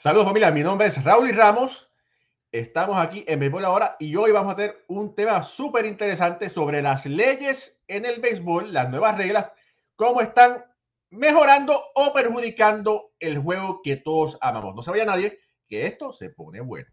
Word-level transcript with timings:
Saludos 0.00 0.28
familia, 0.28 0.50
mi 0.50 0.62
nombre 0.62 0.86
es 0.86 1.04
Raúl 1.04 1.28
y 1.28 1.32
Ramos. 1.32 1.92
Estamos 2.52 2.96
aquí 2.96 3.22
en 3.28 3.38
Béisbol 3.38 3.66
Ahora 3.66 3.96
y 3.98 4.16
hoy 4.16 4.32
vamos 4.32 4.54
a 4.54 4.56
tener 4.56 4.82
un 4.88 5.14
tema 5.14 5.42
súper 5.42 5.84
interesante 5.84 6.48
sobre 6.48 6.80
las 6.80 7.04
leyes 7.04 7.82
en 7.86 8.06
el 8.06 8.18
béisbol, 8.18 8.72
las 8.72 8.88
nuevas 8.88 9.18
reglas, 9.18 9.52
cómo 9.96 10.22
están 10.22 10.64
mejorando 11.10 11.78
o 11.94 12.14
perjudicando 12.14 13.12
el 13.20 13.40
juego 13.40 13.82
que 13.82 13.96
todos 13.96 14.38
amamos. 14.40 14.74
No 14.74 14.82
se 14.82 14.90
vaya 14.90 15.04
nadie, 15.04 15.38
que 15.66 15.84
esto 15.84 16.14
se 16.14 16.30
pone 16.30 16.62
bueno. 16.62 16.88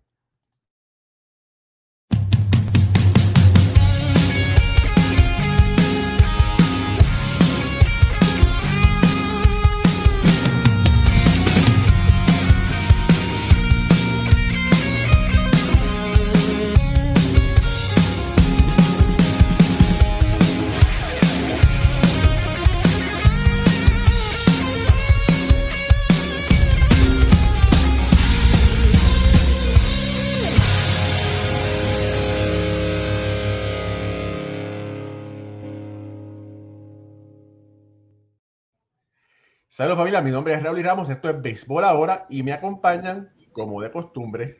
Saludos 39.77 39.99
familia, 39.99 40.21
mi 40.21 40.31
nombre 40.31 40.55
es 40.55 40.63
Raúl 40.63 40.83
Ramos, 40.83 41.07
esto 41.07 41.29
es 41.29 41.39
Béisbol 41.39 41.83
Ahora 41.83 42.25
y 42.29 42.41
me 42.41 42.51
acompañan, 42.51 43.31
como 43.51 43.79
de 43.79 43.91
costumbre, 43.91 44.57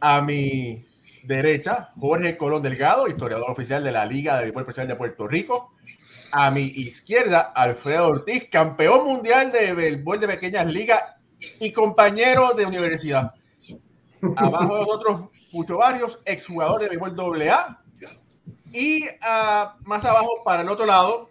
a 0.00 0.22
mi 0.22 0.82
derecha, 1.24 1.92
Jorge 1.98 2.34
Colón 2.38 2.62
Delgado, 2.62 3.06
historiador 3.06 3.50
oficial 3.50 3.84
de 3.84 3.92
la 3.92 4.06
Liga 4.06 4.38
de 4.38 4.44
Béisbol 4.44 4.64
Profesional 4.64 4.88
de 4.88 4.96
Puerto 4.96 5.28
Rico. 5.28 5.74
A 6.32 6.50
mi 6.50 6.62
izquierda, 6.62 7.52
Alfredo 7.54 8.08
Ortiz, 8.08 8.48
campeón 8.50 9.04
mundial 9.04 9.52
de 9.52 9.74
béisbol 9.74 10.18
de 10.20 10.28
pequeñas 10.28 10.64
ligas 10.64 11.14
y 11.60 11.70
compañero 11.70 12.54
de 12.54 12.64
universidad. 12.64 13.34
Abajo 14.34 14.76
de 14.76 14.80
nosotros, 14.80 15.30
Pucho 15.52 15.76
Barrios, 15.76 16.20
exjugador 16.24 16.80
de 16.80 16.88
béisbol 16.88 17.42
AA. 17.42 17.82
Y 18.72 19.04
uh, 19.04 19.86
más 19.86 20.06
abajo, 20.06 20.42
para 20.42 20.62
el 20.62 20.70
otro 20.70 20.86
lado, 20.86 21.28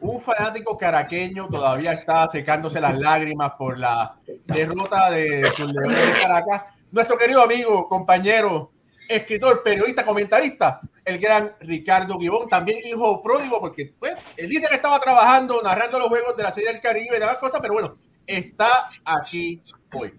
un 0.00 0.20
fanático 0.20 0.78
caraqueño 0.78 1.48
todavía 1.48 1.92
está 1.92 2.28
secándose 2.28 2.80
las 2.80 2.98
lágrimas 2.98 3.52
por 3.58 3.78
la 3.78 4.16
derrota 4.46 5.10
de 5.10 5.42
de 5.42 6.12
Caracas. 6.20 6.62
Nuestro 6.90 7.18
querido 7.18 7.42
amigo, 7.42 7.88
compañero, 7.88 8.72
escritor, 9.08 9.62
periodista, 9.62 10.04
comentarista, 10.04 10.80
el 11.04 11.18
gran 11.18 11.52
Ricardo 11.60 12.18
Guibón, 12.18 12.48
también 12.48 12.78
hijo 12.84 13.22
pródigo, 13.22 13.60
porque 13.60 13.94
pues, 13.98 14.14
él 14.36 14.48
dice 14.48 14.68
que 14.68 14.76
estaba 14.76 15.00
trabajando, 15.00 15.60
narrando 15.62 15.98
los 15.98 16.08
juegos 16.08 16.36
de 16.36 16.42
la 16.42 16.52
Serie 16.52 16.72
del 16.72 16.80
Caribe 16.80 17.16
y 17.16 17.20
demás 17.20 17.38
cosas, 17.38 17.60
pero 17.60 17.74
bueno, 17.74 17.96
está 18.26 18.90
aquí 19.04 19.62
hoy. 19.92 20.14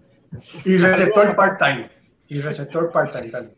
Y 0.64 0.76
receptor 0.76 1.34
part-time. 1.34 1.90
Y 2.28 2.40
receptor 2.40 2.92
part-time 2.92 3.30
también. 3.30 3.56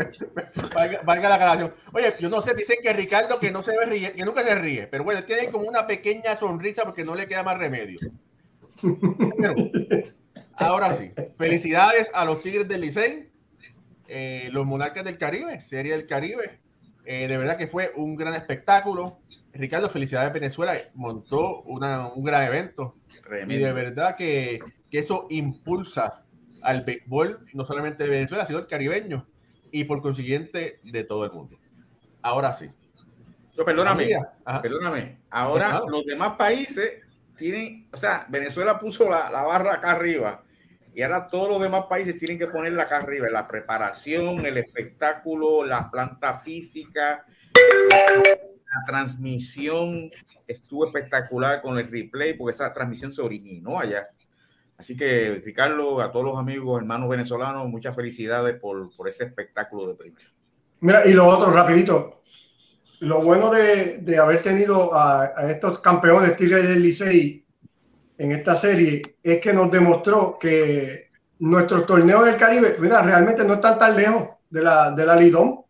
valga, 1.04 1.28
la 1.28 1.34
aclaración. 1.34 1.74
Oye, 1.92 2.14
yo 2.18 2.28
no 2.28 2.42
sé, 2.42 2.54
dicen 2.54 2.78
que 2.82 2.92
Ricardo 2.92 3.38
que 3.38 3.50
no 3.50 3.62
se 3.62 3.76
ve 3.76 3.86
ríe, 3.86 4.12
que 4.12 4.24
nunca 4.24 4.42
se 4.42 4.54
ríe, 4.54 4.86
pero 4.86 5.04
bueno, 5.04 5.24
tiene 5.24 5.50
como 5.50 5.66
una 5.66 5.86
pequeña 5.86 6.36
sonrisa 6.36 6.84
porque 6.84 7.04
no 7.04 7.14
le 7.14 7.26
queda 7.26 7.42
más 7.42 7.58
remedio. 7.58 7.98
ahora 10.54 10.96
sí, 10.96 11.12
felicidades 11.36 12.10
a 12.14 12.24
los 12.24 12.42
Tigres 12.42 12.68
del 12.68 12.80
Licey, 12.80 13.28
eh, 14.08 14.48
los 14.52 14.66
Monarcas 14.66 15.04
del 15.04 15.18
Caribe, 15.18 15.60
Serie 15.60 15.92
del 15.92 16.06
Caribe. 16.06 16.60
Eh, 17.06 17.26
de 17.26 17.38
verdad 17.38 17.56
que 17.56 17.66
fue 17.66 17.92
un 17.96 18.14
gran 18.14 18.34
espectáculo. 18.34 19.20
Ricardo, 19.52 19.88
felicidades 19.88 20.32
Venezuela, 20.32 20.74
montó 20.94 21.62
una, 21.62 22.08
un 22.08 22.22
gran 22.22 22.46
evento. 22.46 22.94
Y 23.48 23.56
de 23.56 23.72
verdad 23.72 24.16
que, 24.16 24.60
que 24.90 24.98
eso 24.98 25.26
impulsa 25.30 26.24
al 26.62 26.84
béisbol, 26.84 27.46
no 27.54 27.64
solamente 27.64 28.04
de 28.04 28.10
Venezuela, 28.10 28.44
sino 28.44 28.58
el 28.58 28.66
caribeño 28.66 29.26
y 29.72 29.84
por 29.84 30.02
consiguiente 30.02 30.80
de 30.82 31.04
todo 31.04 31.24
el 31.24 31.32
mundo. 31.32 31.58
Ahora 32.22 32.52
sí. 32.52 32.70
perdóname, 33.64 34.10
perdóname. 34.62 35.20
Ahora 35.30 35.82
los 35.88 36.04
demás 36.04 36.36
países 36.36 37.00
tienen, 37.36 37.88
o 37.92 37.96
sea, 37.96 38.26
Venezuela 38.28 38.78
puso 38.78 39.08
la, 39.08 39.30
barra 39.30 39.74
acá 39.74 39.92
arriba 39.92 40.44
y 40.94 41.02
ahora 41.02 41.26
todos 41.28 41.48
los 41.48 41.62
demás 41.62 41.84
países 41.88 42.16
tienen 42.16 42.38
que 42.38 42.46
ponerla 42.46 42.82
acá 42.82 42.98
arriba. 42.98 43.28
La 43.30 43.48
preparación, 43.48 44.44
el 44.44 44.58
espectáculo, 44.58 45.64
la 45.64 45.90
planta 45.90 46.38
física, 46.40 47.24
la 47.92 48.84
transmisión 48.86 50.10
estuvo 50.46 50.86
espectacular 50.86 51.62
con 51.62 51.78
el 51.78 51.90
replay 51.90 52.34
porque 52.34 52.54
esa 52.54 52.72
transmisión 52.72 53.12
se 53.12 53.22
originó 53.22 53.78
allá. 53.78 54.02
Así 54.80 54.96
que, 54.96 55.42
Ricardo, 55.44 56.00
a 56.00 56.10
todos 56.10 56.24
los 56.24 56.38
amigos, 56.38 56.80
hermanos 56.80 57.10
venezolanos, 57.10 57.68
muchas 57.68 57.94
felicidades 57.94 58.58
por, 58.58 58.88
ese 59.06 59.24
espectáculo 59.24 59.86
de 59.86 59.94
primera. 59.94 60.24
Mira, 60.80 61.06
y 61.06 61.12
lo 61.12 61.28
otro, 61.28 61.50
rapidito. 61.50 62.22
Lo 63.00 63.20
bueno 63.20 63.50
de, 63.50 64.18
haber 64.18 64.42
tenido 64.42 64.94
a, 64.94 65.34
estos 65.50 65.80
campeones 65.80 66.34
Tigres 66.34 66.66
del 66.66 66.80
Licey 66.80 67.44
en 68.16 68.32
esta 68.32 68.56
serie 68.56 69.02
es 69.22 69.38
que 69.42 69.52
nos 69.52 69.70
demostró 69.70 70.38
que 70.40 71.10
nuestros 71.40 71.84
torneos 71.84 72.24
del 72.24 72.38
Caribe, 72.38 72.76
mira, 72.78 73.02
realmente 73.02 73.44
no 73.44 73.54
están 73.54 73.78
tan 73.78 73.94
lejos 73.94 74.30
de 74.48 74.62
la, 74.62 74.92
de 74.92 75.04
la 75.04 75.14
Lidón. 75.14 75.60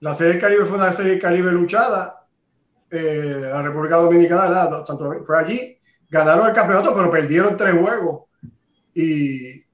La 0.00 0.12
serie 0.16 0.32
del 0.32 0.42
Caribe 0.42 0.64
fue 0.64 0.78
una 0.78 0.92
serie 0.92 1.12
del 1.12 1.22
Caribe 1.22 1.52
luchada. 1.52 2.26
Eh, 2.90 3.42
la 3.42 3.62
República 3.62 3.94
Dominicana, 3.94 4.84
tanto 4.84 5.22
fue 5.24 5.38
allí, 5.38 5.78
ganaron 6.10 6.48
el 6.48 6.52
campeonato, 6.52 6.92
pero 6.96 7.12
perdieron 7.12 7.56
tres 7.56 7.80
juegos. 7.80 8.23
Y, 8.94 9.64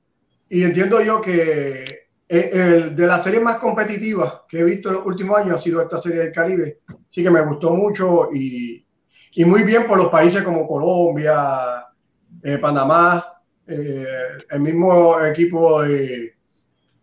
y 0.49 0.63
entiendo 0.65 1.01
yo 1.03 1.21
que 1.21 1.85
el, 2.31 2.95
de 2.95 3.07
las 3.07 3.25
series 3.25 3.43
más 3.43 3.59
competitivas 3.59 4.43
que 4.49 4.61
he 4.61 4.65
visto 4.65 4.89
en 4.89 4.97
los 4.97 5.07
últimos 5.07 5.39
años 5.39 5.55
ha 5.55 5.59
sido 5.59 5.83
esta 5.83 5.99
serie 5.99 6.21
del 6.21 6.33
Caribe. 6.33 6.81
Sí 7.09 7.23
que 7.23 7.31
me 7.31 7.45
gustó 7.45 7.75
mucho 7.75 8.29
y, 8.33 8.87
y 9.33 9.45
muy 9.45 9.65
bien 9.65 9.87
por 9.87 9.99
los 9.99 10.09
países 10.09 10.43
como 10.43 10.67
Colombia, 10.67 11.87
eh, 12.43 12.59
Panamá, 12.59 13.25
eh, 13.67 14.05
el 14.51 14.61
mismo 14.61 15.21
equipo 15.25 15.83
de, 15.83 16.35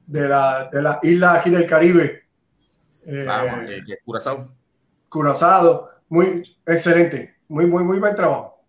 de, 0.05 0.29
la, 0.29 0.69
de 0.71 0.81
las 0.81 1.03
islas 1.03 1.39
aquí 1.39 1.49
del 1.49 1.67
Caribe. 1.67 2.23
Eh, 3.05 3.25
Vamos, 3.25 3.69
Curazao. 4.05 4.55
Curazado, 5.09 5.89
muy 6.09 6.57
excelente, 6.65 7.35
muy, 7.47 7.65
muy, 7.65 7.83
muy 7.83 7.99
buen 7.99 8.15
trabajo. 8.15 8.61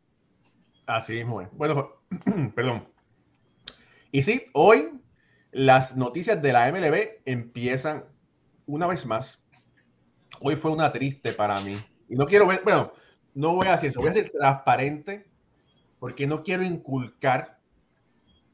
Así 0.87 1.21
es, 1.21 1.27
muy 1.27 1.47
bueno. 1.53 2.03
perdón. 2.55 2.89
Y 4.11 4.23
sí, 4.23 4.47
hoy 4.53 5.01
las 5.51 5.97
noticias 5.97 6.41
de 6.41 6.53
la 6.53 6.71
MLB 6.71 7.23
empiezan 7.25 8.05
una 8.67 8.87
vez 8.87 9.07
más. 9.07 9.41
Hoy 10.41 10.57
fue 10.57 10.71
una 10.71 10.93
triste 10.93 11.33
para 11.33 11.61
mí. 11.61 11.77
Y 12.09 12.17
no 12.17 12.27
quiero 12.27 12.47
ver, 12.47 12.63
bueno, 12.65 12.93
no 13.35 13.55
voy 13.55 13.67
a 13.67 13.73
decir 13.73 13.91
eso, 13.91 14.01
voy 14.01 14.11
a 14.11 14.15
ser 14.15 14.31
transparente 14.31 15.29
porque 15.99 16.27
no 16.27 16.43
quiero 16.43 16.63
inculcar 16.63 17.59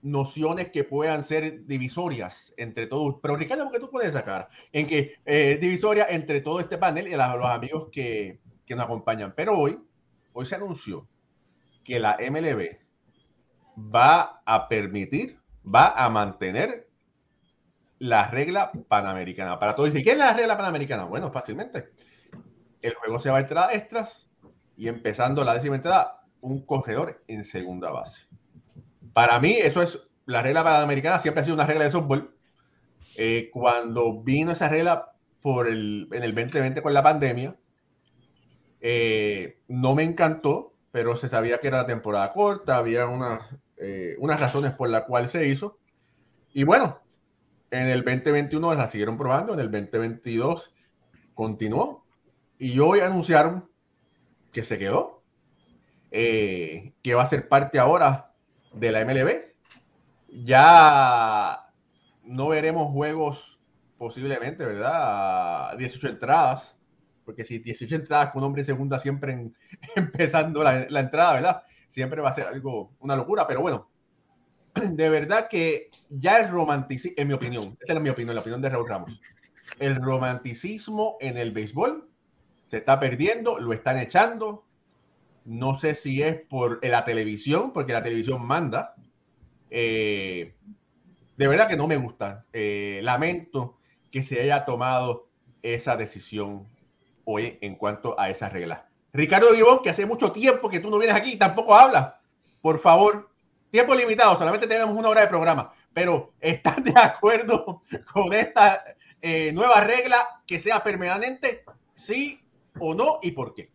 nociones 0.03 0.71
que 0.71 0.85
puedan 0.85 1.25
ser 1.25 1.67
divisorias 1.67 2.53
entre 2.57 2.87
todos. 2.87 3.17
Pero 3.23 3.37
Ricardo, 3.37 3.71
¿qué 3.71 3.81
tú 3.81 3.91
puedes 3.91 4.13
sacar? 4.13 4.49
En 4.73 4.87
que 4.87 5.15
eh, 5.25 5.59
divisoria 5.61 6.07
entre 6.11 6.41
todo 6.41 6.61
este 6.61 6.79
panel 6.79 7.09
y 7.09 7.13
los 7.13 7.47
amigos 7.47 7.89
que, 7.91 8.41
que 8.67 8.75
nos 8.75 8.85
acompañan. 8.85 9.35
Pero 9.35 9.59
hoy, 9.59 9.79
hoy 10.33 10.47
se 10.47 10.57
anunció 10.57 11.09
que 11.83 11.99
la 11.99 12.19
MLB 12.19 12.79
va 13.77 14.43
a 14.45 14.69
permitir, 14.69 15.39
va 15.65 15.89
a 15.89 16.09
mantener 16.09 16.89
la 17.99 18.29
regla 18.29 18.73
panamericana. 18.89 19.59
Para 19.59 19.75
todos, 19.75 19.93
¿qué 19.93 20.11
es 20.11 20.19
la 20.19 20.33
regla 20.33 20.57
panamericana? 20.57 21.05
Bueno, 21.05 21.31
fácilmente. 21.31 21.85
El 22.83 22.95
juego 22.95 23.21
se 23.21 23.31
va 23.31 23.39
a 23.39 23.41
entrar 23.41 23.71
a 23.71 23.75
extras 23.75 24.29
y 24.77 24.89
empezando 24.89 25.45
la 25.45 25.55
décima 25.55 25.77
entrada, 25.77 26.21
un 26.41 26.67
corredor 26.67 27.23
en 27.29 27.45
segunda 27.45 27.91
base. 27.91 28.27
Para 29.13 29.41
mí, 29.41 29.53
eso 29.53 29.81
es 29.81 30.09
la 30.27 30.43
regla 30.43 30.65
panamericana, 30.65 31.19
siempre 31.19 31.43
ha 31.43 31.45
sido 31.45 31.55
una 31.55 31.67
regla 31.67 31.85
de 31.85 31.91
softball. 31.91 32.35
Eh, 33.17 33.51
cuando 33.53 34.23
vino 34.23 34.53
esa 34.53 34.69
regla 34.69 35.13
por 35.41 35.69
el, 35.69 36.09
en 36.13 36.23
el 36.23 36.35
2020 36.35 36.83
con 36.83 36.93
la 36.93 37.03
pandemia, 37.03 37.57
eh, 38.81 39.61
no 39.69 39.95
me 39.95 40.03
encantó 40.03 40.75
pero 40.95 41.17
se 41.17 41.29
sabía 41.29 41.59
que 41.59 41.67
era 41.67 41.87
temporada 41.87 42.33
corta, 42.33 42.77
había 42.77 43.09
eh, 43.85 44.17
unas 44.19 44.41
razones 44.41 44.73
por 44.73 44.89
las 44.89 45.05
cuales 45.05 45.31
se 45.31 45.47
hizo. 45.47 45.79
Y 46.53 46.65
bueno, 46.65 47.01
en 47.71 47.89
el 47.89 48.05
2021 48.05 48.75
la 48.75 48.89
siguieron 48.89 49.19
probando, 49.19 49.55
en 49.55 49.61
el 49.61 49.71
2022 49.71 50.75
continuó. 51.35 52.05
Y 52.59 52.79
hoy 52.79 53.01
anunciaron 53.01 53.69
que 54.53 54.65
se 54.65 54.79
quedó, 54.79 55.23
eh, 56.11 56.93
que 57.03 57.15
va 57.15 57.25
a 57.25 57.27
ser 57.27 57.49
parte 57.49 57.79
ahora 57.79 58.33
de 58.73 58.93
la 58.93 59.05
MLB 59.05 59.55
ya 60.43 61.61
no 62.25 62.49
veremos 62.49 62.93
juegos 62.93 63.61
posiblemente, 63.99 64.65
¿verdad? 64.65 65.77
18 65.79 66.09
entradas, 66.09 66.77
porque 67.25 67.45
si 67.45 67.59
18 67.59 67.95
entradas 67.95 68.31
con 68.31 68.43
un 68.43 68.49
hombre 68.49 68.63
en 68.63 68.67
segunda 68.67 68.99
siempre 69.01 69.53
empezando 69.95 70.63
la, 70.65 70.87
la, 70.89 71.01
entrada, 71.01 71.35
¿verdad? 71.35 71.63
Siempre 71.89 72.21
va 72.21 72.31
a 72.31 72.35
ser 72.35 72.47
algo, 72.47 72.93
una 73.01 73.17
locura, 73.17 73.47
pero 73.47 73.61
bueno, 73.61 73.89
de 74.75 75.09
verdad 75.09 75.49
que 75.49 75.91
ya 76.09 76.39
el 76.39 76.49
romanticismo, 76.49 77.15
en 77.17 77.29
mi 77.29 77.35
opinión, 77.35 77.77
esta 77.81 77.95
es 77.95 78.01
mi 78.01 78.09
opinión, 78.09 78.35
la 78.35 78.41
opinión 78.41 78.63
de 78.63 78.69
Raúl 78.71 78.89
Ramos, 78.89 79.21
el 79.79 79.97
romanticismo 79.97 81.17
en 81.21 81.37
el 81.37 81.53
béisbol 81.53 82.09
se 82.67 82.79
está 82.79 82.99
perdiendo, 82.99 83.59
lo 83.61 83.73
están 83.73 83.99
echando. 83.99 84.65
No 85.45 85.79
sé 85.79 85.95
si 85.95 86.23
es 86.23 86.43
por 86.43 86.85
la 86.85 87.05
televisión, 87.05 87.73
porque 87.73 87.93
la 87.93 88.03
televisión 88.03 88.45
manda. 88.45 88.95
Eh, 89.71 90.55
de 91.37 91.49
verdad 91.49 91.69
que 91.69 91.77
no 91.77 91.87
me 91.87 91.97
gusta. 91.97 92.47
Eh, 92.53 93.01
lamento 93.03 93.79
que 94.11 94.23
se 94.23 94.41
haya 94.41 94.65
tomado 94.65 95.29
esa 95.63 95.97
decisión 95.97 96.67
hoy 97.25 97.59
en 97.61 97.77
cuanto 97.77 98.19
a 98.19 98.31
esas 98.31 98.53
reglas. 98.53 98.81
Ricardo 99.15 99.55
Gibón, 99.55 99.81
que 99.81 99.91
hace 99.91 100.05
mucho 100.05 100.33
tiempo 100.33 100.69
que 100.69 100.81
tú 100.81 100.91
no 100.91 100.99
vienes 100.99 101.17
aquí 101.17 101.33
y 101.33 101.37
tampoco 101.37 101.75
hablas. 101.75 102.15
Por 102.61 102.81
favor, 102.81 103.31
tiempo 103.71 103.95
limitado, 103.95 104.37
solamente 104.37 104.67
tenemos 104.67 104.97
una 104.97 105.09
hora 105.09 105.21
de 105.21 105.29
programa, 105.29 105.73
pero 105.93 106.33
¿estás 106.41 106.83
de 106.83 106.93
acuerdo 106.97 107.83
con 108.13 108.33
esta 108.33 108.85
eh, 109.23 109.53
nueva 109.53 109.81
regla 109.83 110.17
que 110.45 110.59
sea 110.59 110.83
permanente? 110.83 111.65
¿Sí 111.95 112.41
o 112.81 112.93
no 112.93 113.21
y 113.23 113.31
por 113.31 113.55
qué? 113.55 113.71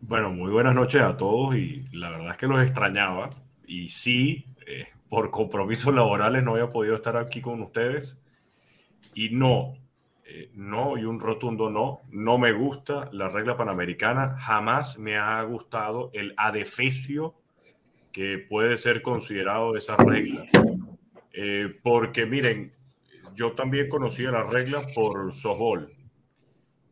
Bueno, 0.00 0.30
muy 0.30 0.50
buenas 0.50 0.74
noches 0.74 1.02
a 1.02 1.16
todos 1.16 1.54
y 1.54 1.84
la 1.92 2.10
verdad 2.10 2.32
es 2.32 2.36
que 2.36 2.48
los 2.48 2.60
extrañaba 2.60 3.30
y 3.64 3.90
sí, 3.90 4.44
eh, 4.66 4.88
por 5.08 5.30
compromisos 5.30 5.94
laborales 5.94 6.42
no 6.42 6.54
había 6.54 6.72
podido 6.72 6.96
estar 6.96 7.16
aquí 7.16 7.40
con 7.40 7.62
ustedes 7.62 8.20
y 9.14 9.30
no, 9.30 9.74
eh, 10.28 10.50
no 10.54 10.98
y 10.98 11.04
un 11.04 11.20
rotundo 11.20 11.70
no, 11.70 12.00
no 12.10 12.36
me 12.36 12.52
gusta 12.52 13.08
la 13.12 13.28
regla 13.28 13.56
panamericana, 13.56 14.36
jamás 14.36 14.98
me 14.98 15.16
ha 15.16 15.40
gustado 15.42 16.10
el 16.14 16.34
adefesio 16.36 17.36
que 18.12 18.38
puede 18.38 18.76
ser 18.76 19.02
considerado 19.02 19.76
esa 19.76 19.96
regla. 19.96 20.44
Eh, 21.32 21.72
porque 21.82 22.26
miren, 22.26 22.72
yo 23.34 23.52
también 23.52 23.88
conocía 23.88 24.32
la 24.32 24.42
regla 24.42 24.82
por 24.94 25.32
softball. 25.32 25.92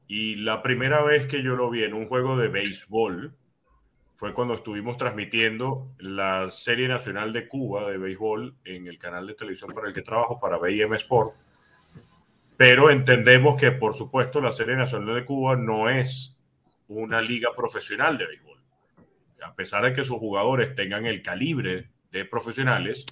Y 0.06 0.36
la 0.36 0.62
primera 0.62 1.02
vez 1.02 1.26
que 1.26 1.42
yo 1.42 1.56
lo 1.56 1.70
vi 1.70 1.82
en 1.82 1.94
un 1.94 2.06
juego 2.06 2.36
de 2.36 2.48
béisbol 2.48 3.34
fue 4.16 4.32
cuando 4.32 4.54
estuvimos 4.54 4.96
transmitiendo 4.96 5.88
la 5.98 6.50
Serie 6.50 6.86
Nacional 6.86 7.32
de 7.32 7.48
Cuba 7.48 7.90
de 7.90 7.98
béisbol 7.98 8.54
en 8.64 8.86
el 8.86 8.98
canal 8.98 9.26
de 9.26 9.34
televisión 9.34 9.72
para 9.74 9.88
el 9.88 9.94
que 9.94 10.02
trabajo, 10.02 10.38
para 10.38 10.58
BIM 10.58 10.94
Sport. 10.94 11.34
Pero 12.56 12.90
entendemos 12.90 13.56
que, 13.60 13.72
por 13.72 13.94
supuesto, 13.94 14.40
la 14.40 14.52
Serie 14.52 14.76
Nacional 14.76 15.14
de 15.14 15.24
Cuba 15.24 15.56
no 15.56 15.88
es 15.88 16.38
una 16.88 17.20
liga 17.20 17.50
profesional 17.56 18.16
de 18.16 18.26
béisbol. 18.26 18.60
A 19.42 19.54
pesar 19.54 19.84
de 19.84 19.92
que 19.92 20.04
sus 20.04 20.18
jugadores 20.18 20.74
tengan 20.74 21.06
el 21.06 21.22
calibre 21.22 21.90
de 22.12 22.24
profesionales, 22.24 23.04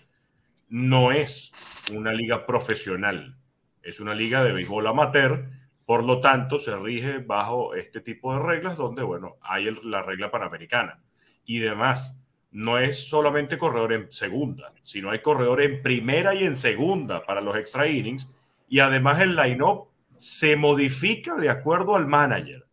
no 0.69 1.13
es 1.13 1.53
una 1.93 2.13
liga 2.13 2.47
profesional, 2.47 3.37
es 3.83 4.01
una 4.01 4.15
liga 4.15 4.43
de 4.45 4.53
béisbol 4.53 4.87
amateur, 4.87 5.51
por 5.85 6.05
lo 6.05 6.21
tanto 6.21 6.59
se 6.59 6.75
rige 6.77 7.19
bajo 7.19 7.75
este 7.75 8.01
tipo 8.01 8.33
de 8.33 8.41
reglas 8.41 8.79
donde, 8.79 9.03
bueno, 9.03 9.37
hay 9.43 9.69
la 9.83 10.03
regla 10.03 10.31
panamericana. 10.31 11.03
Y 11.45 11.59
demás, 11.59 12.17
no 12.53 12.79
es 12.79 13.09
solamente 13.09 13.59
corredor 13.59 13.93
en 13.93 14.11
segunda, 14.13 14.69
sino 14.85 15.11
hay 15.11 15.21
corredor 15.21 15.61
en 15.61 15.83
primera 15.83 16.35
y 16.35 16.45
en 16.45 16.57
segunda 16.57 17.25
para 17.25 17.41
los 17.41 17.57
extra 17.57 17.89
innings, 17.89 18.31
y 18.73 18.81
además 18.81 19.21
el 19.21 19.37
line-up 19.37 19.91
se 20.17 20.57
modifica 20.57 21.37
de 21.37 21.51
acuerdo 21.51 21.95
al 21.95 22.07
manager. 22.07 22.65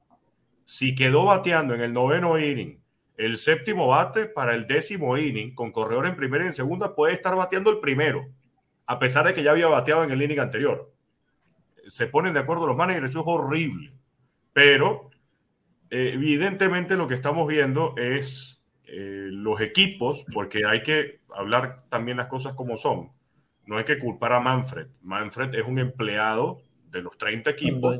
Si 0.63 0.95
quedó 0.95 1.25
bateando 1.25 1.75
en 1.75 1.81
el 1.81 1.91
noveno 1.91 2.39
inning 2.39 2.79
el 3.17 3.35
séptimo 3.35 3.85
bate 3.87 4.27
para 4.27 4.55
el 4.55 4.65
décimo 4.65 5.17
inning, 5.17 5.53
con 5.53 5.73
corredor 5.73 6.07
en 6.07 6.15
primera 6.15 6.45
y 6.45 6.47
en 6.47 6.53
segunda, 6.53 6.95
puede 6.95 7.15
estar 7.15 7.35
bateando 7.35 7.69
el 7.69 7.81
primero, 7.81 8.29
a 8.85 8.97
pesar 8.97 9.25
de 9.25 9.33
que 9.33 9.43
ya 9.43 9.51
había 9.51 9.67
bateado 9.67 10.05
en 10.05 10.11
el 10.11 10.21
inning 10.21 10.39
anterior. 10.39 10.89
Se 11.85 12.07
ponen 12.07 12.33
de 12.33 12.39
acuerdo 12.39 12.65
los 12.65 12.77
managers, 12.77 13.09
eso 13.09 13.19
es 13.19 13.27
horrible. 13.27 13.91
Pero 14.53 15.09
eh, 15.89 16.11
evidentemente 16.13 16.95
lo 16.95 17.09
que 17.09 17.15
estamos 17.15 17.45
viendo 17.45 17.93
es 17.97 18.63
eh, 18.85 19.27
los 19.33 19.59
equipos, 19.59 20.25
porque 20.33 20.65
hay 20.65 20.81
que 20.81 21.19
hablar 21.35 21.83
también 21.89 22.15
las 22.15 22.27
cosas 22.27 22.53
como 22.53 22.77
son. 22.77 23.18
No 23.69 23.77
hay 23.77 23.85
que 23.85 23.99
culpar 23.99 24.33
a 24.33 24.39
Manfred. 24.39 24.87
Manfred 25.03 25.53
es 25.53 25.63
un 25.63 25.77
empleado 25.77 26.63
de 26.89 27.03
los 27.03 27.15
30 27.19 27.51
equipos 27.51 27.99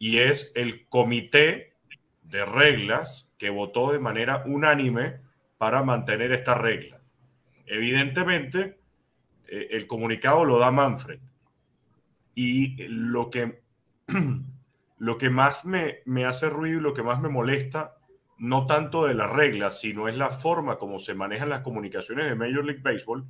y 0.00 0.18
es 0.18 0.50
el 0.56 0.88
comité 0.88 1.74
de 2.24 2.44
reglas 2.44 3.32
que 3.38 3.50
votó 3.50 3.92
de 3.92 4.00
manera 4.00 4.42
unánime 4.46 5.20
para 5.58 5.84
mantener 5.84 6.32
esta 6.32 6.54
regla. 6.54 7.00
Evidentemente, 7.66 8.80
eh, 9.46 9.68
el 9.70 9.86
comunicado 9.86 10.44
lo 10.44 10.58
da 10.58 10.72
Manfred. 10.72 11.20
Y 12.34 12.88
lo 12.88 13.30
que, 13.30 13.62
lo 14.98 15.18
que 15.18 15.30
más 15.30 15.64
me, 15.64 15.98
me 16.04 16.24
hace 16.24 16.50
ruido 16.50 16.80
y 16.80 16.82
lo 16.82 16.94
que 16.94 17.04
más 17.04 17.20
me 17.20 17.28
molesta, 17.28 17.94
no 18.38 18.66
tanto 18.66 19.06
de 19.06 19.14
la 19.14 19.28
regla, 19.28 19.70
sino 19.70 20.08
es 20.08 20.16
la 20.16 20.30
forma 20.30 20.78
como 20.78 20.98
se 20.98 21.14
manejan 21.14 21.48
las 21.48 21.60
comunicaciones 21.60 22.28
de 22.28 22.34
Major 22.34 22.64
League 22.64 22.82
Baseball, 22.82 23.24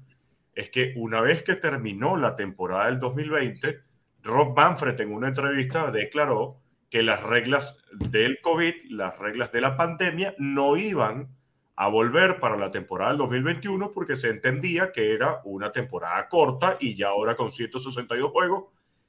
es 0.57 0.71
que 0.71 0.95
una 0.97 1.21
vez 1.21 1.43
que 1.43 1.55
terminó 1.55 2.17
la 2.17 2.35
temporada 2.35 2.87
del 2.87 2.99
2020, 2.99 3.79
Rob 4.23 4.57
Manfred 4.57 4.99
en 5.01 5.13
una 5.13 5.29
entrevista 5.29 5.91
declaró 5.91 6.57
que 6.91 7.03
las 7.03 7.23
reglas 7.23 7.79
del 7.93 8.41
COVID, 8.41 8.75
las 8.91 9.19
reglas 9.19 9.53
de 9.53 9.61
la 9.61 9.77
pandemia, 9.77 10.35
no 10.39 10.77
iban 10.79 11.29
a 11.77 11.89
volver 11.89 12.41
para 12.41 12.57
la 12.57 12.71
temporada 12.71 13.11
del 13.11 13.19
2021 13.19 13.93
porque 13.93 14.17
se 14.17 14.31
entendía 14.31 14.93
que 14.93 15.13
era 15.13 15.43
una 15.45 15.73
temporada 15.73 16.27
corta 16.27 16.79
y 16.81 16.97
ya 16.97 17.09
ahora 17.09 17.37
con 17.37 17.53
162 17.53 18.31
juegos 18.31 18.65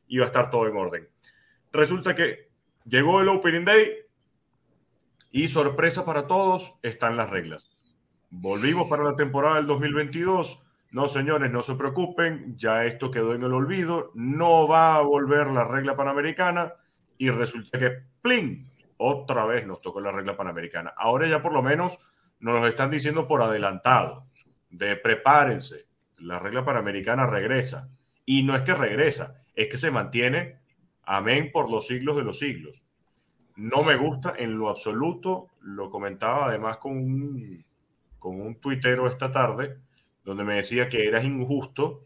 iba 0.09 0.25
a 0.25 0.27
estar 0.27 0.51
todo 0.51 0.67
en 0.67 0.75
orden. 0.75 1.07
Resulta 1.71 2.13
que 2.13 2.49
llegó 2.85 3.21
el 3.21 3.29
Opening 3.29 3.63
Day 3.63 3.91
y 5.31 5.47
sorpresa 5.47 6.03
para 6.03 6.27
todos, 6.27 6.77
están 6.81 7.15
las 7.15 7.29
reglas. 7.29 7.71
Volvimos 8.29 8.89
para 8.89 9.05
la 9.05 9.15
temporada 9.15 9.55
del 9.55 9.67
2022. 9.67 10.66
No, 10.91 11.07
señores, 11.07 11.51
no 11.51 11.61
se 11.61 11.75
preocupen, 11.75 12.57
ya 12.57 12.85
esto 12.85 13.11
quedó 13.11 13.33
en 13.33 13.43
el 13.43 13.53
olvido, 13.53 14.11
no 14.15 14.67
va 14.67 14.95
a 14.95 15.01
volver 15.01 15.47
la 15.47 15.65
regla 15.65 15.95
panamericana 15.95 16.73
y 17.17 17.29
resulta 17.29 17.77
que, 17.77 17.91
¡plin! 18.21 18.69
Otra 18.97 19.45
vez 19.45 19.67
nos 19.67 19.81
tocó 19.81 19.99
la 19.99 20.11
regla 20.11 20.35
panamericana. 20.35 20.93
Ahora 20.95 21.27
ya 21.27 21.41
por 21.41 21.53
lo 21.53 21.61
menos 21.61 21.99
nos 22.39 22.61
lo 22.61 22.67
están 22.67 22.89
diciendo 22.89 23.27
por 23.27 23.41
adelantado, 23.41 24.23
de 24.69 24.95
prepárense, 24.95 25.85
la 26.17 26.39
regla 26.39 26.65
panamericana 26.65 27.27
regresa. 27.27 27.89
Y 28.25 28.43
no 28.43 28.55
es 28.55 28.63
que 28.63 28.73
regresa, 28.73 29.43
es 29.55 29.67
que 29.69 29.77
se 29.77 29.91
mantiene, 29.91 30.59
amén, 31.03 31.51
por 31.51 31.69
los 31.69 31.87
siglos 31.87 32.15
de 32.15 32.23
los 32.23 32.39
siglos. 32.39 32.83
No 33.55 33.83
me 33.83 33.95
gusta 33.95 34.33
en 34.37 34.57
lo 34.57 34.69
absoluto, 34.69 35.49
lo 35.61 35.89
comentaba 35.89 36.47
además 36.47 36.77
con 36.77 36.93
un, 36.97 37.65
con 38.19 38.39
un 38.39 38.55
tuitero 38.55 39.07
esta 39.07 39.31
tarde, 39.31 39.77
donde 40.27 40.43
me 40.43 40.55
decía 40.55 40.89
que 40.89 41.07
era 41.07 41.23
injusto 41.23 42.03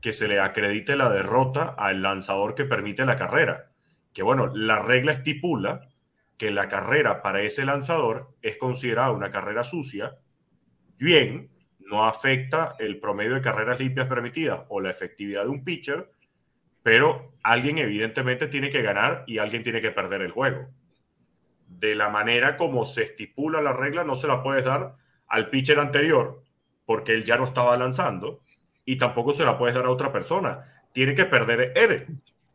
que 0.00 0.12
se 0.12 0.28
le 0.28 0.40
acredite 0.40 0.96
la 0.96 1.08
derrota 1.08 1.74
al 1.78 2.02
lanzador 2.02 2.54
que 2.54 2.64
permite 2.64 3.06
la 3.06 3.16
carrera 3.16 3.72
que 4.12 4.22
bueno, 4.22 4.50
la 4.54 4.80
regla 4.80 5.12
estipula 5.12 5.88
que 6.36 6.50
la 6.50 6.68
carrera 6.68 7.22
para 7.22 7.42
ese 7.42 7.64
lanzador 7.64 8.34
es 8.42 8.56
considerada 8.56 9.12
una 9.12 9.30
carrera 9.30 9.62
sucia, 9.62 10.16
bien, 10.98 11.50
no 11.78 12.04
afecta 12.04 12.74
el 12.78 12.98
promedio 12.98 13.34
de 13.34 13.40
carreras 13.40 13.78
limpias 13.78 14.08
permitidas 14.08 14.62
o 14.68 14.80
la 14.80 14.90
efectividad 14.90 15.44
de 15.44 15.50
un 15.50 15.64
pitcher, 15.64 16.10
pero 16.82 17.34
alguien 17.42 17.78
evidentemente 17.78 18.48
tiene 18.48 18.70
que 18.70 18.82
ganar 18.82 19.24
y 19.26 19.38
alguien 19.38 19.62
tiene 19.62 19.80
que 19.80 19.92
perder 19.92 20.22
el 20.22 20.32
juego. 20.32 20.68
De 21.68 21.94
la 21.94 22.08
manera 22.08 22.56
como 22.56 22.84
se 22.84 23.04
estipula 23.04 23.60
la 23.60 23.72
regla, 23.72 24.04
no 24.04 24.14
se 24.14 24.26
la 24.26 24.42
puedes 24.42 24.64
dar 24.64 24.96
al 25.28 25.48
pitcher 25.48 25.78
anterior 25.78 26.42
porque 26.84 27.12
él 27.12 27.24
ya 27.24 27.36
no 27.36 27.44
estaba 27.44 27.76
lanzando 27.76 28.40
y 28.84 28.98
tampoco 28.98 29.32
se 29.32 29.44
la 29.44 29.58
puedes 29.58 29.74
dar 29.74 29.86
a 29.86 29.90
otra 29.90 30.12
persona. 30.12 30.84
Tiene 30.92 31.14
que 31.14 31.24
perder 31.24 31.72
él 31.76 32.06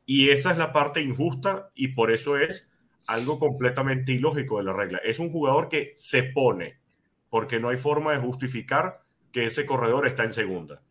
y 0.05 0.29
esa 0.29 0.51
es 0.51 0.57
la 0.57 0.71
parte 0.71 1.01
injusta 1.01 1.69
y 1.75 1.89
por 1.89 2.11
eso 2.11 2.37
es 2.37 2.69
algo 3.07 3.39
completamente 3.39 4.11
ilógico 4.11 4.57
de 4.57 4.63
la 4.63 4.73
regla. 4.73 4.99
Es 5.03 5.19
un 5.19 5.31
jugador 5.31 5.69
que 5.69 5.93
se 5.95 6.23
pone 6.23 6.79
porque 7.29 7.59
no 7.59 7.69
hay 7.69 7.77
forma 7.77 8.13
de 8.13 8.19
justificar 8.19 9.01
que 9.31 9.45
ese 9.45 9.65
corredor 9.65 10.07
está 10.07 10.23
en 10.23 10.33
segunda. 10.33 10.81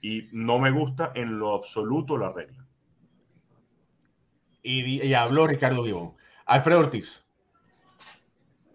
Y 0.00 0.28
no 0.32 0.58
me 0.58 0.70
gusta 0.70 1.12
en 1.14 1.38
lo 1.38 1.54
absoluto 1.54 2.18
la 2.18 2.32
regla. 2.32 2.66
Y, 4.62 5.12
habló 5.12 5.46
Ricardo 5.46 5.84
Gibón. 5.84 6.14
Alfredo 6.46 6.80
Ortiz. 6.80 7.23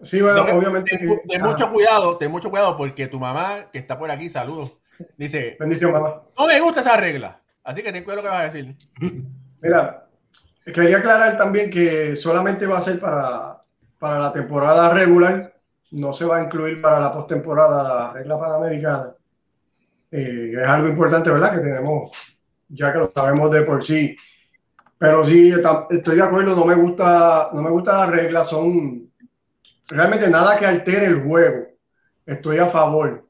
Sí, 0.04 0.22
bueno, 0.22 0.42
obviamente. 0.42 0.98
Ten, 1.28 1.42
mucho 1.42 1.72
cuidado, 1.72 2.18
ten 2.18 2.32
mucho 2.32 2.50
cuidado 2.50 2.78
porque 2.78 3.08
tu 3.08 3.20
mamá, 3.20 3.70
que 3.72 3.80
está 3.80 3.98
por 3.98 4.10
aquí, 4.12 4.30
saludos, 4.30 4.78
Dice, 5.18 5.56
bendición, 5.60 5.92
mamá. 5.92 6.24
No 6.38 6.48
me 6.48 6.60
gusta 6.60 6.82
esa 6.82 6.98
regla, 6.98 7.40
así 7.64 7.82
que 7.82 7.92
te 7.92 8.04
cuento 8.04 8.22
lo 8.22 8.24
que 8.24 8.36
vas 8.36 8.42
a 8.42 8.52
decir. 8.52 8.76
Mira, 9.62 10.08
quería 10.66 10.98
aclarar 10.98 11.38
también 11.38 11.70
que 11.70 12.16
solamente 12.16 12.68
va 12.68 12.78
a 12.78 12.82
ser 12.82 13.00
para, 13.00 13.62
para 13.98 14.20
la 14.20 14.34
temporada 14.34 14.94
regular, 14.94 15.54
no 15.92 16.14
se 16.14 16.26
va 16.26 16.38
a 16.38 16.44
incluir 16.44 16.82
para 16.82 17.00
la 17.00 17.12
postemporada 17.12 17.84
la 17.84 18.14
regla 18.14 18.40
panamericana. 18.40 19.14
Eh, 20.12 20.54
es 20.54 20.68
algo 20.68 20.88
importante, 20.88 21.30
¿verdad? 21.30 21.56
Que 21.56 21.60
tenemos, 21.60 22.40
ya 22.68 22.92
que 22.92 23.00
lo 23.00 23.12
sabemos 23.14 23.52
de 23.52 23.62
por 23.64 23.84
sí. 23.84 24.16
Pero 24.98 25.24
sí, 25.24 25.54
estoy 25.90 26.18
de 26.18 26.24
acuerdo, 26.24 26.56
no 26.56 26.66
me 26.66 26.76
gusta, 26.76 27.50
no 27.54 27.62
me 27.62 27.70
gusta 27.70 28.06
las 28.06 28.10
reglas, 28.10 28.50
son 28.50 29.09
realmente 29.90 30.30
nada 30.30 30.58
que 30.58 30.66
altere 30.66 31.06
el 31.06 31.24
juego. 31.24 31.68
Estoy 32.26 32.58
a 32.58 32.68
favor. 32.68 33.28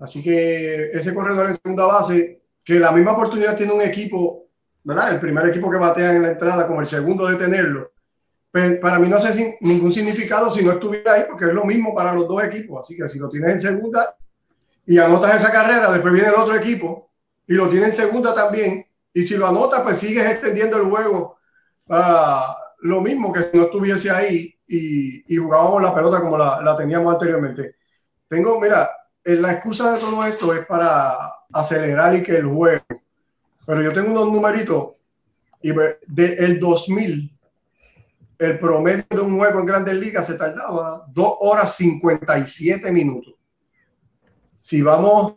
Así 0.00 0.22
que 0.22 0.90
ese 0.92 1.12
corredor 1.12 1.48
en 1.48 1.58
segunda 1.62 1.86
base, 1.86 2.42
que 2.64 2.78
la 2.78 2.92
misma 2.92 3.12
oportunidad 3.12 3.56
tiene 3.56 3.72
un 3.72 3.82
equipo, 3.82 4.46
¿verdad? 4.84 5.12
El 5.14 5.20
primer 5.20 5.46
equipo 5.48 5.70
que 5.70 5.76
batea 5.76 6.14
en 6.14 6.22
la 6.22 6.30
entrada, 6.30 6.66
como 6.66 6.80
el 6.80 6.86
segundo 6.86 7.26
de 7.26 7.36
tenerlo. 7.36 7.92
Para 8.80 8.98
mí 8.98 9.08
no 9.08 9.16
hace 9.16 9.58
ningún 9.60 9.92
significado 9.92 10.50
si 10.50 10.64
no 10.64 10.72
estuviera 10.72 11.14
ahí, 11.14 11.24
porque 11.28 11.46
es 11.46 11.52
lo 11.52 11.64
mismo 11.64 11.94
para 11.94 12.12
los 12.12 12.26
dos 12.26 12.42
equipos. 12.44 12.84
Así 12.84 12.96
que 12.96 13.08
si 13.08 13.18
lo 13.18 13.28
tienes 13.28 13.50
en 13.50 13.60
segunda, 13.60 14.16
y 14.86 14.98
anotas 14.98 15.36
esa 15.36 15.52
carrera, 15.52 15.92
después 15.92 16.14
viene 16.14 16.28
el 16.28 16.34
otro 16.34 16.56
equipo 16.56 17.10
y 17.46 17.52
lo 17.54 17.68
tiene 17.68 17.86
en 17.86 17.92
segunda 17.92 18.34
también. 18.34 18.86
Y 19.12 19.26
si 19.26 19.36
lo 19.36 19.46
anotas, 19.46 19.82
pues 19.82 19.98
sigues 19.98 20.30
extendiendo 20.30 20.78
el 20.78 20.84
juego 20.84 21.38
para 21.86 22.56
lo 22.80 23.00
mismo 23.00 23.32
que 23.32 23.42
si 23.42 23.56
no 23.56 23.64
estuviese 23.64 24.10
ahí 24.10 24.57
y, 24.68 25.36
jugábamos 25.36 25.82
la 25.82 25.94
pelota 25.94 26.20
como 26.20 26.36
la, 26.36 26.76
teníamos 26.76 27.14
anteriormente. 27.14 27.76
Tengo, 28.28 28.60
mira, 28.60 28.88
eh, 29.24 29.36
la 29.36 29.52
excusa 29.52 29.94
de 29.94 30.00
todo 30.00 30.24
esto 30.24 30.54
es 30.54 30.66
para 30.66 31.16
acelerar 31.52 32.14
y 32.14 32.22
que 32.22 32.36
el 32.36 32.46
juego. 32.46 32.84
Pero 33.66 33.82
yo 33.82 33.92
tengo 33.92 34.12
unos 34.12 34.32
numeritos 34.32 34.92
y 35.62 35.72
de 35.72 36.34
el 36.38 36.60
2000 36.60 37.34
el 38.38 38.58
promedio 38.60 39.04
de 39.10 39.20
un 39.20 39.36
juego 39.36 39.58
en 39.58 39.66
Grandes 39.66 39.94
Ligas 39.94 40.28
se 40.28 40.34
tardaba 40.34 41.04
2 41.08 41.36
horas 41.40 41.74
57 41.74 42.92
minutos 42.92 43.34
si 44.60 44.82
vamos 44.82 45.34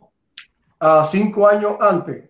a 0.80 1.04
cinco 1.04 1.46
años 1.46 1.76
antes, 1.80 2.28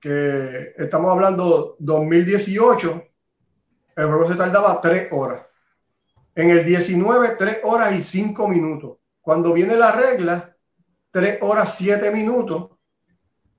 que 0.00 0.74
estamos 0.76 1.10
hablando 1.10 1.76
2018, 1.78 3.02
el 3.96 4.06
juego 4.06 4.28
se 4.28 4.36
tardaba 4.36 4.80
tres 4.80 5.08
horas. 5.10 5.45
En 6.36 6.50
el 6.50 6.64
19, 6.64 7.34
tres 7.36 7.58
horas 7.64 7.92
y 7.94 8.02
cinco 8.02 8.46
minutos. 8.46 8.98
Cuando 9.20 9.52
viene 9.52 9.74
la 9.74 9.90
regla, 9.90 10.54
tres 11.10 11.38
horas 11.40 11.74
siete 11.76 12.12
minutos. 12.12 12.70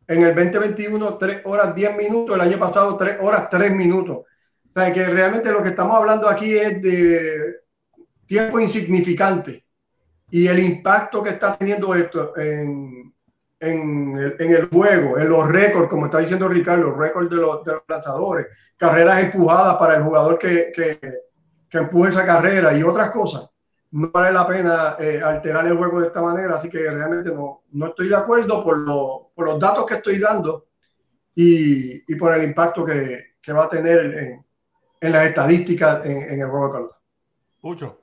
En 0.07 0.23
el 0.23 0.33
2021, 0.33 1.17
tres 1.17 1.41
horas 1.43 1.75
diez 1.75 1.97
minutos. 1.97 2.35
El 2.35 2.41
año 2.41 2.57
pasado, 2.57 2.95
tres 2.95 3.17
horas 3.19 3.49
tres 3.49 3.71
minutos. 3.71 4.19
O 4.19 4.71
sea, 4.71 4.93
que 4.93 5.05
realmente 5.07 5.51
lo 5.51 5.61
que 5.61 5.69
estamos 5.69 5.97
hablando 5.97 6.29
aquí 6.29 6.55
es 6.55 6.81
de 6.81 7.55
tiempo 8.27 8.59
insignificante 8.59 9.65
y 10.29 10.47
el 10.47 10.59
impacto 10.59 11.23
que 11.23 11.31
está 11.31 11.57
teniendo 11.57 11.95
esto 11.95 12.37
en, 12.37 13.13
en, 13.59 14.17
el, 14.17 14.35
en 14.39 14.51
el, 14.53 14.67
juego, 14.67 15.17
en 15.17 15.29
los 15.29 15.47
récords, 15.47 15.89
como 15.89 16.05
está 16.05 16.19
diciendo 16.19 16.47
Ricardo, 16.47 16.83
los 16.83 16.97
récords 16.97 17.29
de 17.29 17.37
los, 17.37 17.61
lanzadores, 17.87 18.47
carreras 18.75 19.23
empujadas 19.23 19.77
para 19.77 19.95
el 19.95 20.03
jugador 20.03 20.37
que, 20.37 20.71
que, 21.69 21.77
empuje 21.77 22.09
esa 22.09 22.25
carrera 22.25 22.77
y 22.77 22.83
otras 22.83 23.11
cosas, 23.11 23.49
no 23.91 24.09
vale 24.11 24.31
la 24.31 24.47
pena 24.47 24.95
eh, 24.99 25.21
alterar 25.23 25.65
el 25.67 25.77
juego 25.77 26.01
de 26.01 26.07
esta 26.07 26.21
manera, 26.21 26.55
así 26.55 26.69
que 26.69 26.89
realmente 26.89 27.31
no, 27.31 27.63
no 27.71 27.87
estoy 27.87 28.09
de 28.09 28.15
acuerdo 28.15 28.63
por, 28.63 28.77
lo, 28.77 29.31
por 29.33 29.45
los 29.45 29.59
datos 29.59 29.85
que 29.85 29.95
estoy 29.95 30.19
dando 30.19 30.67
y, 31.35 32.11
y 32.11 32.15
por 32.15 32.33
el 32.33 32.43
impacto 32.43 32.83
que, 32.83 33.35
que, 33.41 33.53
va 33.53 33.65
a 33.65 33.69
tener 33.69 33.99
en, 33.99 34.45
en 34.99 35.11
las 35.11 35.27
estadísticas 35.27 36.05
en, 36.05 36.31
en 36.31 36.41
el 36.41 36.49
juego 36.49 36.67
de 36.67 36.73
pelota. 36.73 36.97
Mucho. 37.61 37.99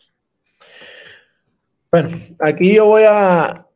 Bueno, 1.91 2.09
aquí 2.41 2.75
yo 2.75 2.87
voy 2.87 3.05
a, 3.05 3.67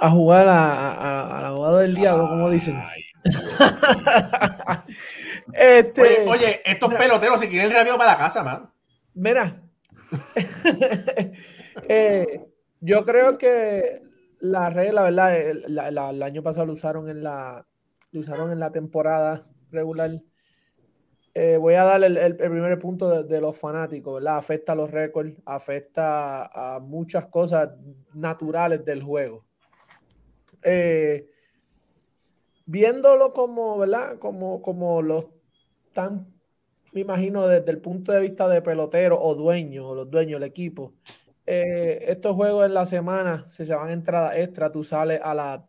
a 0.00 0.10
jugar 0.10 0.48
a, 0.48 1.40
la 1.42 1.48
abogado 1.48 1.78
del 1.78 1.94
diablo, 1.94 2.28
como 2.28 2.50
dicen. 2.50 2.80
este, 5.52 6.26
oye, 6.26 6.62
estos 6.64 6.94
peloteros 6.94 7.40
se 7.40 7.48
quieren 7.48 7.72
rápido 7.72 7.98
para 7.98 8.12
la 8.12 8.18
casa, 8.18 8.42
man. 8.42 8.70
Mira, 9.20 9.62
eh, 11.88 12.40
yo 12.80 13.04
creo 13.04 13.36
que 13.36 14.02
la 14.40 14.70
regla, 14.70 15.02
¿verdad? 15.02 15.38
El, 15.38 16.22
año 16.22 16.42
pasado 16.42 16.64
lo 16.64 16.72
usaron 16.72 17.06
en 17.10 17.22
la, 17.22 17.66
lo 18.12 18.20
usaron 18.20 18.50
en 18.50 18.58
la 18.58 18.72
temporada 18.72 19.46
regular 19.70 20.10
eh, 21.34 21.58
voy 21.58 21.74
a 21.74 21.84
dar 21.84 22.02
el, 22.02 22.36
primer 22.36 22.78
punto 22.78 23.22
de, 23.22 23.40
los 23.42 23.58
fanáticos, 23.58 24.14
¿verdad? 24.14 24.38
Afecta 24.38 24.72
a 24.72 24.74
los 24.74 24.90
récords, 24.90 25.36
afecta 25.44 26.46
a 26.46 26.80
muchas 26.80 27.26
cosas 27.26 27.68
naturales 28.14 28.86
del 28.86 29.02
juego. 29.02 29.44
Eh, 30.62 31.28
viéndolo 32.64 33.34
como, 33.34 33.76
¿verdad? 33.76 34.18
Como, 34.18 34.62
como 34.62 35.02
los 35.02 35.28
tan, 35.92 36.29
me 36.92 37.00
imagino, 37.00 37.46
desde 37.46 37.70
el 37.70 37.78
punto 37.78 38.12
de 38.12 38.20
vista 38.20 38.48
de 38.48 38.62
pelotero 38.62 39.20
o 39.20 39.34
dueño, 39.34 39.88
o 39.88 39.94
los 39.94 40.10
dueños 40.10 40.40
del 40.40 40.48
equipo. 40.48 40.94
Eh, 41.46 42.04
estos 42.08 42.36
juegos 42.36 42.66
en 42.66 42.74
la 42.74 42.84
semana, 42.84 43.46
si 43.48 43.66
se 43.66 43.74
van 43.74 43.90
entrada 43.90 44.38
extra, 44.38 44.70
tú 44.70 44.84
sales 44.84 45.20
a 45.22 45.34
las 45.34 45.60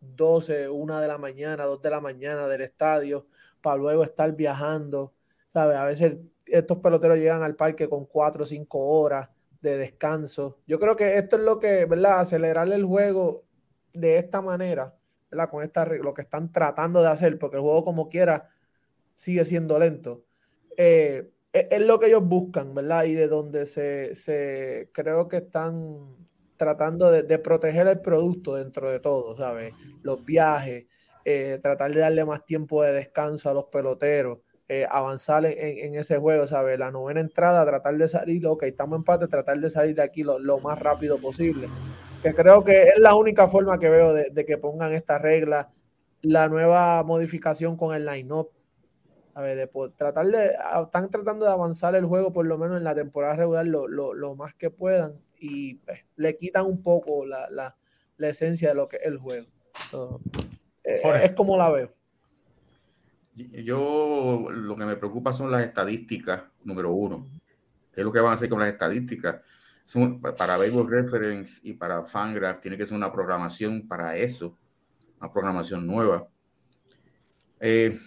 12, 0.00 0.68
1 0.68 1.00
de 1.00 1.08
la 1.08 1.18
mañana, 1.18 1.64
2 1.64 1.82
de 1.82 1.90
la 1.90 2.00
mañana 2.00 2.48
del 2.48 2.62
estadio 2.62 3.26
para 3.60 3.76
luego 3.76 4.02
estar 4.02 4.34
viajando, 4.34 5.12
¿sabes? 5.48 5.76
A 5.76 5.84
veces 5.84 6.16
estos 6.46 6.78
peloteros 6.78 7.18
llegan 7.18 7.42
al 7.42 7.56
parque 7.56 7.88
con 7.88 8.06
cuatro 8.06 8.44
o 8.44 8.46
cinco 8.46 8.78
horas 8.78 9.28
de 9.60 9.76
descanso. 9.76 10.58
Yo 10.66 10.80
creo 10.80 10.96
que 10.96 11.18
esto 11.18 11.36
es 11.36 11.42
lo 11.42 11.58
que, 11.58 11.84
¿verdad? 11.84 12.20
Acelerarle 12.20 12.74
el 12.74 12.84
juego 12.84 13.44
de 13.92 14.16
esta 14.16 14.40
manera, 14.40 14.94
¿verdad? 15.30 15.50
Con 15.50 15.62
esta, 15.62 15.84
lo 15.84 16.14
que 16.14 16.22
están 16.22 16.50
tratando 16.50 17.02
de 17.02 17.08
hacer, 17.08 17.38
porque 17.38 17.56
el 17.56 17.62
juego 17.62 17.84
como 17.84 18.08
quiera 18.08 18.48
sigue 19.14 19.44
siendo 19.44 19.78
lento. 19.78 20.24
Eh, 20.76 21.30
es, 21.52 21.80
lo 21.80 21.98
que 21.98 22.06
ellos 22.06 22.24
buscan, 22.24 22.74
¿verdad? 22.74 23.04
Y 23.04 23.14
de 23.14 23.26
donde 23.26 23.66
se, 23.66 24.14
se 24.14 24.90
creo 24.92 25.28
que 25.28 25.38
están 25.38 26.16
tratando 26.56 27.10
de, 27.10 27.22
de, 27.22 27.38
proteger 27.38 27.86
el 27.86 28.00
producto 28.00 28.54
dentro 28.56 28.90
de 28.90 29.00
todo, 29.00 29.36
¿sabes? 29.36 29.74
Los 30.02 30.24
viajes, 30.24 30.86
eh, 31.24 31.58
tratar 31.62 31.92
de 31.92 32.00
darle 32.00 32.24
más 32.24 32.44
tiempo 32.44 32.82
de 32.82 32.92
descanso 32.92 33.50
a 33.50 33.54
los 33.54 33.66
peloteros, 33.66 34.38
eh, 34.68 34.86
avanzar 34.88 35.44
en, 35.44 35.94
ese 35.96 36.16
juego, 36.18 36.46
¿sabes? 36.46 36.78
La 36.78 36.90
novena 36.90 37.20
entrada, 37.20 37.66
tratar 37.66 37.96
de 37.96 38.08
salir, 38.08 38.46
ok, 38.46 38.62
estamos 38.62 38.96
en 38.96 39.00
empate, 39.00 39.26
tratar 39.26 39.58
de 39.58 39.68
salir 39.68 39.96
de 39.96 40.02
aquí 40.02 40.22
lo, 40.22 40.60
más 40.60 40.78
rápido 40.78 41.20
posible. 41.20 41.68
Que 42.22 42.34
creo 42.34 42.62
que 42.64 42.84
es 42.84 42.98
la 42.98 43.16
única 43.16 43.48
forma 43.48 43.78
que 43.78 43.88
veo 43.88 44.14
de, 44.14 44.44
que 44.46 44.58
pongan 44.58 44.92
esta 44.92 45.18
regla, 45.18 45.70
la 46.22 46.48
nueva 46.48 47.02
modificación 47.02 47.76
con 47.76 47.94
el 47.94 48.06
line-up. 48.06 48.50
A 49.40 49.42
ver, 49.42 49.56
de 49.56 49.70
tratar 49.96 50.26
de, 50.26 50.50
están 50.84 51.10
tratando 51.10 51.46
de 51.46 51.52
avanzar 51.52 51.94
el 51.94 52.04
juego 52.04 52.30
por 52.30 52.44
lo 52.44 52.58
menos 52.58 52.76
en 52.76 52.84
la 52.84 52.94
temporada 52.94 53.36
regular 53.36 53.66
lo, 53.66 54.34
más 54.36 54.54
que 54.54 54.68
puedan 54.68 55.14
y 55.38 55.76
pues, 55.76 56.00
le 56.16 56.36
quitan 56.36 56.66
un 56.66 56.82
poco 56.82 57.24
la, 57.24 57.48
la, 57.48 57.74
esencia 58.28 58.68
de 58.68 58.74
lo 58.74 58.86
que 58.86 58.96
es 58.96 59.06
el 59.06 59.16
juego. 59.16 59.46
Eh, 60.84 61.00
es 61.24 61.32
como 61.32 61.56
la 61.56 61.70
veo. 61.70 61.90
Yo 63.34 64.46
lo 64.50 64.76
que 64.76 64.84
me 64.84 64.96
preocupa 64.96 65.32
son 65.32 65.50
las 65.50 65.62
estadísticas, 65.62 66.42
número 66.62 66.92
uno. 66.92 67.26
¿Qué 67.90 68.02
es 68.02 68.04
lo 68.04 68.12
que 68.12 68.20
van 68.20 68.32
a 68.32 68.34
hacer 68.34 68.50
con 68.50 68.60
las 68.60 68.68
estadísticas? 68.68 69.40
para 70.36 70.58
Baseball 70.58 70.88
Reference 70.88 71.60
y 71.64 71.72
para 71.72 72.04
Fangraph 72.04 72.60
tiene 72.60 72.76
que 72.76 72.84
ser 72.84 72.94
una 72.94 73.10
programación 73.10 73.88
para 73.88 74.16
eso, 74.16 74.54
una 75.18 75.32
programación 75.32 75.86
nueva. 75.86 76.28
Eh, 77.58 77.98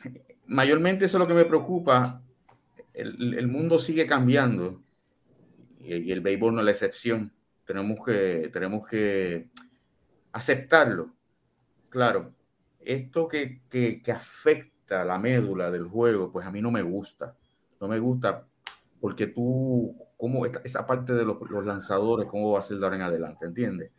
mayormente 0.48 1.06
eso 1.06 1.18
es 1.18 1.20
lo 1.20 1.28
que 1.28 1.34
me 1.34 1.46
preocupa. 1.46 2.22
El, 2.94 3.48
mundo 3.48 3.80
sigue 3.80 4.06
cambiando 4.06 4.82
y, 5.80 6.12
el 6.12 6.22
béisbol 6.22 6.54
no 6.54 6.60
es 6.60 6.66
la 6.66 6.72
excepción. 6.72 7.34
Tenemos 7.66 8.06
que, 8.06 8.50
tenemos 8.52 8.88
que 8.88 9.50
aceptarlo. 10.32 11.14
Claro, 11.90 12.34
esto 12.80 13.28
que, 13.28 13.62
que, 13.70 14.02
que, 14.02 14.12
afecta 14.12 15.04
la 15.04 15.18
médula 15.18 15.72
del 15.72 15.88
juego, 15.88 16.32
pues 16.32 16.46
a 16.46 16.52
mí 16.52 16.62
no 16.62 16.72
me 16.72 16.82
gusta. 16.82 17.36
No 17.80 17.88
me 17.88 18.00
gusta 18.00 18.48
porque 19.04 19.28
tú, 19.28 19.98
cómo 20.16 20.46
esa 20.46 20.88
parte 20.88 21.12
de 21.12 21.26
los, 21.26 21.38
lanzadores, 21.66 22.26
cómo 22.30 22.54
va 22.54 22.60
a 22.60 22.62
ser 22.62 22.78
de 22.78 22.86
ahora 22.86 22.96
en 22.96 23.02
adelante, 23.02 23.46
¿entiendes? 23.46 23.92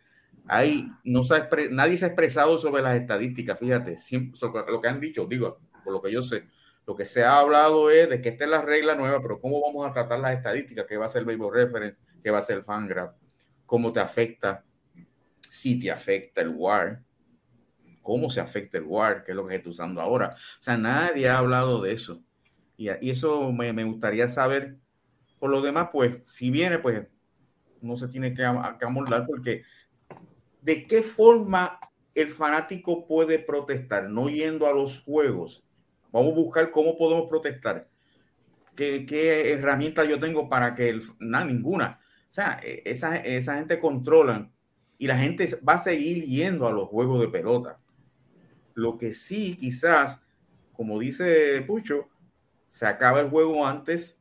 Hay, 0.46 0.88
no 1.04 1.22
se 1.22 1.46
nadie 1.70 1.98
se 1.98 2.06
ha 2.06 2.08
expresado 2.08 2.56
sobre 2.56 2.82
las 2.82 2.98
estadísticas, 2.98 3.58
fíjate, 3.58 3.98
siempre, 3.98 4.40
lo 4.70 4.80
que 4.80 4.88
han 4.88 5.00
dicho, 5.00 5.26
digo, 5.26 5.58
por 5.84 5.92
lo 5.92 6.02
que 6.02 6.10
yo 6.10 6.22
sé, 6.22 6.48
lo 6.86 6.94
que 6.94 7.04
se 7.04 7.24
ha 7.24 7.38
hablado 7.38 7.90
es 7.90 8.08
de 8.10 8.20
que 8.20 8.30
esta 8.30 8.44
es 8.44 8.50
la 8.50 8.62
regla 8.62 8.94
nueva, 8.94 9.20
pero 9.20 9.40
cómo 9.40 9.60
vamos 9.60 9.86
a 9.86 9.92
tratar 9.92 10.20
las 10.20 10.32
estadísticas, 10.32 10.86
qué 10.86 10.96
va 10.96 11.06
a 11.06 11.08
ser 11.08 11.20
el 11.20 11.26
Baseball 11.26 11.54
Reference, 11.54 12.00
qué 12.22 12.30
va 12.30 12.38
a 12.38 12.42
ser 12.42 12.58
el 12.58 12.64
Fangraph, 12.64 13.14
cómo 13.66 13.92
te 13.92 14.00
afecta, 14.00 14.64
si 15.48 15.78
te 15.78 15.90
afecta 15.90 16.40
el 16.40 16.48
WAR, 16.48 17.02
cómo 18.02 18.28
se 18.28 18.40
afecta 18.40 18.78
el 18.78 18.84
WAR, 18.84 19.24
que 19.24 19.32
es 19.32 19.36
lo 19.36 19.46
que 19.46 19.60
se 19.60 19.68
usando 19.68 20.00
ahora. 20.00 20.36
O 20.58 20.62
sea, 20.62 20.76
nadie 20.76 21.28
ha 21.28 21.38
hablado 21.38 21.82
de 21.82 21.92
eso. 21.92 22.22
Y, 22.76 22.88
eso 23.08 23.50
me, 23.52 23.84
gustaría 23.84 24.28
saber. 24.28 24.76
Por 25.38 25.50
lo 25.50 25.62
demás, 25.62 25.88
pues, 25.92 26.16
si 26.26 26.50
viene, 26.50 26.78
pues 26.78 27.06
no 27.80 27.96
se 27.96 28.08
tiene 28.08 28.34
que, 28.34 28.42
que 28.78 28.86
amoldar 28.86 29.26
porque 29.26 29.62
¿de 30.60 30.86
qué 30.86 31.02
forma 31.02 31.78
el 32.14 32.28
fanático 32.28 33.06
puede 33.06 33.38
protestar? 33.38 34.08
No 34.08 34.28
yendo 34.28 34.66
a 34.66 34.72
los 34.72 35.02
juegos. 35.02 35.63
Vamos 36.14 36.30
a 36.30 36.36
buscar 36.36 36.70
cómo 36.70 36.96
podemos 36.96 37.28
protestar. 37.28 37.88
¿Qué, 38.76 39.04
qué 39.04 39.52
herramientas 39.52 40.06
yo 40.06 40.20
tengo 40.20 40.48
para 40.48 40.72
que 40.76 40.88
el, 40.88 41.02
nada, 41.18 41.44
ninguna? 41.44 41.98
O 42.30 42.32
sea, 42.32 42.60
e, 42.62 42.82
esa, 42.84 43.16
esa 43.16 43.56
gente 43.56 43.80
controlan 43.80 44.52
y 44.96 45.08
la 45.08 45.18
gente 45.18 45.58
va 45.68 45.72
a 45.72 45.78
seguir 45.78 46.24
yendo 46.24 46.68
a 46.68 46.72
los 46.72 46.88
juegos 46.88 47.20
de 47.20 47.26
pelota. 47.26 47.78
Lo 48.74 48.96
que 48.96 49.12
sí, 49.12 49.56
quizás, 49.56 50.20
como 50.72 51.00
dice 51.00 51.60
Pucho, 51.66 52.08
se 52.68 52.86
acaba 52.86 53.18
el 53.18 53.28
juego 53.28 53.66
antes 53.66 54.16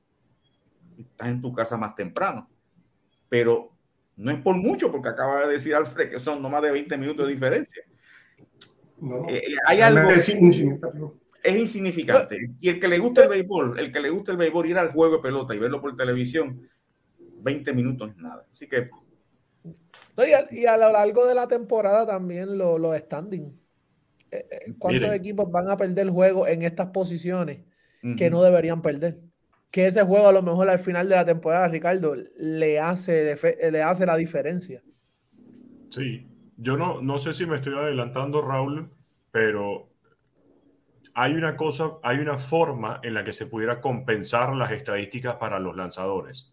y 0.97 1.03
estás 1.03 1.27
en 1.27 1.41
tu 1.43 1.53
casa 1.53 1.77
más 1.77 1.93
temprano. 1.93 2.49
Pero 3.29 3.71
no 4.15 4.31
es 4.31 4.39
por 4.39 4.55
mucho, 4.55 4.91
porque 4.91 5.09
acaba 5.09 5.41
de 5.45 5.53
decir 5.53 5.75
Alfred 5.75 6.09
que 6.09 6.19
son 6.19 6.41
no 6.41 6.49
más 6.49 6.63
de 6.63 6.71
20 6.71 6.97
minutos 6.97 7.27
de 7.27 7.33
diferencia. 7.33 7.83
Eh, 9.29 9.43
eh, 9.47 9.55
hay 9.67 9.81
algo. 9.81 10.11
Insignificante. 10.11 11.21
Es 11.43 11.55
insignificante. 11.55 12.37
Y 12.59 12.69
el 12.69 12.79
que 12.79 12.87
le 12.87 12.97
gusta 12.97 13.23
el 13.23 13.29
béisbol, 13.29 13.79
el 13.79 13.91
que 13.91 13.99
le 13.99 14.09
gusta 14.09 14.31
el 14.31 14.37
béisbol, 14.37 14.67
ir 14.67 14.77
al 14.77 14.91
juego 14.91 15.17
de 15.17 15.21
pelota 15.21 15.53
y 15.53 15.59
verlo 15.59 15.81
por 15.81 15.95
televisión, 15.95 16.67
20 17.41 17.73
minutos 17.73 18.11
es 18.11 18.17
nada. 18.17 18.47
Así 18.51 18.67
que. 18.67 18.89
y, 20.51 20.65
a, 20.65 20.77
lo 20.77 20.91
largo 20.91 21.25
de 21.27 21.35
la 21.35 21.47
temporada 21.47 22.07
también 22.07 22.57
los 22.57 22.79
lo 22.79 22.97
standing. 22.97 23.59
Eh, 24.31 24.73
¿Cuántos 24.79 25.13
equipos 25.13 25.51
van 25.51 25.69
a 25.69 25.77
perder 25.77 26.07
el 26.07 26.11
juego 26.11 26.47
en 26.47 26.63
estas 26.63 26.87
posiciones 26.87 27.59
que 28.17 28.29
no 28.29 28.41
deberían 28.41 28.81
perder? 28.81 29.19
que 29.73 29.87
ese 29.87 30.03
juego 30.03 30.27
a 30.27 30.31
lo 30.31 30.43
mejor 30.43 30.69
al 30.69 30.77
final 30.77 31.09
de 31.09 31.15
la 31.15 31.25
temporada, 31.25 31.67
Ricardo, 31.67 32.13
le 32.37 32.79
hace, 32.79 33.35
le 33.71 33.81
hace 33.81 34.05
la 34.05 34.15
diferencia. 34.15 34.83
Sí, 35.89 36.27
yo 36.57 36.77
no, 36.77 37.01
no 37.01 37.17
sé 37.17 37.33
si 37.33 37.47
me 37.47 37.55
estoy 37.55 37.73
adelantando, 37.73 38.43
Raúl, 38.43 38.91
pero 39.31 39.89
hay 41.15 41.33
una 41.33 41.55
cosa, 41.55 41.91
hay 42.01 42.17
una 42.19 42.37
forma 42.37 42.99
en 43.03 43.13
la 43.13 43.23
que 43.23 43.33
se 43.33 43.47
pudiera 43.47 43.81
compensar 43.81 44.55
las 44.55 44.71
estadísticas 44.71 45.35
para 45.35 45.59
los 45.59 45.75
lanzadores. 45.75 46.51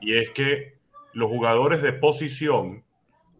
Y 0.00 0.16
es 0.16 0.30
que 0.30 0.78
los 1.12 1.28
jugadores 1.28 1.82
de 1.82 1.92
posición 1.92 2.84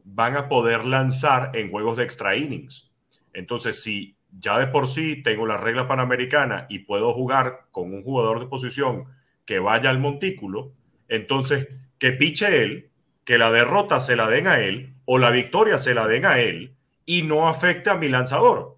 van 0.05 0.37
a 0.37 0.49
poder 0.49 0.85
lanzar 0.85 1.57
en 1.57 1.71
juegos 1.71 1.97
de 1.97 2.05
extra 2.05 2.37
innings. 2.37 2.91
Entonces, 3.33 3.83
si 3.83 4.17
ya 4.39 4.59
de 4.59 4.67
por 4.67 4.87
sí 4.87 5.23
tengo 5.23 5.47
la 5.47 5.57
regla 5.57 5.89
panamericana 5.89 6.67
y 6.69 6.81
puedo 6.81 7.15
jugar 7.15 7.67
con 7.71 7.95
un 7.95 8.03
jugador 8.03 8.41
de 8.41 8.47
posición 8.47 9.05
que 9.45 9.59
vaya 9.59 9.91
al 9.91 9.99
montículo, 9.99 10.73
entonces 11.09 11.69
que 11.99 12.13
piche 12.13 12.63
él, 12.63 12.91
que 13.25 13.39
la 13.39 13.51
derrota 13.51 14.01
se 14.01 14.17
la 14.17 14.29
den 14.29 14.47
a 14.47 14.61
él 14.61 14.95
o 15.05 15.19
la 15.19 15.31
victoria 15.31 15.79
se 15.79 15.95
la 15.95 16.07
den 16.07 16.27
a 16.27 16.39
él 16.39 16.75
y 17.07 17.23
no 17.23 17.49
afecte 17.49 17.91
a 17.91 17.97
mi 17.97 18.09
lanzador. 18.09 18.78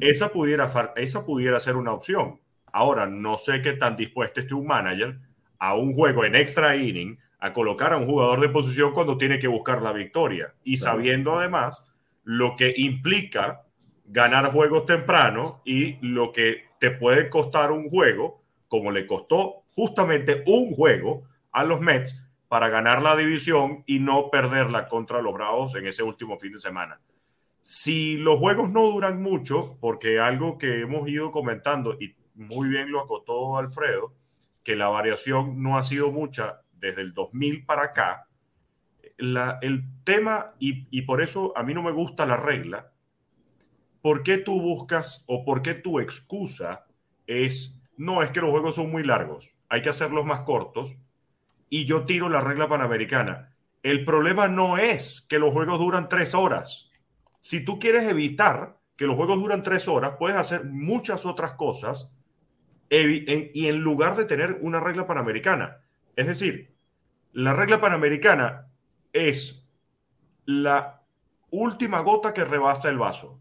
Esa, 0.00 0.28
pudiera, 0.30 0.70
esa 0.96 1.24
pudiera 1.24 1.60
ser 1.60 1.76
una 1.76 1.92
opción. 1.92 2.40
Ahora, 2.72 3.06
no 3.06 3.36
sé 3.36 3.62
qué 3.62 3.74
tan 3.74 3.96
dispuesto 3.96 4.40
esté 4.40 4.54
un 4.54 4.66
manager 4.66 5.18
a 5.58 5.74
un 5.74 5.94
juego 5.94 6.24
en 6.24 6.34
extra 6.34 6.76
inning 6.76 7.18
a 7.38 7.52
colocar 7.52 7.92
a 7.92 7.96
un 7.96 8.06
jugador 8.06 8.40
de 8.40 8.48
posición 8.48 8.92
cuando 8.92 9.18
tiene 9.18 9.38
que 9.38 9.48
buscar 9.48 9.82
la 9.82 9.92
victoria 9.92 10.54
y 10.64 10.78
sabiendo 10.78 11.38
además 11.38 11.86
lo 12.24 12.56
que 12.56 12.72
implica 12.76 13.62
ganar 14.06 14.52
juegos 14.52 14.86
temprano 14.86 15.62
y 15.64 15.98
lo 16.00 16.32
que 16.32 16.64
te 16.80 16.90
puede 16.90 17.28
costar 17.28 17.72
un 17.72 17.88
juego, 17.88 18.42
como 18.68 18.90
le 18.90 19.06
costó 19.06 19.64
justamente 19.74 20.42
un 20.46 20.70
juego 20.70 21.24
a 21.52 21.64
los 21.64 21.80
Mets 21.80 22.22
para 22.48 22.68
ganar 22.68 23.02
la 23.02 23.16
división 23.16 23.82
y 23.86 23.98
no 23.98 24.30
perderla 24.30 24.88
contra 24.88 25.20
los 25.20 25.34
Bravos 25.34 25.74
en 25.74 25.86
ese 25.86 26.02
último 26.02 26.38
fin 26.38 26.52
de 26.52 26.58
semana. 26.58 27.00
Si 27.68 28.16
los 28.16 28.38
juegos 28.38 28.70
no 28.70 28.84
duran 28.84 29.20
mucho, 29.20 29.76
porque 29.80 30.20
algo 30.20 30.56
que 30.56 30.82
hemos 30.82 31.08
ido 31.08 31.32
comentando 31.32 31.94
y 32.00 32.14
muy 32.36 32.68
bien 32.68 32.92
lo 32.92 33.00
acotó 33.00 33.58
Alfredo, 33.58 34.14
que 34.62 34.76
la 34.76 34.86
variación 34.86 35.60
no 35.60 35.76
ha 35.76 35.82
sido 35.82 36.12
mucha 36.12 36.60
desde 36.74 37.00
el 37.00 37.12
2000 37.12 37.66
para 37.66 37.82
acá, 37.82 38.28
el 39.18 39.82
tema, 40.04 40.54
y, 40.60 40.86
y 40.96 41.02
por 41.02 41.20
eso 41.20 41.58
a 41.58 41.64
mí 41.64 41.74
no 41.74 41.82
me 41.82 41.90
gusta 41.90 42.24
la 42.24 42.36
regla, 42.36 42.92
¿por 44.00 44.22
qué 44.22 44.38
tú 44.38 44.60
buscas 44.60 45.24
o 45.26 45.44
por 45.44 45.60
qué 45.60 45.74
tu 45.74 45.98
excusa 45.98 46.86
es, 47.26 47.82
no, 47.96 48.22
es 48.22 48.30
que 48.30 48.42
los 48.42 48.50
juegos 48.50 48.76
son 48.76 48.92
muy 48.92 49.02
largos, 49.02 49.56
hay 49.68 49.82
que 49.82 49.88
hacerlos 49.88 50.24
más 50.24 50.42
cortos 50.42 50.96
y 51.68 51.84
yo 51.84 52.04
tiro 52.04 52.28
la 52.28 52.40
regla 52.40 52.68
panamericana? 52.68 53.56
El 53.82 54.04
problema 54.04 54.46
no 54.46 54.78
es 54.78 55.26
que 55.28 55.40
los 55.40 55.52
juegos 55.52 55.80
duran 55.80 56.08
tres 56.08 56.32
horas. 56.32 56.85
Si 57.46 57.64
tú 57.64 57.78
quieres 57.78 58.04
evitar 58.04 58.78
que 58.96 59.06
los 59.06 59.16
juegos 59.16 59.38
duran 59.38 59.62
tres 59.62 59.86
horas, 59.86 60.14
puedes 60.18 60.36
hacer 60.36 60.64
muchas 60.64 61.26
otras 61.26 61.52
cosas 61.52 62.12
y 62.90 63.66
en 63.68 63.78
lugar 63.80 64.16
de 64.16 64.24
tener 64.24 64.58
una 64.62 64.80
regla 64.80 65.06
panamericana. 65.06 65.78
Es 66.16 66.26
decir, 66.26 66.74
la 67.32 67.52
regla 67.52 67.80
panamericana 67.80 68.66
es 69.12 69.68
la 70.44 71.02
última 71.50 72.00
gota 72.00 72.32
que 72.32 72.44
rebasta 72.44 72.88
el 72.88 72.98
vaso 72.98 73.40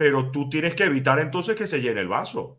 pero 0.00 0.30
tú 0.30 0.48
tienes 0.48 0.74
que 0.74 0.84
evitar 0.84 1.18
entonces 1.18 1.54
que 1.54 1.66
se 1.66 1.82
llene 1.82 2.00
el 2.00 2.08
vaso. 2.08 2.58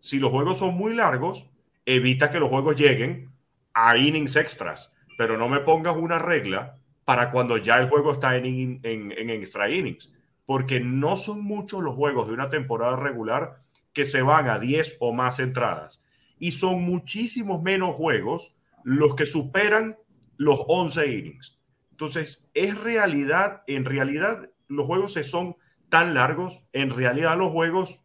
Si 0.00 0.18
los 0.18 0.32
juegos 0.32 0.58
son 0.58 0.74
muy 0.74 0.92
largos, 0.92 1.48
evita 1.86 2.32
que 2.32 2.40
los 2.40 2.48
juegos 2.48 2.74
lleguen 2.74 3.30
a 3.72 3.96
innings 3.96 4.34
extras, 4.34 4.92
pero 5.16 5.36
no 5.38 5.48
me 5.48 5.60
pongas 5.60 5.96
una 5.96 6.18
regla 6.18 6.78
para 7.04 7.30
cuando 7.30 7.58
ya 7.58 7.76
el 7.76 7.88
juego 7.88 8.10
está 8.10 8.36
en, 8.36 8.80
en, 8.82 9.30
extra 9.30 9.70
innings, 9.70 10.12
porque 10.50 10.80
no 10.80 11.14
son 11.14 11.44
muchos 11.44 11.80
los 11.80 11.94
juegos 11.94 12.26
de 12.26 12.34
una 12.34 12.48
temporada 12.48 12.96
regular 12.96 13.60
que 13.92 14.04
se 14.04 14.20
van 14.20 14.48
a 14.48 14.58
10 14.58 14.96
o 14.98 15.12
más 15.12 15.38
entradas, 15.38 16.04
y 16.40 16.50
son 16.50 16.82
muchísimos 16.82 17.62
menos 17.62 17.94
juegos 17.94 18.56
los 18.82 19.14
que 19.14 19.26
superan 19.26 19.96
los 20.38 20.60
11 20.66 21.06
innings. 21.06 21.60
Entonces, 21.92 22.50
es 22.52 22.76
realidad, 22.76 23.62
en 23.68 23.84
realidad 23.84 24.50
los 24.66 24.88
juegos 24.88 25.12
se 25.12 25.22
son 25.22 25.54
tan 25.88 26.14
largos, 26.14 26.64
en 26.72 26.90
realidad 26.90 27.38
los 27.38 27.52
juegos 27.52 28.02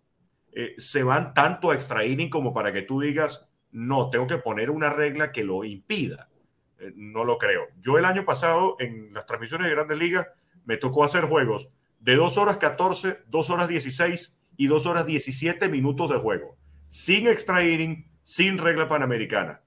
eh, 0.52 0.76
se 0.78 1.02
van 1.02 1.34
tanto 1.34 1.72
a 1.72 1.74
extra 1.74 2.06
inning 2.06 2.30
como 2.30 2.54
para 2.54 2.72
que 2.72 2.84
tú 2.84 3.02
digas, 3.02 3.50
no, 3.72 4.12
tengo 4.12 4.28
que 4.28 4.38
poner 4.38 4.70
una 4.70 4.92
regla 4.92 5.32
que 5.32 5.44
lo 5.44 5.64
impida. 5.64 6.30
Eh, 6.78 6.94
no 6.96 7.24
lo 7.24 7.40
creo. 7.40 7.70
Yo 7.82 7.98
el 7.98 8.06
año 8.06 8.24
pasado 8.24 8.76
en 8.78 9.16
las 9.16 9.26
transmisiones 9.26 9.68
de 9.68 9.74
Grandes 9.74 9.98
Ligas 9.98 10.28
me 10.64 10.78
tocó 10.78 11.04
hacer 11.04 11.24
juegos 11.24 11.72
de 12.06 12.16
2 12.16 12.38
horas 12.38 12.58
14, 12.58 13.24
2 13.26 13.50
horas 13.50 13.68
16 13.68 14.40
y 14.58 14.68
2 14.68 14.86
horas 14.86 15.08
17 15.08 15.68
minutos 15.70 16.08
de 16.12 16.20
juego, 16.20 16.56
sin 16.88 17.28
extra 17.28 17.64
inning, 17.64 18.08
sin 18.22 18.60
regla 18.60 18.88
panamericana. 18.88 19.62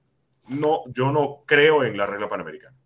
No, 0.47 0.83
yo 0.87 1.11
no 1.11 1.43
creo 1.45 1.83
en 1.83 1.97
la 1.97 2.05
regla 2.05 2.29
panamericana. 2.29 2.77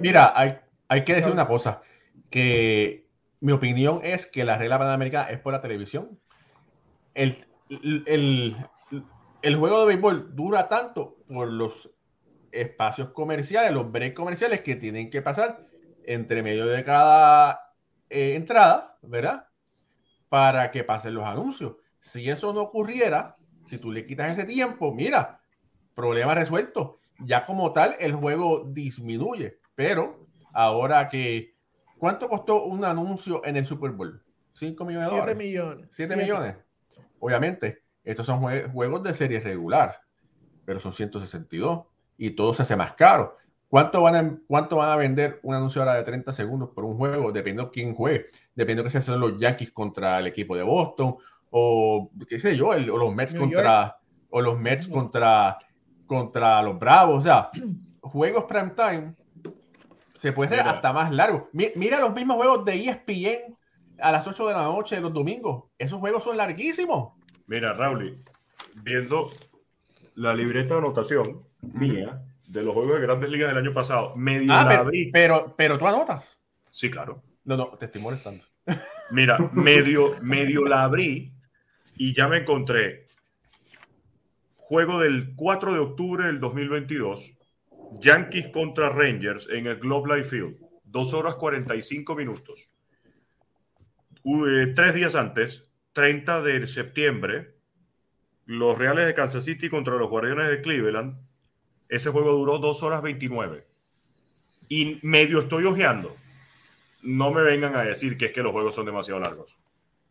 Mira, 0.00 0.34
hay, 0.36 0.58
hay 0.88 1.04
que 1.04 1.14
decir 1.14 1.32
una 1.32 1.48
cosa, 1.48 1.80
que 2.28 3.08
mi 3.40 3.52
opinión 3.52 4.00
es 4.02 4.26
que 4.26 4.44
la 4.44 4.58
regla 4.58 4.78
panamericana 4.78 5.30
es 5.30 5.40
por 5.40 5.54
la 5.54 5.62
televisión. 5.62 6.20
El, 7.14 7.46
el, 8.04 9.56
juego 9.56 9.80
de 9.80 9.86
béisbol 9.86 10.36
dura 10.36 10.68
tanto 10.68 11.16
por 11.32 11.48
los 11.48 11.90
espacios 12.52 13.08
comerciales, 13.12 13.72
los 13.72 13.90
breaks 13.90 14.14
comerciales 14.14 14.60
que 14.60 14.76
tienen 14.76 15.08
que 15.08 15.22
pasar 15.22 15.66
entre 16.04 16.42
medio 16.42 16.66
de 16.66 16.84
cada 16.84 17.71
eh, 18.12 18.34
entrada, 18.34 18.98
¿verdad? 19.02 19.46
Para 20.28 20.70
que 20.70 20.84
pasen 20.84 21.14
los 21.14 21.24
anuncios. 21.24 21.76
Si 22.00 22.28
eso 22.28 22.52
no 22.52 22.60
ocurriera, 22.60 23.32
si 23.66 23.78
tú 23.78 23.92
le 23.92 24.06
quitas 24.06 24.32
ese 24.32 24.44
tiempo, 24.44 24.92
mira, 24.92 25.40
problema 25.94 26.34
resuelto. 26.34 26.98
Ya 27.20 27.46
como 27.46 27.72
tal, 27.72 27.96
el 27.98 28.14
juego 28.14 28.64
disminuye. 28.66 29.58
Pero 29.74 30.26
ahora 30.52 31.08
que 31.08 31.52
¿Cuánto 32.02 32.28
costó 32.28 32.64
un 32.64 32.84
anuncio 32.84 33.42
en 33.44 33.56
el 33.56 33.64
Super 33.64 33.92
Bowl? 33.92 34.20
¿5 34.58 34.84
millones 34.84 35.08
de 35.08 35.14
dólares? 35.14 35.36
millones. 35.36 35.88
7 35.92 36.16
millones. 36.16 36.56
Obviamente, 37.20 37.84
estos 38.02 38.26
son 38.26 38.40
juegos 38.72 39.04
de 39.04 39.14
serie 39.14 39.38
regular, 39.38 40.00
pero 40.64 40.80
son 40.80 40.92
162 40.92 41.84
y 42.18 42.30
todo 42.30 42.54
se 42.54 42.62
hace 42.62 42.74
más 42.74 42.94
caro. 42.94 43.36
¿Cuánto 43.72 44.02
van, 44.02 44.14
a, 44.14 44.38
¿Cuánto 44.46 44.76
van 44.76 44.90
a 44.90 44.96
vender 44.96 45.40
un 45.42 45.54
anuncio 45.54 45.80
ahora 45.80 45.94
de 45.94 46.02
30 46.02 46.30
segundos 46.34 46.68
por 46.74 46.84
un 46.84 46.98
juego? 46.98 47.32
Dependiendo 47.32 47.70
quién 47.70 47.94
juegue. 47.94 48.26
Dependiendo 48.54 48.84
que 48.84 48.90
se 48.90 48.98
hacen 48.98 49.18
los 49.18 49.38
Yankees 49.38 49.72
contra 49.72 50.18
el 50.18 50.26
equipo 50.26 50.54
de 50.54 50.62
Boston 50.62 51.16
o 51.48 52.10
qué 52.28 52.38
sé 52.38 52.54
yo, 52.54 52.68
o 52.68 52.76
los 52.76 53.14
Mets 53.14 53.34
contra 53.34 53.96
o 54.28 54.42
los 54.42 54.60
Mets 54.60 54.88
contra 54.88 55.56
contra 56.04 56.60
los 56.60 56.78
Bravos, 56.78 57.20
o 57.20 57.22
sea, 57.22 57.48
juegos 58.02 58.44
prime 58.44 58.72
time 58.76 59.14
se 60.16 60.34
puede 60.34 60.48
hacer 60.48 60.60
hasta 60.60 60.92
más 60.92 61.10
largo. 61.10 61.48
Mira 61.54 61.98
los 61.98 62.12
mismos 62.12 62.36
juegos 62.36 62.66
de 62.66 62.74
ESPN 62.74 63.56
a 64.00 64.12
las 64.12 64.26
8 64.26 64.48
de 64.48 64.52
la 64.52 64.64
noche 64.64 65.00
los 65.00 65.14
domingos. 65.14 65.64
Esos 65.78 65.98
juegos 65.98 66.24
son 66.24 66.36
larguísimos. 66.36 67.14
Mira, 67.46 67.72
Raúl, 67.72 68.22
viendo 68.82 69.30
la 70.14 70.34
libreta 70.34 70.74
de 70.74 70.80
anotación 70.80 71.40
mía 71.62 72.22
de 72.52 72.62
los 72.62 72.74
juegos 72.74 72.96
de 72.96 73.06
grandes 73.06 73.30
ligas 73.30 73.48
del 73.48 73.58
año 73.58 73.72
pasado, 73.72 74.14
medio 74.14 74.52
ah, 74.52 74.66
pero, 74.68 74.90
pero, 75.12 75.54
pero, 75.56 75.78
tú 75.78 75.86
anotas. 75.86 76.38
Sí, 76.70 76.90
claro. 76.90 77.22
No, 77.44 77.56
no, 77.56 77.68
te 77.78 77.86
estoy 77.86 78.02
molestando. 78.02 78.44
Mira, 79.10 79.38
medio, 79.52 80.10
medio 80.22 80.66
la 80.66 80.84
abrí 80.84 81.32
y 81.96 82.12
ya 82.12 82.28
me 82.28 82.38
encontré 82.38 83.06
juego 84.56 85.00
del 85.00 85.34
4 85.34 85.72
de 85.72 85.78
octubre 85.78 86.26
del 86.26 86.40
2022, 86.40 87.38
Yankees 88.00 88.48
contra 88.48 88.90
Rangers 88.90 89.48
en 89.50 89.66
el 89.66 89.76
Globe 89.76 90.16
Life 90.16 90.30
Field, 90.30 90.56
2 90.84 91.14
horas 91.14 91.34
45 91.36 92.14
minutos. 92.14 92.70
Eh, 94.24 94.72
tres 94.74 94.94
días 94.94 95.14
antes, 95.14 95.70
30 95.94 96.42
de 96.42 96.66
septiembre, 96.66 97.56
los 98.44 98.76
Reales 98.78 99.06
de 99.06 99.14
Kansas 99.14 99.44
City 99.44 99.68
contra 99.70 99.96
los 99.96 100.08
Guardianes 100.08 100.48
de 100.48 100.60
Cleveland. 100.60 101.16
Ese 101.92 102.08
juego 102.08 102.32
duró 102.32 102.58
2 102.58 102.82
horas 102.84 103.02
29. 103.02 103.66
Y 104.68 104.98
medio 105.02 105.40
estoy 105.40 105.66
ojeando. 105.66 106.16
No 107.02 107.30
me 107.30 107.42
vengan 107.42 107.76
a 107.76 107.82
decir 107.82 108.16
que 108.16 108.26
es 108.26 108.32
que 108.32 108.42
los 108.42 108.50
juegos 108.52 108.74
son 108.74 108.86
demasiado 108.86 109.20
largos. 109.20 109.58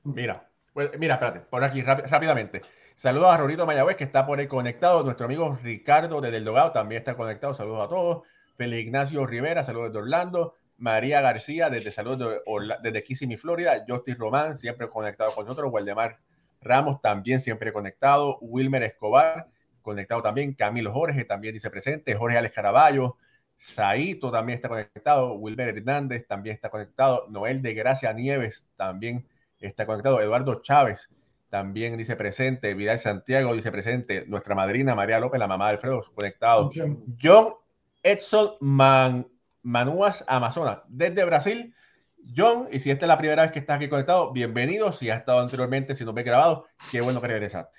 Mira, 0.03 0.47
pues, 0.73 0.91
mira, 0.99 1.15
espérate, 1.15 1.39
por 1.39 1.63
aquí 1.63 1.81
rápidamente. 1.81 2.61
Saludos 2.95 3.31
a 3.31 3.37
Rorito 3.37 3.65
Mayagüez 3.65 3.95
que 3.95 4.03
está 4.03 4.27
por 4.27 4.37
ahí 4.37 4.45
conectado. 4.45 5.03
Nuestro 5.03 5.25
amigo 5.25 5.57
Ricardo 5.63 6.21
desde 6.21 6.37
el 6.37 6.47
también 6.71 6.99
está 6.99 7.15
conectado. 7.15 7.55
Saludos 7.55 7.87
a 7.87 7.89
todos. 7.89 8.27
Feliz 8.57 8.81
Ignacio 8.81 9.25
Rivera, 9.25 9.63
saludos 9.63 9.91
de 9.91 9.97
Orlando. 9.97 10.53
María 10.77 11.19
García 11.21 11.71
desde 11.71 11.89
Saludos 11.89 12.41
desde 12.83 13.03
Kissimmee, 13.03 13.37
Florida. 13.37 13.83
Justin 13.87 14.19
Román, 14.19 14.55
siempre 14.55 14.87
conectado 14.87 15.31
con 15.33 15.45
nosotros. 15.45 15.73
Waldemar 15.73 16.19
Ramos 16.61 17.01
también 17.01 17.41
siempre 17.41 17.73
conectado. 17.73 18.37
Wilmer 18.39 18.83
Escobar, 18.83 19.47
conectado 19.81 20.21
también. 20.21 20.53
Camilo 20.53 20.91
Jorge 20.91 21.25
también 21.25 21.53
dice 21.53 21.69
presente. 21.69 22.15
Jorge 22.15 22.37
Alex 22.37 22.55
Caraballo. 22.55 23.17
Saito 23.57 24.31
también 24.31 24.57
está 24.57 24.69
conectado. 24.69 25.33
Wilmer 25.35 25.69
Hernández 25.69 26.27
también 26.27 26.55
está 26.55 26.69
conectado. 26.69 27.27
Noel 27.29 27.61
de 27.61 27.73
Gracia 27.73 28.11
Nieves 28.13 28.65
también 28.75 29.27
está 29.59 29.85
conectado. 29.85 30.19
Eduardo 30.19 30.61
Chávez 30.61 31.09
también 31.49 31.97
dice 31.97 32.15
presente. 32.15 32.73
Vidal 32.73 32.97
Santiago 32.97 33.53
dice 33.53 33.71
presente. 33.71 34.25
Nuestra 34.27 34.55
madrina 34.55 34.95
María 34.95 35.19
López, 35.19 35.39
la 35.39 35.47
mamá 35.47 35.67
de 35.67 35.73
Alfredo, 35.73 36.03
conectado. 36.15 36.69
John 37.21 37.55
Edson 38.03 38.53
Man, 38.61 39.27
Manuas 39.61 40.23
Amazonas, 40.27 40.79
desde 40.89 41.23
Brasil. 41.23 41.75
John, 42.35 42.67
y 42.71 42.79
si 42.79 42.91
esta 42.91 43.05
es 43.05 43.07
la 43.07 43.17
primera 43.17 43.43
vez 43.43 43.51
que 43.51 43.59
estás 43.59 43.77
aquí 43.77 43.89
conectado, 43.89 44.31
bienvenido. 44.31 44.91
Si 44.91 45.09
has 45.09 45.19
estado 45.19 45.39
anteriormente, 45.39 45.95
si 45.95 46.05
no 46.05 46.13
ve 46.13 46.23
grabado, 46.23 46.67
qué 46.91 47.01
bueno 47.01 47.21
que 47.21 47.27
regresaste. 47.27 47.77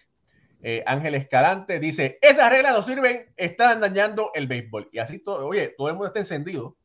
Eh, 0.62 0.82
Ángel 0.86 1.14
Escalante 1.16 1.80
dice: 1.80 2.18
Esas 2.22 2.50
reglas 2.50 2.72
no 2.72 2.82
sirven, 2.82 3.32
están 3.36 3.80
dañando 3.80 4.30
el 4.34 4.46
béisbol. 4.46 4.88
Y 4.92 4.98
así 4.98 5.18
todo, 5.18 5.46
oye, 5.46 5.74
todo 5.76 5.88
el 5.88 5.94
mundo 5.94 6.06
está 6.06 6.20
encendido. 6.20 6.76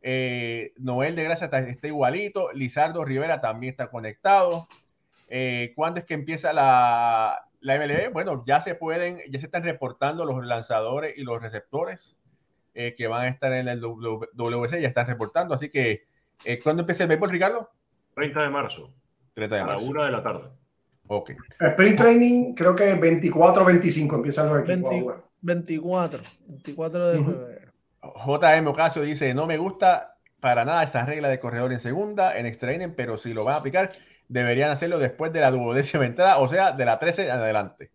Eh, 0.00 0.72
Noel 0.78 1.14
de 1.14 1.24
Gracia 1.24 1.46
está, 1.46 1.86
igualito. 1.86 2.50
Lizardo 2.52 3.04
Rivera 3.04 3.40
también 3.40 3.72
está 3.72 3.90
conectado. 3.90 4.66
Eh, 5.28 5.72
¿Cuándo 5.76 6.00
es 6.00 6.06
que 6.06 6.14
empieza 6.14 6.52
la, 6.52 7.46
la 7.60 7.76
MLB? 7.76 8.12
Bueno, 8.12 8.44
ya 8.46 8.62
se 8.62 8.74
pueden, 8.74 9.20
ya 9.30 9.38
se 9.38 9.46
están 9.46 9.62
reportando 9.62 10.24
los 10.24 10.44
lanzadores 10.44 11.14
y 11.16 11.22
los 11.22 11.40
receptores 11.40 12.16
que 12.74 13.06
van 13.06 13.26
a 13.26 13.28
estar 13.28 13.52
en 13.52 13.68
el 13.68 13.82
WC, 13.82 14.80
ya 14.80 14.88
están 14.88 15.06
reportando. 15.06 15.54
Así 15.54 15.68
que 15.68 16.06
¿Cuándo 16.64 16.80
empieza 16.80 17.04
el 17.04 17.08
béisbol, 17.10 17.30
Ricardo? 17.30 17.70
30 18.14 18.42
de 18.42 18.48
marzo. 18.48 18.94
30 19.34 19.56
de 19.56 19.64
marzo. 19.64 19.78
A 19.78 19.82
la 19.82 19.90
una 19.90 20.04
de 20.06 20.10
la 20.10 20.22
tarde. 20.22 20.48
Ok. 21.08 21.32
Sprint 21.60 21.98
training, 21.98 22.54
creo 22.54 22.74
que 22.74 22.94
24 22.94 23.62
o 23.62 23.66
25 23.66 24.16
empiezan 24.16 24.48
los 24.48 24.62
equipos 24.62 25.22
24, 25.42 26.22
24 26.46 27.08
de 27.08 27.24
febrero. 27.24 27.72
JM 28.02 28.66
Ocasio 28.68 29.02
dice: 29.02 29.34
No 29.34 29.46
me 29.46 29.58
gusta 29.58 30.16
para 30.40 30.64
nada 30.64 30.82
esa 30.82 31.04
regla 31.04 31.28
de 31.28 31.40
corredor 31.40 31.72
en 31.72 31.80
segunda, 31.80 32.36
en 32.36 32.46
extra 32.46 32.72
inning, 32.72 32.94
pero 32.96 33.18
si 33.18 33.32
lo 33.32 33.44
van 33.44 33.54
a 33.54 33.58
aplicar, 33.58 33.90
deberían 34.28 34.70
hacerlo 34.70 34.98
después 34.98 35.32
de 35.32 35.40
la 35.40 35.50
duodécima 35.50 36.06
entrada, 36.06 36.38
o 36.38 36.48
sea, 36.48 36.72
de 36.72 36.84
la 36.84 36.98
13 36.98 37.26
en 37.26 37.30
adelante. 37.30 37.90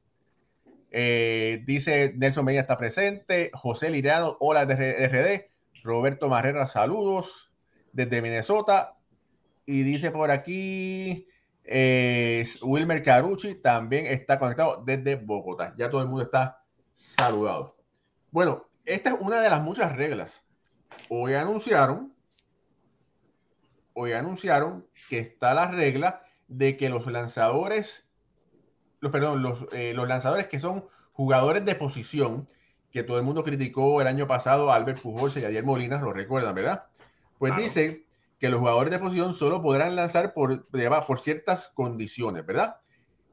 Eh, 0.91 1.63
dice 1.65 2.13
Nelson 2.15 2.45
Medina 2.45 2.61
está 2.61 2.77
presente, 2.77 3.51
José 3.53 3.89
Liriano, 3.89 4.37
hola 4.39 4.65
de 4.65 5.07
RD, 5.07 5.83
Roberto 5.83 6.29
Marrera, 6.29 6.67
saludos 6.67 7.51
desde 7.91 8.21
Minnesota. 8.21 8.93
Y 9.65 9.83
dice 9.83 10.11
por 10.11 10.31
aquí, 10.31 11.27
eh, 11.67 12.45
Wilmer 12.61 13.03
Carucci 13.03 13.55
también 13.55 14.07
está 14.07 14.39
conectado 14.39 14.81
desde 14.85 15.15
Bogotá. 15.17 15.75
Ya 15.77 15.89
todo 15.89 16.01
el 16.01 16.07
mundo 16.07 16.23
está 16.23 16.63
saludado. 16.93 17.75
Bueno, 18.31 18.67
esta 18.85 19.11
es 19.11 19.17
una 19.19 19.41
de 19.41 19.49
las 19.49 19.61
muchas 19.61 19.95
reglas. 19.95 20.45
Hoy 21.09 21.33
anunciaron, 21.33 22.13
hoy 23.93 24.13
anunciaron 24.13 24.87
que 25.09 25.19
está 25.19 25.53
la 25.53 25.69
regla 25.69 26.23
de 26.47 26.77
que 26.77 26.89
los 26.89 27.05
lanzadores, 27.07 28.09
los, 29.01 29.11
perdón, 29.11 29.41
los, 29.41 29.67
eh, 29.73 29.93
los 29.93 30.07
lanzadores 30.07 30.47
que 30.47 30.61
son 30.61 30.85
jugadores 31.11 31.65
de 31.65 31.75
posición, 31.75 32.47
que 32.91 33.03
todo 33.03 33.17
el 33.17 33.23
mundo 33.23 33.43
criticó 33.43 33.99
el 33.99 34.07
año 34.07 34.25
pasado 34.27 34.71
a 34.71 34.75
Albert 34.75 35.01
Pujols 35.01 35.35
y 35.35 35.43
a 35.43 35.49
Diego 35.49 35.67
Molina, 35.67 36.01
lo 36.01 36.13
recuerdan, 36.13 36.55
¿verdad? 36.55 36.85
Pues 37.37 37.55
dice 37.57 38.06
que 38.39 38.49
los 38.49 38.59
jugadores 38.59 38.91
de 38.91 38.99
posición 38.99 39.33
solo 39.33 39.61
podrán 39.61 39.95
lanzar 39.95 40.33
por, 40.33 40.67
por 40.69 41.19
ciertas 41.19 41.69
condiciones, 41.69 42.45
¿verdad? 42.45 42.77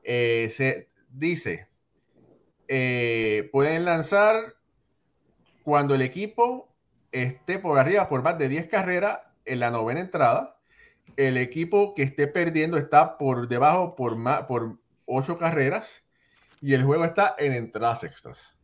Eh, 0.03 0.49
se 0.51 0.88
dice, 1.11 1.69
eh, 2.69 3.49
pueden 3.53 3.85
lanzar 3.85 4.55
cuando 5.62 5.95
el 5.95 6.03
equipo 6.03 6.75
esté 7.12 7.59
por 7.59 7.79
arriba 7.79 8.09
por 8.09 8.23
más 8.23 8.38
de 8.38 8.49
10 8.49 8.69
carreras 8.69 9.21
en 9.45 9.61
la 9.61 9.71
novena 9.71 10.01
entrada. 10.01 10.59
El 11.17 11.37
equipo 11.37 11.95
que 11.95 12.03
esté 12.03 12.27
perdiendo 12.27 12.77
está 12.77 13.19
por 13.19 13.49
debajo 13.49 13.95
por, 13.95 14.17
más, 14.17 14.43
por 14.43 14.79
8 15.07 15.38
carreras 15.38 16.03
y 16.61 16.75
el 16.75 16.85
juego 16.85 17.05
está 17.05 17.35
en 17.38 17.53
entradas 17.53 18.05
extras. 18.05 18.57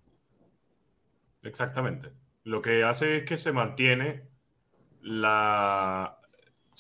Exactamente. 1.43 2.11
Lo 2.45 2.63
que 2.63 2.85
hace 2.85 3.19
es 3.19 3.25
que 3.25 3.37
se 3.37 3.53
mantiene 3.53 4.23
la, 5.01 6.20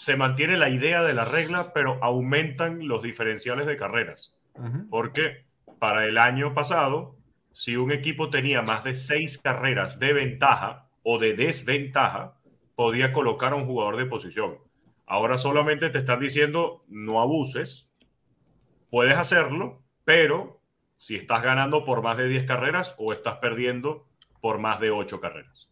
se 0.01 0.17
mantiene 0.17 0.57
la 0.57 0.71
idea 0.71 1.03
de 1.03 1.13
la 1.13 1.27
regla, 1.27 1.73
pero 1.75 2.03
aumentan 2.03 2.89
los 2.89 3.03
diferenciales 3.03 3.67
de 3.67 3.77
carreras. 3.77 4.41
Porque 4.89 5.45
para 5.79 6.07
el 6.07 6.17
año 6.17 6.55
pasado, 6.55 7.19
si 7.53 7.77
un 7.77 7.93
equipo 7.93 8.31
tenía 8.31 8.63
más 8.63 8.83
de 8.83 8.95
seis 8.95 9.37
carreras 9.37 9.99
de 9.99 10.15
ventaja 10.15 10.89
o 11.03 11.19
de 11.19 11.35
desventaja, 11.35 12.39
podía 12.77 13.13
colocar 13.13 13.53
a 13.53 13.57
un 13.57 13.67
jugador 13.67 13.99
de 13.99 14.07
posición. 14.07 14.57
Ahora 15.05 15.37
solamente 15.37 15.91
te 15.91 15.99
están 15.99 16.21
diciendo 16.21 16.83
no 16.89 17.21
abuses, 17.21 17.91
puedes 18.89 19.19
hacerlo, 19.19 19.83
pero 20.07 20.63
si 20.97 21.17
estás 21.17 21.43
ganando 21.43 21.85
por 21.85 22.01
más 22.01 22.17
de 22.17 22.27
10 22.27 22.47
carreras 22.47 22.95
o 22.97 23.13
estás 23.13 23.37
perdiendo 23.37 24.07
por 24.41 24.61
más 24.61 24.81
de 24.81 24.93
8 24.93 25.21
carreras. 25.21 25.69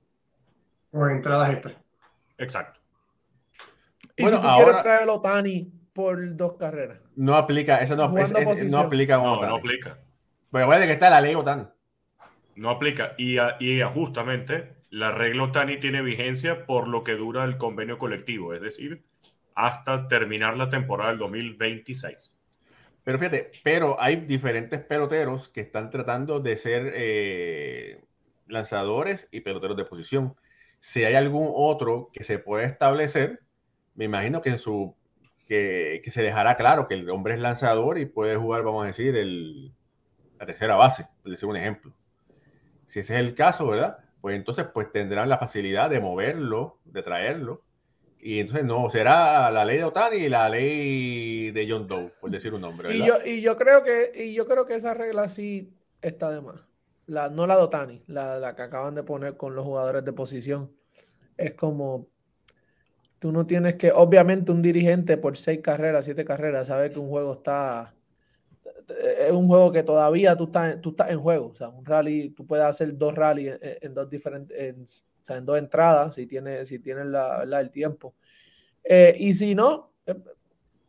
O 0.92 1.08
entradas 1.08 1.50
extra. 1.50 1.80
Exacto. 2.36 2.77
¿Y 4.18 4.22
bueno, 4.22 4.38
si 4.38 4.42
tú 4.42 4.48
ahora, 4.48 4.64
quieres 4.64 4.82
traer 4.82 5.08
a 5.08 5.12
Otani 5.12 5.72
por 5.92 6.36
dos 6.36 6.56
carreras? 6.58 6.98
No 7.16 7.34
aplica, 7.34 7.80
eso 7.80 7.96
no, 7.96 8.08
no 8.08 8.78
aplica 8.78 9.16
no, 9.16 9.40
no 9.40 9.56
aplica. 9.56 9.98
Pero 10.50 10.66
bueno, 10.66 10.86
que 10.86 10.92
está 10.92 11.08
la 11.08 11.20
ley 11.20 11.34
Otani. 11.34 11.66
No 12.56 12.70
aplica. 12.70 13.14
Y, 13.16 13.38
y 13.60 13.80
justamente 13.82 14.76
la 14.90 15.12
regla 15.12 15.44
Otani 15.44 15.78
tiene 15.78 16.02
vigencia 16.02 16.66
por 16.66 16.88
lo 16.88 17.04
que 17.04 17.12
dura 17.12 17.44
el 17.44 17.56
convenio 17.56 17.98
colectivo, 17.98 18.54
es 18.54 18.60
decir, 18.60 19.04
hasta 19.54 20.08
terminar 20.08 20.56
la 20.56 20.68
temporada 20.68 21.10
del 21.10 21.18
2026. 21.18 22.34
Pero 23.04 23.18
fíjate, 23.18 23.50
pero 23.62 24.00
hay 24.00 24.16
diferentes 24.16 24.82
peloteros 24.82 25.48
que 25.48 25.60
están 25.60 25.90
tratando 25.90 26.40
de 26.40 26.56
ser 26.56 26.92
eh, 26.94 28.04
lanzadores 28.46 29.28
y 29.30 29.40
peloteros 29.40 29.76
de 29.76 29.84
posición. 29.84 30.36
Si 30.80 31.04
hay 31.04 31.14
algún 31.14 31.50
otro 31.54 32.10
que 32.12 32.22
se 32.24 32.38
puede 32.38 32.66
establecer, 32.66 33.40
me 33.98 34.04
imagino 34.04 34.40
que, 34.40 34.56
su, 34.58 34.94
que, 35.46 36.00
se 36.08 36.22
dejará 36.22 36.56
claro 36.56 36.86
que 36.86 36.94
el 36.94 37.10
hombre 37.10 37.34
es 37.34 37.40
lanzador 37.40 37.98
y 37.98 38.06
puede 38.06 38.36
jugar, 38.36 38.62
vamos 38.62 38.84
a 38.84 38.86
decir, 38.86 39.16
el, 39.16 39.74
la 40.38 40.46
tercera 40.46 40.76
base, 40.76 41.06
por 41.22 41.30
decir 41.30 41.48
un 41.48 41.56
ejemplo. 41.56 41.92
Si 42.86 43.00
ese 43.00 43.14
es 43.14 43.20
el 43.20 43.34
caso, 43.34 43.66
¿verdad? 43.66 43.98
Pues 44.20 44.36
entonces 44.36 44.66
pues 44.72 44.90
tendrán 44.92 45.28
la 45.28 45.38
facilidad 45.38 45.90
de 45.90 46.00
moverlo, 46.00 46.78
de 46.84 47.02
traerlo. 47.02 47.62
Y 48.20 48.40
entonces 48.40 48.64
no, 48.64 48.88
será 48.88 49.50
la 49.50 49.64
ley 49.64 49.78
de 49.78 49.84
Otani 49.84 50.16
y 50.16 50.28
la 50.28 50.48
ley 50.48 51.50
de 51.50 51.68
John 51.68 51.86
Doe, 51.86 52.10
por 52.20 52.30
decir 52.30 52.54
un 52.54 52.60
nombre. 52.60 52.96
Y 52.96 53.04
yo, 53.04 53.18
y 53.24 53.40
yo 53.42 53.56
creo 53.56 53.84
que, 53.84 54.12
y 54.14 54.32
yo 54.32 54.46
creo 54.46 54.64
que 54.64 54.76
esa 54.76 54.94
regla 54.94 55.28
sí 55.28 55.72
está 56.00 56.30
de 56.30 56.40
más 56.40 56.68
la, 57.08 57.30
no 57.30 57.46
la 57.46 57.56
de 57.56 57.62
Otani, 57.62 58.02
la, 58.06 58.38
la, 58.38 58.54
que 58.54 58.62
acaban 58.62 58.94
de 58.94 59.02
poner 59.02 59.36
con 59.36 59.54
los 59.54 59.64
jugadores 59.64 60.04
de 60.04 60.12
posición, 60.12 60.70
es 61.36 61.54
como 61.54 62.06
Tú 63.18 63.32
no 63.32 63.46
tienes 63.46 63.74
que, 63.74 63.90
obviamente, 63.92 64.52
un 64.52 64.62
dirigente 64.62 65.16
por 65.16 65.36
seis 65.36 65.60
carreras, 65.60 66.04
siete 66.04 66.24
carreras, 66.24 66.68
sabe 66.68 66.90
que 66.92 66.98
un 66.98 67.08
juego 67.08 67.34
está. 67.34 67.94
Es 68.88 69.32
un 69.32 69.48
juego 69.48 69.72
que 69.72 69.82
todavía 69.82 70.36
tú 70.36 70.44
estás, 70.44 70.80
tú 70.80 70.90
estás 70.90 71.10
en 71.10 71.20
juego. 71.20 71.48
O 71.48 71.54
sea, 71.54 71.68
un 71.68 71.84
rally, 71.84 72.30
tú 72.30 72.46
puedes 72.46 72.64
hacer 72.64 72.96
dos 72.96 73.14
rallies 73.14 73.58
en, 73.60 73.92
dos 73.94 74.08
diferentes, 74.08 74.58
en, 74.58 74.82
o 74.82 74.86
sea, 75.26 75.36
en 75.36 75.44
dos 75.44 75.58
entradas, 75.58 76.14
si 76.14 76.26
tienes, 76.26 76.68
si 76.68 76.78
tienes 76.78 77.06
la, 77.06 77.42
el 77.42 77.70
tiempo. 77.70 78.14
Eh, 78.84 79.16
y 79.18 79.34
si 79.34 79.54
no, 79.54 79.92
eh, 80.06 80.14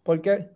¿por 0.03 0.21
qué? 0.21 0.51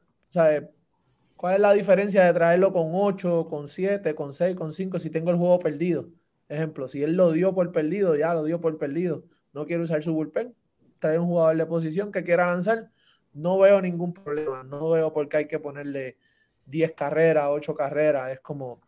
¿cuál 1.35 1.55
es 1.55 1.59
la 1.59 1.73
diferencia 1.73 2.25
de 2.25 2.33
traerlo 2.33 2.71
con 2.73 2.91
8, 2.93 3.47
con 3.49 3.67
7, 3.67 4.15
con 4.15 4.33
6, 4.33 4.55
con 4.55 4.73
5 4.73 4.99
si 4.99 5.09
tengo 5.09 5.31
el 5.31 5.37
juego 5.37 5.59
perdido? 5.59 6.09
Ejemplo, 6.47 6.87
si 6.87 7.03
él 7.03 7.15
lo 7.15 7.31
dio 7.31 7.53
por 7.53 7.71
perdido, 7.71 8.15
ya 8.15 8.33
lo 8.33 8.43
dio 8.43 8.61
por 8.61 8.77
perdido, 8.77 9.25
no 9.53 9.65
quiere 9.65 9.83
usar 9.83 10.03
su 10.03 10.13
bullpen, 10.13 10.55
trae 11.03 11.19
un 11.19 11.27
jugador 11.27 11.57
de 11.57 11.65
posición 11.65 12.13
que 12.13 12.23
quiera 12.23 12.47
lanzar, 12.47 12.89
no 13.33 13.59
veo 13.59 13.81
ningún 13.81 14.13
problema, 14.13 14.63
no 14.63 14.89
veo 14.91 15.11
por 15.11 15.27
qué 15.27 15.37
hay 15.37 15.47
que 15.47 15.59
ponerle 15.59 16.17
10 16.65 16.93
carreras, 16.93 17.47
8 17.49 17.75
carreras, 17.75 18.31
es 18.31 18.39
como, 18.39 18.79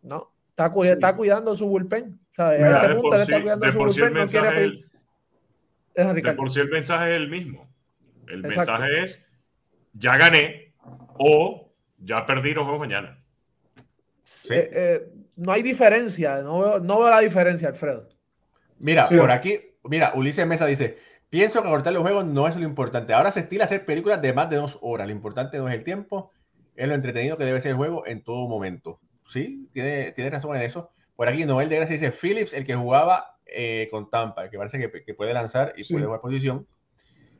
no, 0.00 0.32
está, 0.48 0.72
está 0.84 1.14
cuidando 1.14 1.54
su 1.54 1.68
bullpen. 1.68 2.18
¿sabes? 2.34 2.60
Mira, 2.60 2.82
este 2.82 2.94
punto, 2.94 3.16
está 3.16 3.42
cuidando 3.42 3.70
su 3.70 3.78
bullpen, 3.78 4.14
no 4.14 4.26
quiere 4.26 4.64
el, 4.64 4.88
de 5.94 6.32
por 6.32 6.50
si 6.50 6.60
el 6.60 6.70
mensaje 6.70 7.10
es 7.10 7.16
el 7.20 7.28
mismo. 7.28 7.68
El 8.26 8.40
mensaje 8.40 9.02
es, 9.02 9.22
ya 9.92 10.16
gané 10.16 10.72
o 11.18 11.70
ya 11.98 12.24
perdí, 12.24 12.54
los 12.54 12.64
juegos 12.64 12.80
mañana. 12.80 13.22
Eh, 14.48 14.70
eh, 14.72 15.08
no 15.36 15.52
hay 15.52 15.62
diferencia, 15.62 16.40
no 16.40 16.60
veo, 16.60 16.80
no 16.80 17.00
veo 17.00 17.10
la 17.10 17.20
diferencia, 17.20 17.68
Alfredo. 17.68 18.08
Mira, 18.78 19.08
por 19.08 19.30
aquí, 19.30 19.60
mira, 19.84 20.12
Ulises 20.14 20.46
Mesa 20.46 20.64
dice, 20.64 20.96
pienso 21.30 21.62
que 21.62 21.68
cortar 21.68 21.92
los 21.92 22.02
juegos 22.02 22.24
no 22.24 22.48
es 22.48 22.56
lo 22.56 22.64
importante. 22.64 23.12
Ahora 23.12 23.32
se 23.32 23.40
estila 23.40 23.64
hacer 23.64 23.84
películas 23.84 24.22
de 24.22 24.32
más 24.32 24.50
de 24.50 24.56
dos 24.56 24.78
horas. 24.80 25.06
Lo 25.06 25.12
importante 25.12 25.58
no 25.58 25.68
es 25.68 25.74
el 25.74 25.84
tiempo, 25.84 26.32
es 26.76 26.88
lo 26.88 26.94
entretenido 26.94 27.36
que 27.36 27.44
debe 27.44 27.60
ser 27.60 27.72
el 27.72 27.76
juego 27.76 28.06
en 28.06 28.22
todo 28.22 28.48
momento. 28.48 29.00
Sí, 29.28 29.68
tiene, 29.72 30.12
tiene 30.12 30.30
razón 30.30 30.56
en 30.56 30.62
eso. 30.62 30.90
Por 31.16 31.28
aquí 31.28 31.44
Noel 31.44 31.68
de 31.68 31.76
Gracia 31.76 31.94
dice, 31.94 32.12
Phillips, 32.12 32.52
el 32.52 32.64
que 32.64 32.74
jugaba 32.74 33.38
eh, 33.44 33.88
con 33.90 34.10
Tampa, 34.10 34.48
que 34.48 34.58
parece 34.58 34.78
que, 34.78 35.14
puede 35.14 35.34
lanzar 35.34 35.74
y 35.76 35.84
puede 35.90 36.04
jugar 36.04 36.20
posición. 36.20 36.66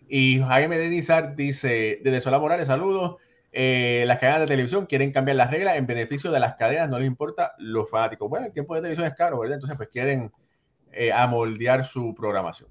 Y 0.09 0.41
Jaime 0.41 0.79
de 0.79 0.89
Nizar 0.89 1.37
dice, 1.37 2.01
desde 2.03 2.21
Sola 2.21 2.39
Morales, 2.39 2.67
saludos. 2.67 3.17
Eh, 3.53 4.05
las 4.07 4.19
cadenas 4.19 4.41
de 4.41 4.47
televisión 4.47 4.87
quieren 4.87 5.13
cambiar 5.13 5.37
las 5.37 5.51
reglas 5.51 5.77
en 5.77 5.87
beneficio 5.87 6.31
de 6.31 6.41
las 6.41 6.57
cadenas, 6.57 6.89
no 6.89 6.99
les 6.99 7.07
importa 7.07 7.53
los 7.59 7.91
fanáticos. 7.91 8.29
Bueno, 8.29 8.47
el 8.47 8.53
tiempo 8.53 8.75
de 8.75 8.81
televisión 8.81 9.07
es 9.07 9.15
caro, 9.15 9.39
¿verdad? 9.39 9.57
Entonces, 9.57 9.77
pues 9.77 9.91
quieren 9.91 10.33
eh, 10.93 11.13
amoldear 11.13 11.85
su 11.85 12.15
programación. 12.15 12.71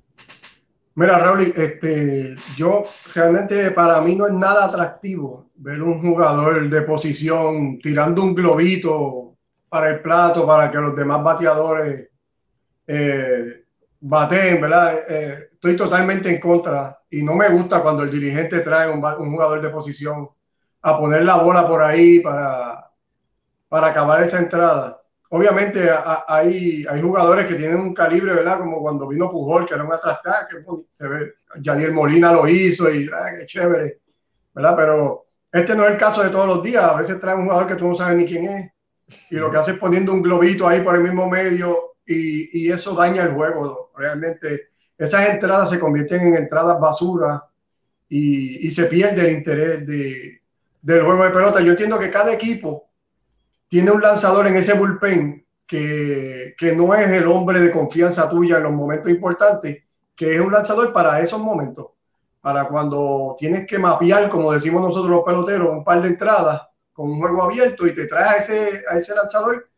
Mira, 0.97 1.19
Raúl, 1.19 1.53
este, 1.55 2.33
yo 2.55 2.81
realmente 3.13 3.69
para 3.69 4.01
mí 4.01 4.15
no 4.15 4.25
es 4.25 4.33
nada 4.33 4.65
atractivo 4.65 5.51
ver 5.57 5.83
un 5.83 6.01
jugador 6.01 6.67
de 6.67 6.81
posición 6.81 7.77
tirando 7.77 8.23
un 8.23 8.33
globito 8.33 9.35
para 9.69 9.89
el 9.89 10.01
plato 10.01 10.47
para 10.47 10.71
que 10.71 10.79
los 10.79 10.95
demás 10.95 11.23
bateadores 11.23 12.09
eh, 12.87 13.63
baten, 13.99 14.59
¿verdad? 14.59 14.95
Eh, 15.07 15.49
estoy 15.53 15.75
totalmente 15.75 16.31
en 16.33 16.39
contra 16.39 16.99
y 17.11 17.21
no 17.21 17.35
me 17.35 17.47
gusta 17.49 17.83
cuando 17.83 18.01
el 18.01 18.09
dirigente 18.09 18.61
trae 18.61 18.89
un, 18.89 18.97
un 18.97 19.31
jugador 19.31 19.61
de 19.61 19.69
posición 19.69 20.27
a 20.81 20.97
poner 20.97 21.25
la 21.25 21.37
bola 21.37 21.67
por 21.67 21.83
ahí 21.83 22.21
para, 22.21 22.89
para 23.69 23.87
acabar 23.89 24.23
esa 24.23 24.39
entrada. 24.39 24.96
Obviamente 25.29 25.89
hay, 26.27 26.85
hay 26.89 27.01
jugadores 27.01 27.45
que 27.45 27.55
tienen 27.55 27.81
un 27.81 27.93
calibre, 27.93 28.33
¿verdad? 28.33 28.59
Como 28.59 28.81
cuando 28.81 29.07
vino 29.07 29.29
Pujol, 29.29 29.65
que 29.65 29.73
era 29.73 29.83
un 29.83 29.91
atrás 29.91 30.19
que 30.49 30.57
se 30.93 31.07
ve, 31.07 31.33
Yadier 31.61 31.91
Molina 31.91 32.31
lo 32.31 32.47
hizo 32.47 32.89
y 32.89 33.09
ah, 33.13 33.31
qué 33.37 33.45
chévere, 33.45 33.99
¿verdad? 34.53 34.75
Pero 34.77 35.25
este 35.51 35.75
no 35.75 35.85
es 35.85 35.91
el 35.91 35.97
caso 35.97 36.23
de 36.23 36.29
todos 36.29 36.47
los 36.47 36.63
días. 36.63 36.83
A 36.83 36.95
veces 36.95 37.19
trae 37.19 37.35
un 37.35 37.43
jugador 37.43 37.67
que 37.67 37.75
tú 37.75 37.87
no 37.87 37.95
sabes 37.95 38.15
ni 38.15 38.25
quién 38.25 38.45
es 38.45 38.71
y 39.29 39.35
lo 39.35 39.51
que 39.51 39.57
hace 39.57 39.71
es 39.71 39.77
poniendo 39.77 40.13
un 40.13 40.21
globito 40.21 40.67
ahí 40.67 40.81
por 40.81 40.95
el 40.95 41.01
mismo 41.01 41.29
medio 41.29 41.95
y, 42.05 42.65
y 42.65 42.71
eso 42.71 42.93
daña 42.93 43.23
el 43.23 43.33
juego. 43.33 43.91
Realmente 43.95 44.69
esas 44.97 45.29
entradas 45.29 45.69
se 45.69 45.79
convierten 45.79 46.21
en 46.21 46.35
entradas 46.35 46.79
basura 46.79 47.43
y, 48.09 48.65
y 48.67 48.71
se 48.71 48.85
pierde 48.85 49.21
el 49.21 49.37
interés 49.37 49.85
de, 49.85 50.41
del 50.81 51.03
juego 51.03 51.23
de 51.23 51.31
pelota. 51.31 51.61
Yo 51.61 51.71
entiendo 51.71 51.99
que 51.99 52.11
cada 52.11 52.33
equipo 52.33 52.86
tiene 53.67 53.91
un 53.91 54.01
lanzador 54.01 54.47
en 54.47 54.55
ese 54.55 54.73
bullpen 54.73 55.45
que, 55.65 56.55
que, 56.57 56.75
no 56.75 56.93
es 56.93 57.07
el 57.09 57.27
hombre 57.27 57.59
de 57.59 57.71
confianza 57.71 58.29
tuya 58.29 58.57
en 58.57 58.63
los 58.63 58.71
momentos 58.71 59.11
importantes, 59.11 59.83
que 60.15 60.35
es 60.35 60.39
un 60.39 60.51
lanzador 60.51 60.93
para 60.93 61.19
esos 61.19 61.39
momentos, 61.39 61.87
para 62.41 62.67
cuando 62.67 63.35
tienes 63.37 63.67
que 63.67 63.77
mapear, 63.77 64.29
como 64.29 64.53
decimos 64.53 64.81
nosotros 64.81 65.09
los 65.09 65.25
peloteros, 65.25 65.69
un 65.69 65.83
par 65.83 66.01
de 66.01 66.09
entradas 66.09 66.67
con 66.93 67.11
un 67.11 67.19
juego 67.19 67.43
abierto 67.43 67.85
y 67.85 67.93
te 67.93 68.07
traes 68.07 68.31
a 68.31 68.37
ese, 68.37 68.83
a 68.89 68.97
ese 68.97 69.13
lanzador 69.13 69.69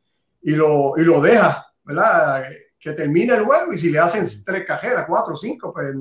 y 0.41 0.52
lo, 0.52 0.93
y 0.97 1.02
lo 1.02 1.19
dejas, 1.19 1.65
¿verdad? 1.84 2.43
Que 2.80 2.93
termine 2.93 3.34
el 3.34 3.43
juego 3.43 3.73
y 3.73 3.78
si 3.78 3.89
le 3.89 3.99
hacen 3.99 4.25
tres 4.45 4.65
cajeras, 4.65 5.06
cuatro, 5.08 5.36
cinco, 5.36 5.73
pues 5.73 5.93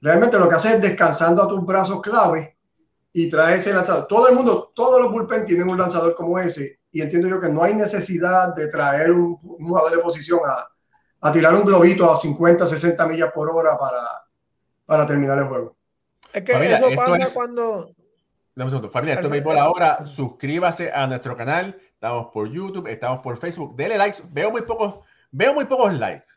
realmente 0.00 0.38
lo 0.38 0.48
que 0.48 0.54
hace 0.54 0.76
es 0.76 0.80
descansando 0.80 1.42
a 1.42 1.48
tus 1.48 1.66
brazos 1.66 2.00
clave 2.00 2.56
y 3.12 3.28
trae 3.28 3.58
ese 3.58 3.74
lanzador. 3.74 4.06
Todo 4.06 4.28
el 4.28 4.34
mundo, 4.34 4.72
todos 4.74 5.02
los 5.02 5.10
bullpen 5.10 5.44
tienen 5.44 5.68
un 5.68 5.78
lanzador 5.78 6.14
como 6.14 6.38
ese 6.38 6.80
y 6.96 7.02
entiendo 7.02 7.28
yo 7.28 7.38
que 7.38 7.50
no 7.50 7.62
hay 7.62 7.74
necesidad 7.74 8.56
de 8.56 8.68
traer 8.68 9.10
un, 9.10 9.36
jugador 9.36 9.94
de 9.94 9.98
posición 9.98 10.40
a, 10.46 10.66
a, 11.20 11.30
tirar 11.30 11.54
un 11.54 11.66
globito 11.66 12.10
a 12.10 12.16
50, 12.16 12.66
60 12.66 13.06
millas 13.06 13.32
por 13.34 13.50
hora 13.50 13.76
para, 13.76 14.24
para 14.86 15.06
terminar 15.06 15.36
el 15.36 15.44
juego. 15.44 15.76
Es 16.32 16.42
que 16.42 16.52
eso 16.72 16.88
pasa 16.96 17.34
cuando... 17.34 17.90
Familia, 18.90 19.16
esto 19.16 19.26
es 19.26 19.30
Béisbol 19.30 19.58
ahora. 19.58 20.06
Suscríbase 20.06 20.90
a 20.90 21.06
nuestro 21.06 21.36
canal. 21.36 21.78
Estamos 21.92 22.28
por 22.32 22.50
YouTube, 22.50 22.86
estamos 22.86 23.22
por 23.22 23.36
Facebook. 23.36 23.76
Dele 23.76 23.98
likes. 23.98 24.22
Veo 24.30 24.50
muy 24.50 24.62
pocos, 24.62 25.00
veo 25.30 25.52
muy 25.52 25.66
pocos 25.66 25.92
likes. 25.92 26.32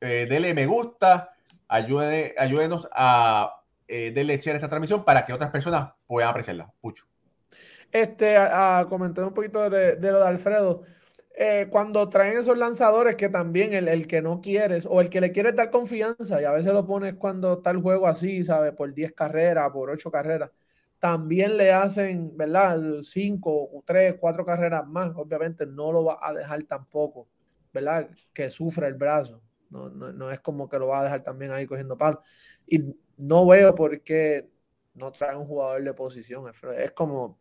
Eh, 0.00 0.28
dele 0.30 0.54
me 0.54 0.66
gusta. 0.66 1.32
Ayude, 1.66 2.36
ayúdenos 2.38 2.88
a 2.92 3.56
eh, 3.88 4.12
darle 4.14 4.38
share 4.38 4.54
a 4.54 4.58
esta 4.58 4.68
transmisión 4.68 5.04
para 5.04 5.26
que 5.26 5.32
otras 5.32 5.50
personas 5.50 5.92
puedan 6.06 6.30
apreciarla. 6.30 6.72
Pucho. 6.80 7.04
Este, 7.92 8.36
a, 8.36 8.86
comentar 8.88 9.24
un 9.24 9.34
poquito 9.34 9.70
de, 9.70 9.96
lo 10.00 10.20
de 10.20 10.26
Alfredo. 10.26 10.82
Eh, 11.36 11.68
cuando 11.70 12.08
traen 12.08 12.38
esos 12.38 12.56
lanzadores 12.56 13.16
que 13.16 13.28
también 13.28 13.72
el, 13.74 13.88
el, 13.88 14.06
que 14.06 14.22
no 14.22 14.40
quieres 14.40 14.86
o 14.86 15.00
el 15.00 15.08
que 15.10 15.20
le 15.20 15.32
quieres 15.32 15.56
dar 15.56 15.70
confianza 15.70 16.40
y 16.40 16.44
a 16.44 16.52
veces 16.52 16.72
lo 16.72 16.86
pones 16.86 17.14
cuando 17.14 17.54
está 17.54 17.70
el 17.70 17.78
juego 17.82 18.06
así, 18.06 18.44
¿sabes? 18.44 18.72
Por 18.72 18.94
10 18.94 19.12
carreras, 19.14 19.70
por 19.72 19.90
8 19.90 20.10
carreras, 20.10 20.50
también 20.98 21.56
le 21.56 21.72
hacen, 21.72 22.36
¿verdad? 22.36 22.78
5, 23.02 23.82
3, 23.84 24.16
4 24.18 24.44
carreras 24.46 24.86
más, 24.86 25.12
obviamente 25.16 25.66
no 25.66 25.92
lo 25.92 26.04
va 26.04 26.18
a 26.20 26.32
dejar 26.32 26.62
tampoco, 26.64 27.28
¿verdad? 27.72 28.08
Que 28.32 28.48
sufra 28.50 28.86
el 28.86 28.94
brazo. 28.94 29.42
No, 29.70 29.90
no, 29.90 30.12
no 30.12 30.30
es 30.30 30.40
como 30.40 30.68
que 30.68 30.78
lo 30.78 30.86
va 30.88 31.00
a 31.00 31.04
dejar 31.04 31.22
también 31.22 31.50
ahí 31.52 31.66
cogiendo 31.66 31.98
palo. 31.98 32.22
Y 32.66 32.96
no 33.16 33.46
veo 33.46 33.74
por 33.74 34.00
qué 34.02 34.48
no 34.94 35.12
trae 35.12 35.36
un 35.36 35.46
jugador 35.46 35.82
de 35.82 35.94
posición. 35.94 36.44
Es 36.76 36.92
como, 36.92 37.38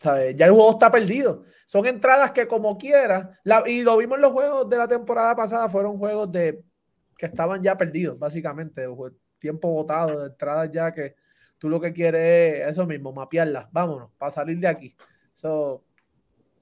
Ya 0.00 0.46
el 0.46 0.52
juego 0.52 0.72
está 0.72 0.90
perdido. 0.90 1.42
Son 1.66 1.86
entradas 1.86 2.30
que 2.32 2.46
como 2.46 2.76
quiera, 2.76 3.38
y 3.66 3.82
lo 3.82 3.96
vimos 3.96 4.16
en 4.16 4.22
los 4.22 4.32
juegos 4.32 4.68
de 4.68 4.76
la 4.76 4.88
temporada 4.88 5.34
pasada, 5.34 5.68
fueron 5.68 5.98
juegos 5.98 6.30
de 6.30 6.62
que 7.16 7.26
estaban 7.26 7.62
ya 7.62 7.76
perdidos, 7.76 8.18
básicamente. 8.18 8.86
Tiempo 9.38 9.70
votado, 9.72 10.20
de 10.20 10.26
entradas 10.28 10.70
ya 10.72 10.92
que 10.92 11.16
tú 11.58 11.68
lo 11.68 11.80
que 11.80 11.92
quieres 11.92 12.62
es 12.62 12.68
eso 12.68 12.86
mismo, 12.86 13.12
mapearlas. 13.12 13.66
Vámonos, 13.72 14.10
para 14.18 14.30
salir 14.30 14.58
de 14.58 14.68
aquí. 14.68 14.94
So, 15.32 15.84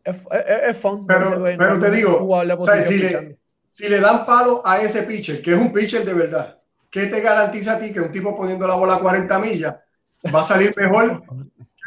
es, 0.04 0.24
es, 0.30 0.76
fun. 0.76 1.06
Pero, 1.06 1.42
pero 1.42 1.78
te 1.78 1.90
digo, 1.90 2.42
si, 2.84 2.98
le, 2.98 3.38
si 3.68 3.88
le 3.88 4.00
dan 4.00 4.24
palo 4.26 4.62
a 4.64 4.80
ese 4.80 5.04
pitcher, 5.04 5.40
que 5.42 5.52
es 5.52 5.58
un 5.58 5.72
pitcher 5.72 6.04
de 6.04 6.14
verdad, 6.14 6.60
¿qué 6.90 7.06
te 7.06 7.20
garantiza 7.20 7.74
a 7.74 7.78
ti 7.78 7.92
que 7.92 8.00
un 8.00 8.10
tipo 8.10 8.36
poniendo 8.36 8.66
la 8.66 8.74
bola 8.74 8.96
a 8.96 9.00
40 9.00 9.38
millas 9.38 9.76
va 10.32 10.40
a 10.40 10.44
salir 10.44 10.74
mejor 10.76 11.22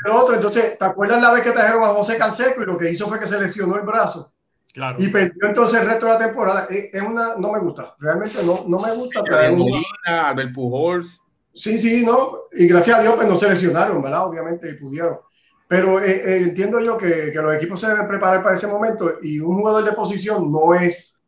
el 0.06 0.12
otro? 0.12 0.36
Entonces, 0.36 0.78
¿te 0.78 0.86
acuerdas 0.86 1.22
la 1.22 1.32
vez 1.32 1.44
que 1.44 1.52
trajeron 1.52 1.84
a 1.84 1.88
José 1.88 2.18
Canseco 2.18 2.62
y 2.62 2.66
lo 2.66 2.78
que 2.78 2.92
hizo 2.92 3.08
fue 3.08 3.20
que 3.20 3.28
se 3.28 3.40
lesionó 3.40 3.76
el 3.76 3.84
brazo? 3.84 4.34
Claro. 4.74 4.98
Y 5.00 5.08
perdió 5.08 5.48
entonces 5.48 5.80
el 5.80 5.88
resto 5.88 6.06
de 6.06 6.14
la 6.14 6.20
temporada. 6.20 6.68
Es 6.70 7.02
una, 7.02 7.36
no 7.38 7.52
me 7.52 7.60
gusta, 7.60 7.96
realmente 8.00 8.44
no, 8.44 8.66
no 8.68 8.80
me 8.80 8.92
gusta. 8.94 9.24
Traer 9.24 9.54
Molina, 9.54 9.84
Albert 10.06 10.54
Pujols. 10.54 11.20
Sí, 11.54 11.78
sí, 11.78 12.06
no. 12.06 12.40
Y 12.52 12.68
gracias 12.68 13.00
a 13.00 13.02
Dios, 13.02 13.16
pues 13.16 13.28
no 13.28 13.38
se 13.38 13.50
lesionaron, 13.50 14.02
¿verdad? 14.02 14.28
Obviamente 14.28 14.74
pudieron. 14.76 15.20
Pero 15.68 16.00
eh, 16.00 16.12
eh, 16.12 16.44
entiendo 16.44 16.80
yo 16.80 16.98
que, 16.98 17.32
que, 17.32 17.42
los 17.42 17.56
equipos 17.56 17.80
se 17.80 17.88
deben 17.88 18.08
preparar 18.08 18.44
para 18.44 18.56
ese 18.56 18.68
momento 18.68 19.14
y 19.24 19.40
un 19.40 19.56
jugador 19.56 19.84
de 19.84 19.94
posición 19.94 20.52
no 20.52 20.76
es 20.76 21.22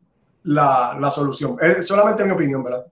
la, 0.44 0.96
la 1.00 1.10
solución. 1.10 1.56
Es 1.60 1.86
solamente 1.86 2.24
mi 2.24 2.30
opinión, 2.30 2.62
¿verdad? 2.62 2.86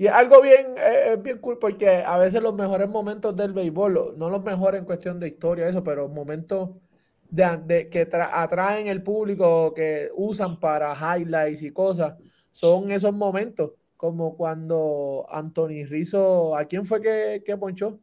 Y 0.00 0.06
algo 0.06 0.40
bien, 0.40 0.76
eh, 0.78 1.18
bien 1.22 1.36
cool 1.40 1.58
porque 1.58 2.02
a 2.02 2.16
veces 2.16 2.42
los 2.42 2.54
mejores 2.54 2.88
momentos 2.88 3.36
del 3.36 3.52
béisbol, 3.52 4.14
no 4.16 4.30
los 4.30 4.42
mejores 4.42 4.78
en 4.80 4.86
cuestión 4.86 5.20
de 5.20 5.28
historia, 5.28 5.68
eso, 5.68 5.84
pero 5.84 6.08
momentos 6.08 6.70
de, 7.28 7.90
que 7.90 8.08
atraen 8.10 8.86
el 8.86 9.02
público, 9.02 9.74
que 9.74 10.08
usan 10.14 10.58
para 10.58 10.94
highlights 10.94 11.60
y 11.60 11.70
cosas, 11.70 12.14
son 12.50 12.90
esos 12.90 13.12
momentos. 13.12 13.72
como 13.94 14.38
cuando 14.38 15.26
Anthony 15.28 15.84
Rizzo, 15.86 16.56
¿a 16.56 16.64
quién 16.64 16.86
fue 16.86 17.02
que, 17.02 17.42
que 17.44 17.58
ponchó? 17.58 18.00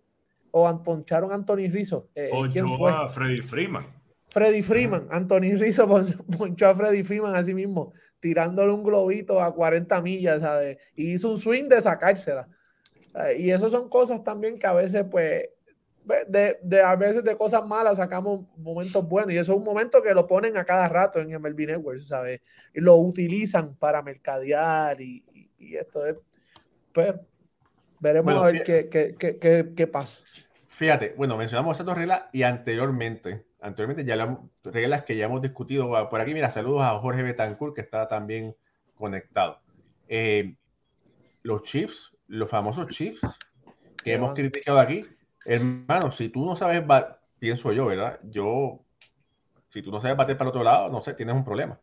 O 0.51 0.83
poncharon 0.83 1.31
a 1.31 1.33
Anthony 1.33 1.67
Rizzo. 1.67 2.09
Eh, 2.13 2.29
¿Quién 2.51 2.67
fue? 2.67 2.91
a 2.91 3.09
Freddy 3.09 3.37
Freeman. 3.37 3.96
Freddy 4.37 4.61
Freeman, 4.61 5.07
Anthony 5.09 5.55
Rizzo 5.57 5.87
ponchó 6.37 6.67
a 6.67 6.75
Freddy 6.75 7.03
Freeman 7.03 7.35
a 7.35 7.43
sí 7.43 7.55
mismo, 7.55 7.91
tirándole 8.19 8.71
un 8.71 8.83
globito 8.83 9.41
a 9.41 9.51
40 9.51 9.99
millas, 10.03 10.41
¿sabes? 10.41 10.77
Y 10.95 11.13
hizo 11.13 11.31
un 11.31 11.39
swing 11.39 11.67
de 11.67 11.81
sacársela. 11.81 12.47
Eh, 13.15 13.37
y 13.39 13.49
eso 13.49 13.67
son 13.67 13.89
cosas 13.89 14.23
también 14.23 14.59
que 14.59 14.67
a 14.67 14.73
veces, 14.73 15.05
pues, 15.09 15.49
de, 16.27 16.59
de, 16.61 16.81
a 16.83 16.95
veces 16.95 17.23
de 17.23 17.35
cosas 17.35 17.65
malas 17.65 17.97
sacamos 17.97 18.45
momentos 18.57 19.09
buenos. 19.09 19.33
Y 19.33 19.37
eso 19.39 19.53
es 19.53 19.57
un 19.57 19.63
momento 19.63 20.03
que 20.03 20.13
lo 20.13 20.27
ponen 20.27 20.55
a 20.55 20.65
cada 20.65 20.87
rato 20.87 21.17
en 21.19 21.31
MLB 21.31 21.65
Network, 21.65 22.01
¿sabes? 22.01 22.39
Y 22.75 22.79
lo 22.79 22.95
utilizan 22.95 23.75
para 23.75 24.03
mercadear 24.03 25.01
y, 25.01 25.49
y, 25.57 25.75
esto 25.77 26.05
es. 26.05 26.15
Pues, 26.93 27.15
veremos 27.99 28.35
a 28.35 28.45
ver 28.51 28.63
qué, 28.63 28.87
qué, 28.87 29.15
qué, 29.17 29.73
qué, 29.75 29.87
pasa. 29.87 30.23
Fíjate, 30.67 31.15
bueno, 31.17 31.37
mencionamos 31.37 31.75
esas 31.75 31.87
dos 31.87 31.97
reglas 31.97 32.25
y 32.31 32.43
anteriormente, 32.43 33.46
anteriormente 33.61 34.05
ya 34.05 34.15
las 34.15 34.37
reglas 34.63 35.03
que 35.03 35.15
ya 35.15 35.25
hemos 35.25 35.41
discutido 35.41 35.89
por 36.09 36.21
aquí. 36.21 36.33
Mira, 36.33 36.51
saludos 36.51 36.83
a 36.83 36.97
Jorge 36.99 37.23
Betancourt, 37.23 37.75
que 37.75 37.81
está 37.81 38.07
también 38.07 38.55
conectado. 38.95 39.61
Eh, 40.07 40.55
los 41.43 41.63
Chiefs, 41.63 42.15
los 42.27 42.49
famosos 42.49 42.87
Chiefs 42.87 43.21
que 44.03 44.13
hemos 44.13 44.33
criticado 44.33 44.79
aquí, 44.79 45.05
hermano, 45.45 46.11
si 46.11 46.29
tú 46.29 46.45
no 46.45 46.55
sabes, 46.55 46.83
pienso 47.39 47.71
yo, 47.73 47.87
¿verdad? 47.87 48.19
Yo, 48.23 48.85
si 49.69 49.81
tú 49.81 49.91
no 49.91 49.99
sabes 49.99 50.17
bater 50.17 50.37
para 50.37 50.49
el 50.49 50.49
otro 50.49 50.63
lado, 50.63 50.89
no 50.89 51.01
sé, 51.01 51.13
tienes 51.13 51.35
un 51.35 51.43
problema. 51.43 51.79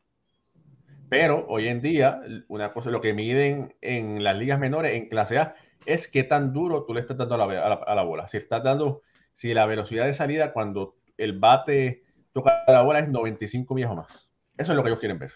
Pero 1.08 1.44
hoy 1.48 1.68
en 1.68 1.80
día, 1.80 2.22
una 2.48 2.72
cosa, 2.72 2.90
lo 2.90 3.00
que 3.00 3.12
miden 3.12 3.76
en 3.80 4.24
las 4.24 4.36
ligas 4.36 4.58
menores, 4.58 4.92
en 4.94 5.08
clase 5.08 5.38
A, 5.38 5.54
es 5.86 6.08
qué 6.08 6.24
tan 6.24 6.52
duro 6.52 6.84
tú 6.84 6.94
le 6.94 7.00
estás 7.00 7.16
dando 7.18 7.34
a 7.34 7.38
la, 7.38 7.74
a 7.74 7.94
la 7.94 8.02
bola. 8.02 8.26
Si 8.26 8.38
estás 8.38 8.62
dando, 8.62 9.02
si 9.32 9.52
la 9.52 9.66
velocidad 9.66 10.06
de 10.06 10.14
salida 10.14 10.52
cuando 10.52 10.96
el 11.16 11.38
bate 11.38 12.02
toca 12.32 12.64
la 12.66 12.82
bola 12.82 13.00
es 13.00 13.08
95 13.08 13.74
millas 13.74 13.90
o 13.90 13.96
más. 13.96 14.30
Eso 14.56 14.72
es 14.72 14.76
lo 14.76 14.82
que 14.82 14.88
ellos 14.88 15.00
quieren 15.00 15.18
ver. 15.18 15.32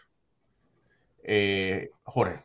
Eh, 1.23 1.91
Jorge. 2.05 2.45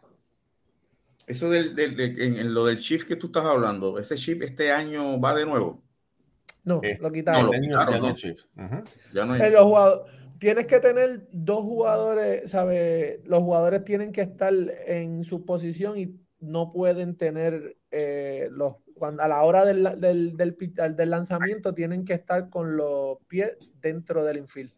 Eso 1.28 1.50
del, 1.50 1.80
en, 1.80 2.54
lo 2.54 2.66
del 2.66 2.78
shift 2.78 3.08
que 3.08 3.16
tú 3.16 3.28
estás 3.28 3.46
hablando, 3.46 3.98
ese 3.98 4.18
shift 4.18 4.44
este 4.44 4.72
año 4.72 5.20
va 5.22 5.34
de 5.36 5.46
nuevo. 5.46 5.82
No, 6.66 6.82
eh, 6.84 6.98
lo 7.00 7.12
quitaron. 7.12 7.46
No, 7.46 7.52
ya 7.54 8.00
no 8.00 8.08
hay 8.08 8.14
shift. 8.14 8.46
ya 9.14 9.26
no 9.26 9.34
hay... 9.34 9.52
Los 9.52 9.64
jugadores, 9.64 10.14
tienes 10.40 10.68
que 10.68 10.80
tener 10.82 11.28
dos 11.32 11.64
jugadores, 11.64 12.52
¿sabes? 12.52 13.20
Los 13.26 13.40
jugadores 13.40 13.86
tienen 13.86 14.12
que 14.12 14.22
estar 14.22 14.54
en 14.86 15.24
su 15.24 15.46
posición 15.46 15.98
y 15.98 16.20
no 16.42 16.70
pueden 16.70 17.16
tener 17.16 17.78
eh, 17.92 18.50
los 18.52 18.76
cuando 18.96 19.24
a 19.24 19.28
la 19.28 19.44
hora 19.44 19.66
del, 19.66 19.84
del, 20.00 20.36
del, 20.38 21.10
lanzamiento 21.10 21.74
tienen 21.74 22.06
que 22.06 22.14
estar 22.14 22.50
con 22.50 22.78
los 22.78 23.18
pies 23.28 23.58
dentro 23.82 24.24
del 24.24 24.38
infield. 24.38 24.72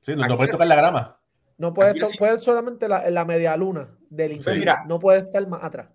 Sí, 0.00 0.14
no, 0.14 0.36
puedes 0.36 0.52
tocar 0.52 0.66
la 0.66 0.76
grama. 0.76 1.20
No 1.58 1.74
puedes, 1.74 2.16
puedes 2.18 2.42
solamente 2.42 2.88
la, 2.88 3.10
la, 3.10 3.24
media 3.24 3.56
luna 3.56 3.96
del 4.08 4.32
infield. 4.32 4.66
no 4.86 4.98
puedes 4.98 5.24
estar 5.24 5.46
más 5.46 5.62
atrás. 5.62 5.90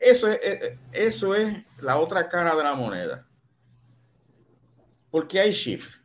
Eso 0.00 0.28
es, 0.28 0.36
eh, 0.36 0.40
eh, 0.62 0.78
eso 0.92 1.34
es 1.34 1.64
la 1.80 1.98
otra 1.98 2.28
cara 2.28 2.54
de 2.54 2.62
la 2.62 2.74
moneda. 2.74 3.26
Porque 5.10 5.40
hay 5.40 5.52
shift. 5.52 5.96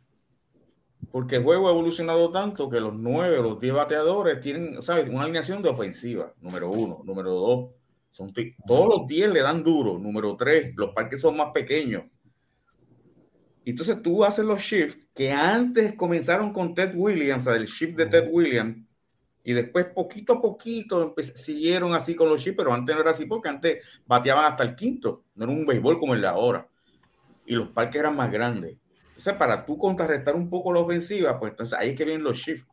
Porque 1.10 1.36
el 1.36 1.42
juego 1.42 1.68
ha 1.68 1.70
evolucionado 1.70 2.30
tanto 2.30 2.68
que 2.68 2.80
los 2.80 2.94
nueve, 2.94 3.36
los 3.38 3.58
diez 3.60 3.72
bateadores 3.72 4.40
tienen, 4.40 4.82
¿sabes? 4.82 5.08
Una 5.08 5.22
alineación 5.22 5.62
de 5.62 5.70
ofensiva, 5.70 6.34
número 6.40 6.70
uno. 6.70 7.00
Número 7.04 7.30
dos, 7.30 7.70
son 8.10 8.32
todos 8.66 8.88
los 8.88 9.06
10 9.06 9.30
le 9.30 9.42
dan 9.42 9.62
duro. 9.62 9.98
Número 9.98 10.36
3, 10.36 10.74
los 10.76 10.90
parques 10.90 11.20
son 11.20 11.36
más 11.36 11.50
pequeños. 11.52 12.04
Entonces 13.64 14.00
tú 14.02 14.24
haces 14.24 14.44
los 14.44 14.60
shifts 14.60 15.06
que 15.14 15.30
antes 15.30 15.94
comenzaron 15.94 16.52
con 16.52 16.74
Ted 16.74 16.94
Williams, 16.94 17.46
el 17.48 17.66
shift 17.66 17.96
de 17.96 18.06
Ted 18.06 18.28
Williams, 18.30 18.78
y 19.44 19.52
después 19.52 19.86
poquito 19.86 20.34
a 20.34 20.40
poquito 20.40 21.14
siguieron 21.34 21.94
así 21.94 22.14
con 22.14 22.28
los 22.28 22.40
shifts, 22.40 22.56
pero 22.56 22.72
antes 22.72 22.94
no 22.94 23.02
era 23.02 23.10
así 23.10 23.26
porque 23.26 23.48
antes 23.48 23.84
bateaban 24.06 24.50
hasta 24.50 24.62
el 24.62 24.74
quinto, 24.74 25.24
no 25.34 25.44
era 25.44 25.52
un 25.52 25.66
béisbol 25.66 25.98
como 25.98 26.14
el 26.14 26.20
de 26.20 26.28
ahora. 26.28 26.66
Y 27.46 27.54
los 27.54 27.68
parques 27.68 28.00
eran 28.00 28.16
más 28.16 28.30
grandes. 28.30 28.76
Entonces, 29.08 29.34
para 29.34 29.64
tú 29.64 29.76
contrarrestar 29.76 30.34
un 30.34 30.48
poco 30.48 30.72
la 30.72 30.80
ofensiva, 30.80 31.38
pues 31.38 31.52
entonces 31.52 31.78
ahí 31.78 31.90
es 31.90 31.96
que 31.96 32.04
vienen 32.04 32.24
los 32.24 32.38
shifts. 32.38 32.66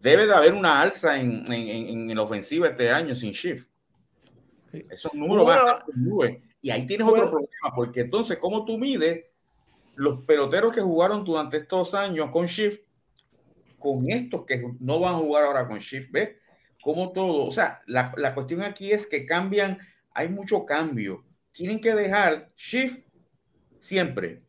Debe 0.00 0.26
de 0.26 0.34
haber 0.34 0.54
una 0.54 0.80
alza 0.80 1.18
en, 1.18 1.44
en, 1.52 2.10
en 2.10 2.16
la 2.16 2.22
ofensiva 2.22 2.66
este 2.68 2.90
año 2.90 3.14
sin 3.14 3.32
shift. 3.32 3.66
Esos 4.90 5.14
números 5.14 5.46
van 5.46 5.58
a 5.58 5.84
Y 6.60 6.70
ahí 6.70 6.86
tienes 6.86 7.06
otro 7.06 7.30
problema, 7.30 7.74
porque 7.74 8.02
entonces, 8.02 8.38
¿cómo 8.38 8.64
tú 8.64 8.78
mides 8.78 9.24
los 9.96 10.24
peloteros 10.24 10.72
que 10.72 10.80
jugaron 10.80 11.24
durante 11.24 11.58
estos 11.58 11.94
años 11.94 12.30
con 12.30 12.46
Shift 12.46 12.80
con 13.78 14.10
estos 14.10 14.44
que 14.46 14.64
no 14.80 14.98
van 14.98 15.14
a 15.14 15.18
jugar 15.18 15.44
ahora 15.44 15.68
con 15.68 15.78
Shift? 15.78 16.10
¿Ves? 16.10 16.30
Como 16.82 17.12
todo. 17.12 17.44
O 17.46 17.52
sea, 17.52 17.82
la, 17.86 18.12
la 18.16 18.34
cuestión 18.34 18.62
aquí 18.62 18.92
es 18.92 19.06
que 19.06 19.26
cambian, 19.26 19.78
hay 20.12 20.28
mucho 20.28 20.64
cambio. 20.64 21.24
Tienen 21.52 21.80
que 21.80 21.94
dejar 21.94 22.50
Shift 22.56 23.04
siempre. 23.80 24.42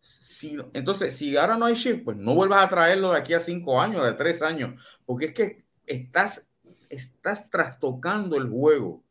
Si, 0.00 0.56
entonces, 0.72 1.14
si 1.14 1.36
ahora 1.36 1.56
no 1.56 1.66
hay 1.66 1.74
Shift, 1.74 2.04
pues 2.04 2.16
no 2.16 2.34
vuelvas 2.34 2.64
a 2.64 2.68
traerlo 2.68 3.12
de 3.12 3.18
aquí 3.18 3.34
a 3.34 3.40
cinco 3.40 3.80
años, 3.80 4.04
de 4.04 4.14
tres 4.14 4.42
años, 4.42 4.82
porque 5.06 5.26
es 5.26 5.34
que 5.34 5.64
estás, 5.86 6.48
estás 6.88 7.48
trastocando 7.50 8.36
el 8.36 8.48
juego 8.48 9.04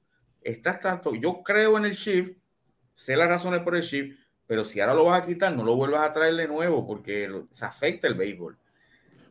estás 0.51 0.79
tanto, 0.79 1.15
yo 1.15 1.43
creo 1.43 1.77
en 1.77 1.85
el 1.85 1.93
shift, 1.93 2.37
sé 2.93 3.15
las 3.15 3.27
razones 3.27 3.61
por 3.61 3.75
el 3.75 3.81
shift, 3.81 4.17
pero 4.49 4.65
si 4.65 4.79
ahora 4.79 4.95
lo 4.95 5.05
vas 5.05 5.21
a 5.21 5.25
quitar, 5.25 5.55
no 5.55 5.63
lo 5.63 5.75
vuelvas 5.75 6.09
a 6.09 6.11
traer 6.11 6.33
de 6.33 6.47
nuevo 6.47 6.85
porque 6.87 7.29
se 7.51 7.65
afecta 7.65 8.07
el 8.07 8.15
béisbol. 8.15 8.57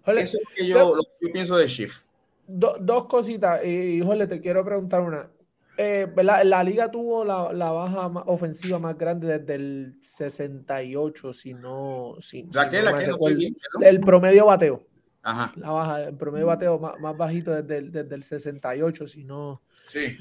Eso 0.06 0.38
es 0.38 0.44
lo 0.44 0.54
que 0.54 0.66
yo, 0.66 1.00
pienso 1.32 1.56
de 1.56 1.66
shift. 1.66 2.02
dos 2.46 3.06
cositas, 3.06 3.64
y 3.64 4.00
Jorge, 4.00 4.26
te 4.26 4.40
quiero 4.40 4.64
preguntar 4.64 5.00
una. 5.00 5.28
Eh, 5.76 6.08
la, 6.22 6.62
liga 6.64 6.90
tuvo 6.90 7.24
la, 7.24 7.52
la, 7.52 7.70
baja 7.70 8.06
ofensiva 8.26 8.78
más 8.78 8.96
grande 8.96 9.38
desde 9.38 9.54
el 9.56 9.96
68, 10.00 11.32
si 11.32 11.54
no. 11.54 12.16
Si, 12.20 12.48
el 13.80 14.00
promedio 14.00 14.46
bateo. 14.46 14.86
Ajá. 15.22 15.52
La 15.56 15.70
baja, 15.70 16.04
el 16.04 16.16
promedio 16.16 16.46
bateo 16.46 16.78
más, 16.78 16.98
más 17.00 17.16
bajito 17.16 17.52
desde 17.52 17.78
el, 17.78 17.92
desde 17.92 18.14
el 18.14 18.22
68, 18.22 19.08
si 19.08 19.24
no. 19.24 19.62
Sí 19.86 20.16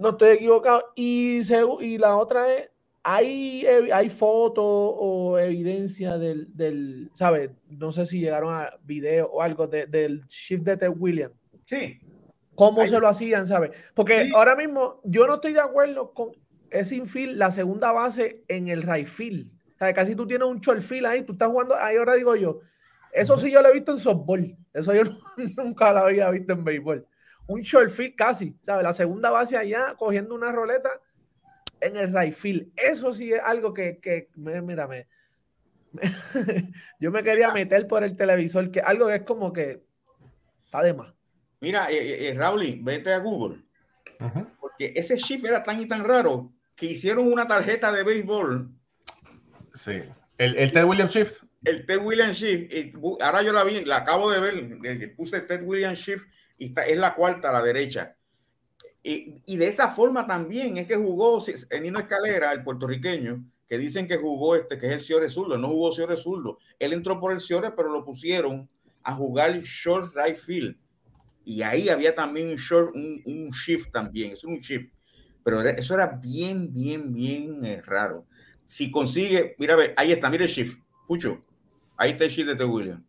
no 0.00 0.10
estoy 0.10 0.30
equivocado. 0.30 0.92
Y, 0.96 1.40
y 1.80 1.98
la 1.98 2.16
otra 2.16 2.52
es, 2.52 2.70
¿hay, 3.02 3.66
hay 3.66 4.08
fotos 4.08 4.64
o 4.64 5.38
evidencia 5.38 6.18
del, 6.18 6.48
del, 6.56 7.10
¿sabes? 7.14 7.50
No 7.68 7.92
sé 7.92 8.06
si 8.06 8.18
llegaron 8.18 8.52
a 8.52 8.70
video 8.82 9.26
o 9.26 9.42
algo 9.42 9.66
del 9.68 10.26
shift 10.26 10.64
de 10.64 10.76
Ted 10.76 10.92
Williams. 10.96 11.34
Sí. 11.66 12.00
¿Cómo 12.54 12.86
se 12.86 12.98
lo 12.98 13.08
hacían, 13.08 13.46
sabes? 13.46 13.70
Porque 13.94 14.30
ahora 14.34 14.56
mismo 14.56 15.00
yo 15.04 15.26
no 15.26 15.34
estoy 15.34 15.52
de 15.52 15.60
acuerdo 15.60 16.12
con 16.12 16.32
ese 16.70 16.96
infield, 16.96 17.36
la 17.36 17.50
segunda 17.50 17.92
base 17.92 18.44
en 18.48 18.68
el 18.68 18.82
right 18.82 19.06
field. 19.06 19.50
¿Sabes? 19.78 19.94
Casi 19.94 20.14
tú 20.14 20.26
tienes 20.26 20.46
un 20.46 20.60
short 20.60 20.80
field 20.80 21.06
ahí, 21.06 21.22
tú 21.22 21.32
estás 21.32 21.48
jugando, 21.48 21.74
ahí 21.74 21.96
ahora 21.96 22.14
digo 22.14 22.36
yo, 22.36 22.60
eso 23.12 23.36
sí 23.38 23.50
yo 23.50 23.62
lo 23.62 23.68
he 23.68 23.72
visto 23.72 23.92
en 23.92 23.98
softball, 23.98 24.56
eso 24.74 24.94
yo 24.94 25.02
nunca 25.56 25.92
lo 25.92 26.00
había 26.00 26.30
visto 26.30 26.52
en 26.52 26.64
béisbol 26.64 27.06
un 27.50 27.62
short 27.62 27.90
field 27.90 28.14
casi, 28.14 28.54
¿sabes? 28.62 28.84
La 28.84 28.92
segunda 28.92 29.30
base 29.30 29.56
allá 29.56 29.96
cogiendo 29.98 30.36
una 30.36 30.52
roleta 30.52 30.88
en 31.80 31.96
el 31.96 32.14
right 32.14 32.32
field. 32.32 32.68
Eso 32.76 33.12
sí 33.12 33.32
es 33.32 33.40
algo 33.40 33.74
que, 33.74 33.98
que 33.98 34.28
mírame, 34.36 35.08
yo 37.00 37.10
me 37.10 37.24
quería 37.24 37.52
meter 37.52 37.88
por 37.88 38.04
el 38.04 38.14
televisor, 38.14 38.70
que 38.70 38.80
algo 38.80 39.08
que 39.08 39.16
es 39.16 39.22
como 39.22 39.52
que 39.52 39.82
está 40.64 40.82
de 40.82 40.94
más. 40.94 41.12
Mira, 41.60 41.90
eh, 41.90 42.28
eh, 42.28 42.38
eh 42.38 42.78
vete 42.80 43.12
a 43.12 43.18
Google, 43.18 43.64
porque 44.60 44.92
ese 44.94 45.16
shift 45.16 45.44
era 45.44 45.64
tan 45.64 45.80
y 45.80 45.86
tan 45.86 46.04
raro 46.04 46.52
que 46.76 46.86
hicieron 46.86 47.30
una 47.30 47.48
tarjeta 47.48 47.90
de 47.90 48.04
béisbol. 48.04 48.70
Sí, 49.74 50.02
el, 50.38 50.56
el 50.56 50.72
Ted 50.72 50.84
Williams 50.84 51.12
Shift. 51.12 51.42
El 51.64 51.84
Ted 51.84 51.98
Williams 51.98 52.38
Shift, 52.38 52.94
ahora 53.20 53.42
yo 53.42 53.52
la 53.52 53.64
vi, 53.64 53.84
la 53.84 53.96
acabo 53.96 54.30
de 54.30 54.40
ver, 54.40 55.16
puse 55.16 55.40
Ted 55.40 55.62
Williams 55.64 55.98
Shift 55.98 56.24
y 56.60 56.74
es 56.86 56.98
la 56.98 57.14
cuarta 57.14 57.48
a 57.48 57.52
la 57.54 57.62
derecha. 57.62 58.14
Y, 59.02 59.42
y, 59.46 59.56
de 59.56 59.66
esa 59.66 59.88
forma 59.88 60.26
también 60.26 60.76
es 60.76 60.86
que 60.86 60.94
jugó 60.94 61.42
Nino 61.80 61.98
Escalera, 61.98 62.52
el 62.52 62.62
puertorriqueño, 62.62 63.42
que 63.66 63.78
dicen 63.78 64.06
que 64.06 64.18
jugó 64.18 64.56
este, 64.56 64.78
que 64.78 64.86
es 64.86 64.92
el 64.92 65.00
Ciore 65.00 65.30
Zurdo, 65.30 65.56
no 65.56 65.68
jugó 65.68 65.90
Ciore 65.90 66.18
Zurdo. 66.18 66.58
Él 66.78 66.92
entró 66.92 67.18
por 67.18 67.32
el 67.32 67.40
Ciore, 67.40 67.70
pero 67.74 67.90
lo 67.90 68.04
pusieron 68.04 68.68
a 69.02 69.14
jugar 69.14 69.58
short 69.62 70.14
right 70.14 70.36
field. 70.36 70.76
Y 71.46 71.62
ahí 71.62 71.88
había 71.88 72.14
también 72.14 72.48
un 72.48 72.56
short, 72.56 72.94
un, 72.94 73.48
shift 73.50 73.90
también, 73.90 74.32
es 74.32 74.44
un 74.44 74.58
shift. 74.58 74.92
Pero 75.42 75.62
eso 75.62 75.94
era 75.94 76.06
bien, 76.08 76.70
bien, 76.70 77.14
bien 77.14 77.64
eh, 77.64 77.80
raro. 77.80 78.26
Si 78.66 78.90
consigue, 78.90 79.56
mira, 79.58 79.76
ahí 79.96 80.12
está, 80.12 80.28
mira 80.28 80.44
el 80.44 80.50
shift, 80.50 80.78
Pucho. 81.08 81.42
Ahí 81.96 82.10
está 82.10 82.24
el 82.24 82.30
shift 82.30 82.48
de 82.50 82.56
T. 82.56 82.64
William. 82.66 83.02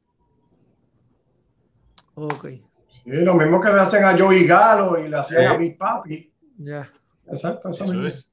Ok 2.16 2.71
lo 3.06 3.36
mismo 3.36 3.60
que 3.60 3.70
le 3.70 3.80
hacen 3.80 4.04
a 4.04 4.18
Joey 4.18 4.46
Galo 4.46 5.00
y 5.00 5.10
le 5.10 5.18
hacen 5.18 5.46
a 5.46 5.58
mi 5.58 5.72
papi. 5.72 6.32
Ya. 6.58 6.92
Exacto, 7.28 7.70
eso, 7.70 8.08
es. 8.08 8.32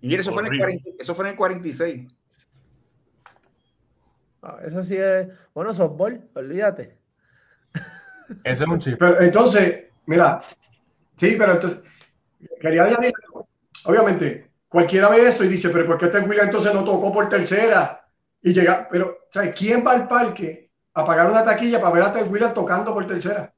Y 0.00 0.14
eso 0.14 0.32
fue, 0.32 0.46
en 0.46 0.54
el 0.54 0.82
eso 0.98 1.14
fue 1.14 1.26
en 1.26 1.30
el 1.32 1.36
46. 1.36 2.08
Ah, 4.42 4.58
eso 4.64 4.82
sí 4.82 4.96
es. 4.96 5.28
Bueno, 5.54 5.74
softball, 5.74 6.28
olvídate. 6.34 6.98
Ese 8.44 8.64
es 8.64 8.68
un 8.68 8.78
chip. 8.78 8.98
Pero 8.98 9.20
entonces, 9.20 9.88
mira, 10.06 10.42
sí, 11.16 11.36
pero 11.38 11.52
entonces, 11.52 11.82
quería 12.60 12.84
añadir, 12.84 13.12
obviamente, 13.84 14.50
cualquiera 14.68 15.10
ve 15.10 15.28
eso 15.28 15.44
y 15.44 15.48
dice, 15.48 15.68
pero 15.70 15.86
¿por 15.86 15.98
qué 15.98 16.06
este 16.06 16.20
William 16.20 16.46
entonces 16.46 16.72
no 16.72 16.84
tocó 16.84 17.12
por 17.12 17.28
tercera? 17.28 18.06
Y 18.42 18.54
llega, 18.54 18.88
pero, 18.90 19.18
¿sabes? 19.28 19.54
¿Quién 19.54 19.84
va 19.86 19.92
al 19.92 20.08
parque 20.08 20.70
a 20.94 21.04
pagar 21.04 21.30
una 21.30 21.44
taquilla 21.44 21.80
para 21.80 21.94
ver 21.94 22.02
a 22.04 22.12
Ted 22.12 22.30
Williams 22.30 22.54
tocando 22.54 22.94
por 22.94 23.06
tercera? 23.06 23.52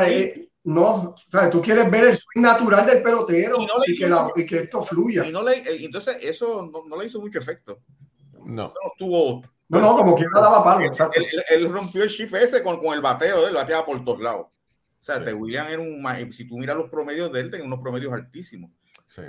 Eh, 0.00 0.48
no, 0.64 1.14
o 1.14 1.50
tú 1.50 1.60
quieres 1.60 1.90
ver 1.90 2.04
el 2.04 2.16
swing 2.16 2.42
natural 2.42 2.86
del 2.86 3.02
pelotero 3.02 3.56
y, 3.86 4.46
que, 4.46 4.56
esto 4.56 4.84
fluya. 4.84 5.26
Y 5.26 5.32
no 5.32 5.42
le, 5.42 5.58
eh, 5.58 5.84
entonces, 5.84 6.18
eso 6.22 6.70
no, 6.86 6.96
le 6.96 7.06
hizo 7.06 7.20
mucho 7.20 7.38
efecto. 7.38 7.80
No. 8.44 8.68
No, 8.68 8.72
tuvo, 8.96 9.42
no, 9.68 9.80
no, 9.80 9.96
como 9.96 10.14
que 10.14 10.24
daba 10.32 10.62
palo. 10.62 10.90
Él, 11.14 11.26
él, 11.50 11.70
rompió 11.70 12.02
el 12.02 12.08
shift 12.08 12.34
ese 12.34 12.62
con, 12.62 12.80
con 12.80 12.94
el 12.94 13.00
bateo, 13.00 13.46
él 13.46 13.54
bateaba 13.54 13.84
por 13.84 14.04
todos 14.04 14.20
lados. 14.20 14.46
O 14.46 15.04
sea, 15.04 15.22
Ted 15.22 15.34
Williams 15.34 15.70
era 15.70 15.82
un. 15.82 16.32
Si 16.32 16.46
tú 16.46 16.56
miras 16.58 16.76
los 16.76 16.88
promedios 16.88 17.32
de 17.32 17.40
él, 17.40 17.50
tenía 17.50 17.66
unos 17.66 17.80
promedios 17.80 18.12
altísimos. 18.12 18.70
Sí. 19.06 19.22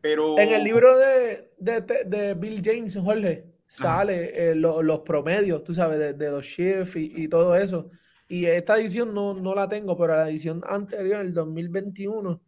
Pero... 0.00 0.36
En 0.36 0.52
el 0.52 0.64
libro 0.64 0.98
de, 0.98 1.52
de, 1.58 1.80
de 2.06 2.34
Bill 2.34 2.60
James, 2.64 2.96
Jorge, 2.96 3.46
sale 3.68 4.50
eh, 4.50 4.54
los 4.56 4.98
promedios, 5.00 5.62
tú 5.62 5.72
sabes, 5.72 5.98
de, 5.98 6.12
de 6.12 6.30
los 6.30 6.44
shifts 6.44 6.96
y, 6.96 7.12
y, 7.14 7.28
todo 7.28 7.54
eso. 7.54 7.88
Y 8.32 8.46
esta 8.46 8.78
edición 8.78 9.12
no, 9.12 9.34
no, 9.34 9.54
la 9.54 9.68
tengo, 9.68 9.94
pero 9.94 10.16
la 10.16 10.30
edición 10.30 10.62
anterior, 10.66 11.20
el 11.20 11.34
2021, 11.34 12.40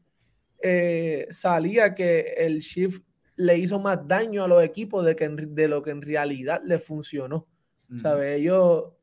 eh, 0.62 1.26
salía 1.28 1.94
que 1.94 2.20
el 2.38 2.60
shift 2.60 3.02
le 3.36 3.58
hizo 3.58 3.78
más 3.78 4.08
daño 4.08 4.44
a 4.44 4.48
los 4.48 4.64
equipos 4.64 5.04
de, 5.04 5.14
que 5.14 5.28
de 5.28 5.68
lo 5.68 5.82
que 5.82 5.90
en 5.90 6.00
realidad 6.00 6.62
le 6.64 6.78
funcionó. 6.78 7.46
¿Sabes? 8.00 8.40
Ellos 8.40 8.94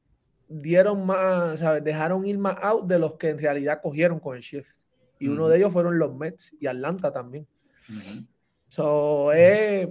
dieron 0.47 1.05
más, 1.05 1.59
¿sabes? 1.59 1.83
Dejaron 1.83 2.25
ir 2.25 2.39
más 2.39 2.57
out 2.63 2.87
de 2.87 2.97
los 2.97 3.13
que 3.13 3.29
en 3.29 3.37
realidad 3.37 3.79
cogieron 3.79 4.19
con 4.19 4.35
el 4.35 4.41
shift. 4.41 4.77
Y 5.19 5.27
uno 5.27 5.47
de 5.49 5.57
ellos 5.57 5.71
fueron 5.71 5.99
los 5.99 6.15
Mets 6.15 6.51
y 6.59 6.65
Atlanta 6.65 7.13
también. 7.13 7.47
So, 8.69 9.31
eh, 9.33 9.87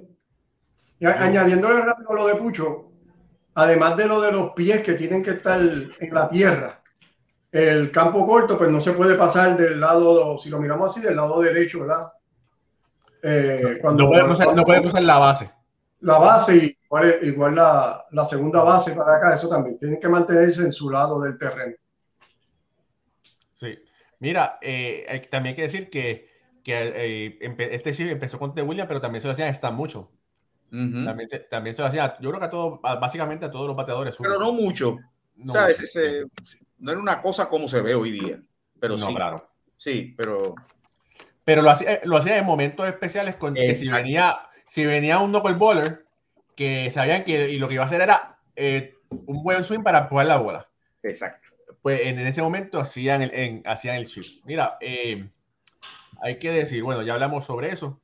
añadiéndole 1.03 1.83
rápido 1.83 2.15
lo 2.15 2.27
de 2.27 2.35
Pucho, 2.35 2.91
además 3.55 3.97
de 3.97 4.09
lo 4.09 4.21
de 4.21 4.33
los 4.33 4.55
pies 4.55 4.83
que 4.83 4.95
tienen 4.95 5.23
que 5.23 5.31
estar 5.31 5.61
en 5.61 6.15
la 6.15 6.29
tierra, 6.29 6.80
el 7.53 7.91
campo 7.91 8.27
corto, 8.27 8.57
pues 8.57 8.71
no 8.71 8.81
se 8.81 8.93
puede 8.93 9.17
pasar 9.17 9.57
del 9.57 9.81
lado, 9.81 10.39
si 10.39 10.51
lo 10.51 10.59
miramos 10.59 10.91
así, 10.91 11.05
del 11.05 11.17
lado 11.17 11.41
derecho, 11.41 11.81
¿verdad? 11.81 12.13
Eh, 13.23 13.79
cuando, 13.81 14.05
no, 14.05 14.11
puede 14.11 14.81
cruzar, 14.81 15.03
la 15.03 15.19
base. 15.19 15.51
La 16.01 16.19
base 16.19 16.57
y 16.57 16.79
igual, 17.29 17.55
la, 17.55 18.07
la, 18.11 18.25
segunda 18.25 18.63
base 18.63 18.95
para 18.95 19.17
acá, 19.17 19.35
eso 19.35 19.49
también. 19.49 19.79
Tienen 19.79 20.01
que 20.01 20.09
mantenerse 20.09 20.63
en 20.63 20.73
su 20.73 20.89
lado 20.89 21.21
del 21.21 21.37
terreno. 21.37 21.75
Sí. 23.57 23.79
Mira, 24.21 24.59
eh, 24.63 25.23
también 25.31 25.53
hay 25.53 25.57
que 25.57 25.63
decir 25.63 25.91
que, 25.91 26.31
que 26.65 26.93
eh, 26.95 27.57
este 27.73 27.93
sí 27.93 28.09
empezó 28.09 28.39
con 28.39 28.55
The 28.55 28.63
Williams, 28.63 28.89
pero 28.89 29.01
también 29.01 29.21
se 29.21 29.27
lo 29.27 29.35
hacían 29.35 29.49
Stan 29.49 29.75
mucho. 29.75 30.11
también, 30.71 31.29
se, 31.29 31.41
también 31.41 31.75
se 31.75 31.83
lo 31.83 31.89
hacía, 31.89 32.17
yo 32.21 32.31
creo 32.31 32.41
que 32.41 32.47
a 32.47 32.51
todos, 32.51 32.81
básicamente 32.81 33.45
a 33.45 33.51
todos 33.51 33.67
los 33.67 33.77
bateadores. 33.77 34.17
Pero 34.19 34.39
no 34.39 34.53
mucho. 34.53 34.99
No, 35.37 35.53
no 36.81 36.91
era 36.91 37.01
una 37.01 37.23
cosa 37.23 37.49
como 37.49 37.69
se 37.69 37.81
ve 37.83 37.95
hoy 37.95 38.11
día. 38.11 38.41
Pero 38.81 38.97
no, 38.97 39.09
sí. 39.09 39.15
claro. 39.15 39.49
Sí, 39.77 40.15
pero. 40.17 40.55
Pero 41.45 41.63
lo 41.63 41.71
hacía, 41.71 42.01
lo 42.05 42.17
hacía 42.17 42.39
en 42.39 42.45
momentos 42.45 42.87
especiales 42.87 43.37
con 43.37 43.55
que 43.55 43.75
si 43.75 43.89
venía, 43.89 44.39
si 44.67 44.85
venía 44.85 45.19
un 45.19 45.31
knuckle 45.31 45.55
baller, 45.55 46.07
que 46.55 46.91
sabían 46.93 47.25
que 47.25 47.51
y 47.51 47.59
lo 47.59 47.69
que 47.69 47.75
iba 47.75 47.83
a 47.83 47.87
hacer 47.87 48.01
era 48.01 48.39
eh, 48.57 48.95
un 49.09 49.43
buen 49.43 49.65
swing 49.65 49.83
para 49.83 50.07
jugar 50.07 50.27
la 50.27 50.37
bola. 50.37 50.69
Exacto. 51.03 51.49
Pues 51.83 52.03
en, 52.03 52.19
ese 52.19 52.43
momento 52.43 52.79
hacían 52.79 53.23
el, 53.23 53.31
en, 53.33 53.63
hacían 53.67 53.97
el 53.97 54.07
chip. 54.07 54.45
Mira, 54.45 54.77
eh, 54.81 55.29
hay 56.21 56.39
que 56.39 56.51
decir, 56.51 56.83
bueno, 56.83 57.03
ya 57.03 57.15
hablamos 57.15 57.47
sobre 57.47 57.71
eso. 57.71 58.01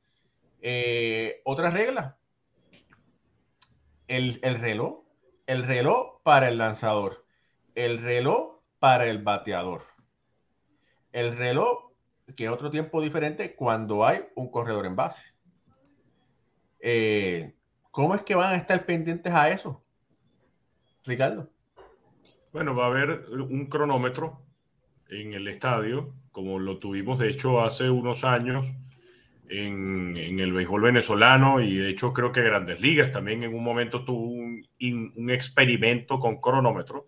Eh, 0.61 1.41
otra 1.45 1.69
regla. 1.69 2.17
El, 4.07 4.39
el 4.41 4.59
reloj. 4.59 5.03
El 5.45 5.63
reloj 5.63 6.21
para 6.23 6.47
el 6.47 6.57
lanzador. 6.57 7.25
El 7.75 8.01
reloj 8.01 8.56
para 8.79 9.07
el 9.07 9.23
bateador. 9.23 9.83
El 11.11 11.37
reloj, 11.37 11.91
que 12.35 12.45
es 12.45 12.49
otro 12.49 12.69
tiempo 12.69 13.01
diferente 13.01 13.55
cuando 13.55 14.05
hay 14.05 14.25
un 14.35 14.49
corredor 14.49 14.85
en 14.85 14.95
base. 14.95 15.21
Eh, 16.79 17.53
¿Cómo 17.91 18.13
es 18.15 18.21
que 18.21 18.35
van 18.35 18.53
a 18.53 18.57
estar 18.57 18.85
pendientes 18.85 19.33
a 19.33 19.49
eso? 19.49 19.83
Ricardo. 21.05 21.49
Bueno, 22.53 22.75
va 22.75 22.85
a 22.85 22.87
haber 22.87 23.29
un 23.29 23.65
cronómetro 23.67 24.41
en 25.09 25.33
el 25.33 25.47
estadio, 25.47 26.13
como 26.31 26.59
lo 26.59 26.77
tuvimos 26.77 27.19
de 27.19 27.29
hecho 27.29 27.61
hace 27.61 27.89
unos 27.89 28.23
años 28.23 28.75
en, 29.49 30.17
el 30.17 30.53
béisbol 30.53 30.81
venezolano 30.81 31.61
y 31.61 31.77
de 31.77 31.89
hecho 31.89 32.13
creo 32.13 32.31
que 32.31 32.41
Grandes 32.41 32.81
Ligas 32.81 33.11
también 33.11 33.43
en 33.43 33.53
un 33.53 33.63
momento 33.63 34.03
tuvo 34.03 34.25
un, 34.25 34.65
un 35.15 35.29
experimento 35.29 36.19
con 36.19 36.41
cronómetro 36.41 37.07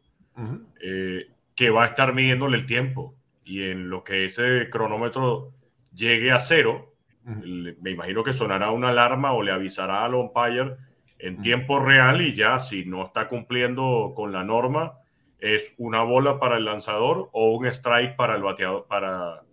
que 1.59 1.71
va 1.71 1.83
a 1.83 1.87
estar 1.87 2.13
midiéndole 2.13 2.55
el 2.55 2.65
tiempo. 2.65 3.15
Y 3.43 3.63
en 3.63 3.89
lo 3.89 4.01
que 4.01 4.23
ese 4.23 4.69
cronómetro 4.69 5.51
llegue 5.93 6.31
a 6.31 6.39
cero, 6.39 6.95
me 7.25 7.91
imagino 7.91 8.23
que 8.23 8.31
sonará 8.31 8.71
una 8.71 8.91
alarma 8.91 9.33
o 9.33 9.43
le 9.43 9.51
avisará 9.51 10.05
al 10.05 10.15
umpire 10.15 10.77
en 11.17 11.41
tiempo 11.41 11.81
real 11.81 12.21
y 12.21 12.33
ya 12.33 12.61
si 12.61 12.85
no 12.85 13.03
está 13.03 13.27
cumpliendo 13.27 14.13
con 14.15 14.31
la 14.31 14.45
norma 14.45 14.99
es 15.39 15.75
una 15.77 16.01
bola 16.01 16.39
para 16.39 16.55
el 16.55 16.63
lanzador 16.63 17.27
o 17.33 17.51
un 17.51 17.65
strike 17.65 18.15
para 18.15 18.37
el 18.37 18.41
bateador 18.41 18.85
para, 18.87 19.43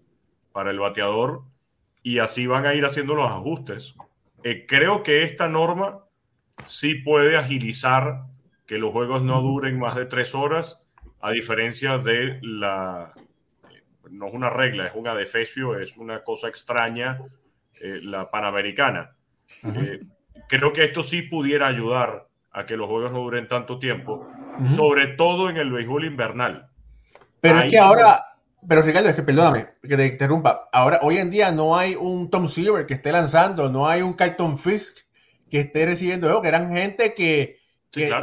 para 0.52 0.70
el 0.70 0.78
bateador. 0.78 1.42
Y 2.04 2.20
así 2.20 2.46
van 2.46 2.66
a 2.66 2.74
ir 2.74 2.84
haciendo 2.84 3.16
los 3.16 3.28
ajustes. 3.28 3.96
Eh, 4.44 4.64
creo 4.68 5.02
que 5.02 5.24
esta 5.24 5.48
norma 5.48 6.04
sí 6.66 6.94
puede 6.94 7.36
agilizar 7.36 8.26
que 8.64 8.78
los 8.78 8.92
juegos 8.92 9.22
no 9.22 9.42
duren 9.42 9.76
más 9.80 9.96
de 9.96 10.06
tres 10.06 10.36
horas 10.36 10.85
a 11.20 11.30
diferencia 11.30 11.98
de 11.98 12.38
la, 12.42 13.12
no 14.10 14.28
es 14.28 14.34
una 14.34 14.50
regla, 14.50 14.86
es 14.86 14.94
un 14.94 15.08
adefesio, 15.08 15.78
es 15.78 15.96
una 15.96 16.22
cosa 16.22 16.48
extraña, 16.48 17.20
eh, 17.80 18.00
la 18.02 18.30
panamericana. 18.30 19.12
Eh, 19.64 20.00
creo 20.48 20.72
que 20.72 20.84
esto 20.84 21.02
sí 21.02 21.22
pudiera 21.22 21.66
ayudar 21.66 22.26
a 22.52 22.64
que 22.64 22.76
los 22.76 22.88
juegos 22.88 23.12
no 23.12 23.18
duren 23.18 23.48
tanto 23.48 23.78
tiempo, 23.78 24.26
sobre 24.64 25.08
todo 25.08 25.50
en 25.50 25.58
el 25.58 25.70
béisbol 25.70 26.06
invernal. 26.06 26.68
Pero 27.40 27.60
es 27.60 27.70
que 27.70 27.78
ahora, 27.78 28.24
pero 28.66 28.82
Ricardo, 28.82 29.10
es 29.10 29.14
que 29.14 29.22
perdóname 29.22 29.66
que 29.82 29.96
te 29.96 30.06
interrumpa, 30.06 30.68
ahora 30.72 31.00
hoy 31.02 31.18
en 31.18 31.30
día 31.30 31.52
no 31.52 31.76
hay 31.76 31.94
un 31.94 32.30
Tom 32.30 32.48
Silver 32.48 32.86
que 32.86 32.94
esté 32.94 33.12
lanzando, 33.12 33.70
no 33.70 33.86
hay 33.86 34.00
un 34.00 34.14
Carlton 34.14 34.58
Fisk 34.58 34.98
que 35.50 35.60
esté 35.60 35.84
recibiendo, 35.84 36.40
que 36.40 36.48
eran 36.48 36.74
gente 36.74 37.14
que, 37.14 37.60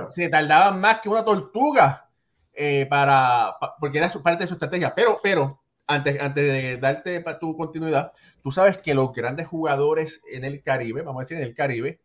se 0.09 0.29
tardaban 0.29 0.79
más 0.79 0.99
que 0.99 1.09
una 1.09 1.25
tortuga 1.25 2.09
eh, 2.53 2.85
para, 2.89 3.55
porque 3.79 3.97
era 3.97 4.11
parte 4.23 4.43
de 4.43 4.47
su 4.47 4.53
estrategia. 4.53 4.93
Pero, 4.95 5.19
pero, 5.21 5.61
antes, 5.87 6.21
antes 6.21 6.47
de 6.47 6.77
darte 6.77 7.21
para 7.21 7.39
tu 7.39 7.55
continuidad, 7.57 8.11
tú 8.41 8.51
sabes 8.51 8.77
que 8.77 8.93
los 8.93 9.11
grandes 9.13 9.47
jugadores 9.47 10.21
en 10.31 10.45
el 10.45 10.61
Caribe, 10.61 11.01
vamos 11.01 11.21
a 11.21 11.23
decir 11.23 11.37
en 11.37 11.43
el 11.43 11.55
Caribe, 11.55 12.01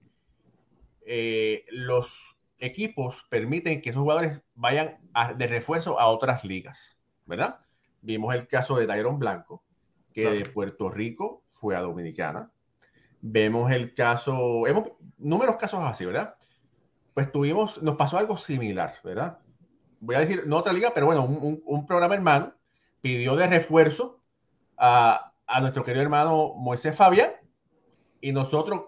eh, 1.07 1.65
los 1.71 2.37
equipos 2.59 3.25
permiten 3.31 3.81
que 3.81 3.91
esos 3.91 4.03
jugadores 4.03 4.43
vayan 4.55 4.99
de 5.37 5.47
refuerzo 5.47 5.99
a 5.99 6.07
otras 6.07 6.45
ligas, 6.45 6.99
¿verdad? 7.25 7.61
Vimos 8.03 8.35
el 8.35 8.47
caso 8.49 8.77
de 8.77 8.87
Dairon 8.87 9.19
Blanco, 9.19 9.63
que 10.13 10.31
de 10.31 10.45
Puerto 10.47 10.91
Rico 10.91 11.45
fue 11.49 11.77
a 11.77 11.81
Dominicana. 11.81 12.51
Vemos 13.21 13.71
el 13.73 13.95
caso, 13.95 14.67
hemos 14.67 14.91
números 15.19 15.57
casos 15.57 15.81
así, 15.83 16.05
¿verdad? 16.05 16.35
Pues 17.15 17.31
tuvimos, 17.31 17.81
nos 17.83 17.97
pasó 17.97 18.19
algo 18.19 18.37
similar, 18.37 18.95
¿verdad? 19.05 19.39
Voy 20.01 20.17
a 20.17 20.21
decir, 20.21 20.45
no 20.47 20.57
otra 20.57 20.73
liga, 20.73 20.93
pero 20.95 21.07
bueno, 21.07 21.25
un, 21.25 21.87
programa 21.87 22.15
hermano 22.15 22.55
pidió 23.01 23.37
de 23.37 23.47
refuerzo 23.47 24.21
a, 24.77 25.33
a, 25.47 25.61
nuestro 25.61 25.85
querido 25.85 26.03
hermano 26.03 26.55
Moisés 26.57 26.95
Fabián 26.97 27.31
y 28.21 28.33
nosotros 28.33 28.83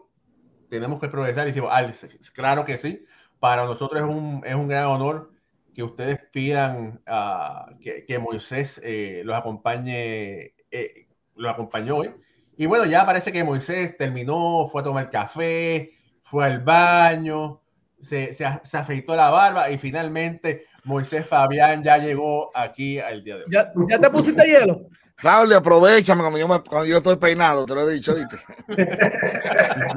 tenemos 0.68 1.00
que 1.00 1.08
progresar 1.08 1.44
y 1.44 1.50
decimos, 1.50 1.70
ah, 1.72 1.86
claro 2.32 2.64
que 2.64 2.78
sí, 2.78 3.04
para 3.38 3.64
nosotros 3.64 4.02
es 4.02 4.08
un, 4.08 4.42
es 4.44 4.54
un 4.54 4.68
gran 4.68 4.86
honor 4.86 5.32
que 5.74 5.82
ustedes 5.82 6.20
pidan 6.32 7.02
uh, 7.08 7.78
que, 7.80 8.04
que, 8.04 8.18
Moisés 8.18 8.80
eh, 8.82 9.22
los 9.24 9.36
acompañe, 9.36 10.54
eh, 10.70 11.08
los 11.36 11.52
acompañó 11.52 11.96
hoy. 11.98 12.14
Y 12.56 12.66
bueno, 12.66 12.84
ya 12.84 13.06
parece 13.06 13.32
que 13.32 13.44
Moisés 13.44 13.96
terminó, 13.96 14.66
fue 14.66 14.82
a 14.82 14.84
tomar 14.84 15.10
café, 15.10 15.92
fue 16.22 16.44
al 16.44 16.60
baño, 16.60 17.62
se, 18.00 18.32
se, 18.32 18.46
se 18.62 18.78
afeitó 18.78 19.16
la 19.16 19.30
barba 19.30 19.70
y 19.70 19.78
finalmente 19.78 20.66
Moisés 20.84 21.26
Fabián 21.26 21.82
ya 21.82 21.98
llegó 21.98 22.50
aquí 22.54 22.98
al 22.98 23.22
día 23.22 23.36
de 23.36 23.44
hoy. 23.44 23.50
¿Ya, 23.50 23.98
te 23.98 24.10
pusiste 24.10 24.44
hielo? 24.44 24.88
Raúl, 25.18 25.52
aprovechame 25.52 26.22
cuando 26.22 26.38
yo, 26.38 26.46
cuando 26.64 26.86
yo 26.86 26.96
estoy 26.98 27.16
peinado, 27.16 27.66
te 27.66 27.74
lo 27.74 27.88
he 27.88 27.94
dicho, 27.94 28.14
¿viste? 28.14 28.38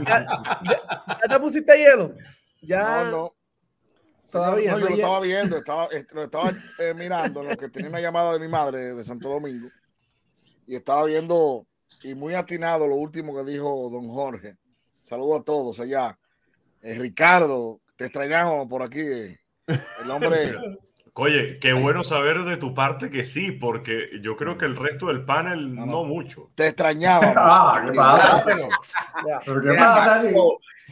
¿Ya, 0.06 0.26
te 1.30 1.40
pusiste 1.40 1.78
hielo? 1.78 2.14
Ya. 2.62 3.06
No, 3.06 3.12
no. 3.12 3.36
Todavía. 4.30 4.72
No, 4.72 4.80
yo 4.80 4.90
lo 4.90 4.96
estaba 4.96 5.20
viendo, 5.22 5.58
estaba, 5.60 5.86
eh, 5.92 6.06
lo 6.12 6.24
estaba 6.24 6.52
eh, 6.80 6.94
mirando, 6.96 7.44
lo 7.44 7.56
que 7.56 7.70
tenía 7.70 7.90
una 7.90 8.02
llamada 8.02 8.34
de 8.34 8.40
mi 8.40 8.48
madre 8.48 8.96
de 8.96 9.04
Santo 9.04 9.30
Domingo 9.30 9.70
y 10.66 10.76
estaba 10.76 11.06
viendo 11.06 11.68
y 12.04 12.16
muy 12.16 12.34
atinado 12.34 12.88
lo 12.88 12.96
último 12.96 13.36
que 13.36 13.52
dijo 13.52 13.90
don 13.92 14.10
Jorge. 14.10 14.58
Saludos 15.04 15.42
a 15.42 15.44
todos 15.44 15.80
allá. 15.80 16.18
Eh, 16.82 16.96
Ricardo, 16.96 17.82
te 17.96 18.06
extrañamos 18.06 18.68
por 18.68 18.82
aquí. 18.82 19.36
El 19.68 20.12
hombre 20.12 20.56
Oye, 21.16 21.60
qué 21.60 21.74
bueno 21.74 22.04
saber 22.04 22.44
de 22.44 22.58
tu 22.58 22.74
parte 22.74 23.12
que 23.12 23.24
sí, 23.24 23.52
porque 23.52 24.10
yo 24.22 24.36
creo 24.36 24.58
que 24.58 24.66
el 24.66 24.76
resto 24.76 25.08
del 25.08 25.24
panel 25.24 25.76
no, 25.76 26.04
mucho. 26.04 26.50
Te 26.56 26.70
extrañaba. 26.70 27.34
Ah, 27.38 28.44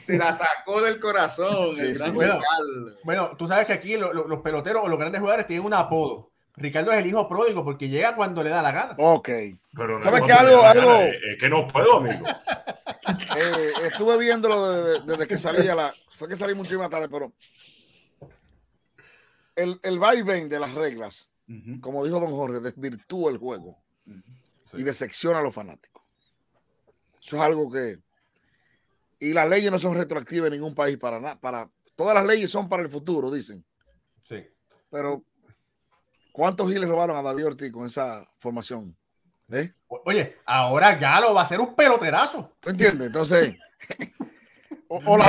se 0.03 0.17
la 0.17 0.34
sacó 0.34 0.82
del 0.82 0.99
corazón. 0.99 1.76
bueno, 3.03 3.36
tú 3.36 3.47
sabes 3.47 3.65
que 3.65 3.74
aquí 3.74 3.97
los 3.97 4.41
peloteros 4.43 4.84
o 4.86 4.89
los 4.89 4.99
grandes 4.99 5.19
jugadores 5.19 5.47
tienen 5.47 5.65
un 5.65 5.74
apodo. 5.74 6.30
Ricardo 6.55 6.91
es 6.91 6.99
el 6.99 7.07
hijo 7.07 7.28
pródigo 7.28 7.63
porque 7.63 7.89
llega 7.89 8.15
cuando 8.15 8.43
le 8.43 8.51
da 8.51 8.61
la 8.61 8.72
gana. 8.72 8.95
Ok. 8.97 9.30
Pero 9.76 10.01
¿Sabes 10.03 10.22
qué? 10.22 10.34
Algo, 10.34 10.61
algo... 10.61 10.91
Es 10.99 11.39
que 11.39 11.49
no 11.49 11.65
puedo, 11.67 11.97
amigo. 11.97 12.28
Eh, 12.28 13.88
estuve 13.88 14.17
viéndolo 14.19 15.01
desde, 15.01 15.28
que 15.28 15.38
salía 15.38 15.74
la. 15.74 15.93
Fue 16.17 16.28
que 16.28 16.38
salí 16.38 16.53
mucho 16.53 16.78
más 16.78 16.89
tarde, 16.89 17.07
pero 17.09 17.34
el, 19.62 19.80
el 19.84 19.99
vaivén 19.99 20.49
de 20.49 20.59
las 20.59 20.74
reglas, 20.74 21.30
como 21.82 22.03
dijo 22.05 22.20
don 22.20 22.32
Jorge, 22.32 22.59
desvirtúa 22.59 23.32
el 23.32 23.38
juego 23.38 23.78
y 24.74 24.84
decepciona 24.84 25.39
a 25.39 25.41
los 25.41 25.53
fanáticos. 25.53 26.03
Eso 27.22 27.36
es 27.36 27.41
algo 27.41 27.72
que. 27.72 27.99
Y 29.20 29.34
las 29.34 29.47
leyes 29.47 29.72
no 29.72 29.78
son 29.78 29.95
retroactivas 29.95 30.47
en 30.47 30.53
ningún 30.53 30.74
país 30.74 30.97
para 30.97 31.20
nada. 31.20 31.39
Para, 31.39 31.70
todas 31.95 32.16
las 32.16 32.26
leyes 32.26 32.49
son 32.49 32.68
para 32.68 32.82
el 32.82 32.89
futuro, 32.89 33.30
dicen. 33.30 33.64
Sí. 34.24 34.43
Pero, 34.89 35.24
¿cuántos 36.32 36.72
giles 36.72 36.89
robaron 36.89 37.18
a 37.18 37.22
David 37.22 37.47
Ortiz 37.47 37.72
con 37.72 37.86
esa 37.86 38.28
formación? 38.39 38.95
¿Eh? 39.51 39.74
Oye, 39.88 40.38
ahora 40.45 40.95
Galo 40.95 41.34
va 41.34 41.43
a 41.43 41.47
ser 41.47 41.59
un 41.59 41.76
peloterazo. 41.76 42.55
¿Tú 42.59 42.70
entiendes? 42.70 43.07
Entonces. 43.07 43.55
O, 44.94 45.18
la 45.18 45.26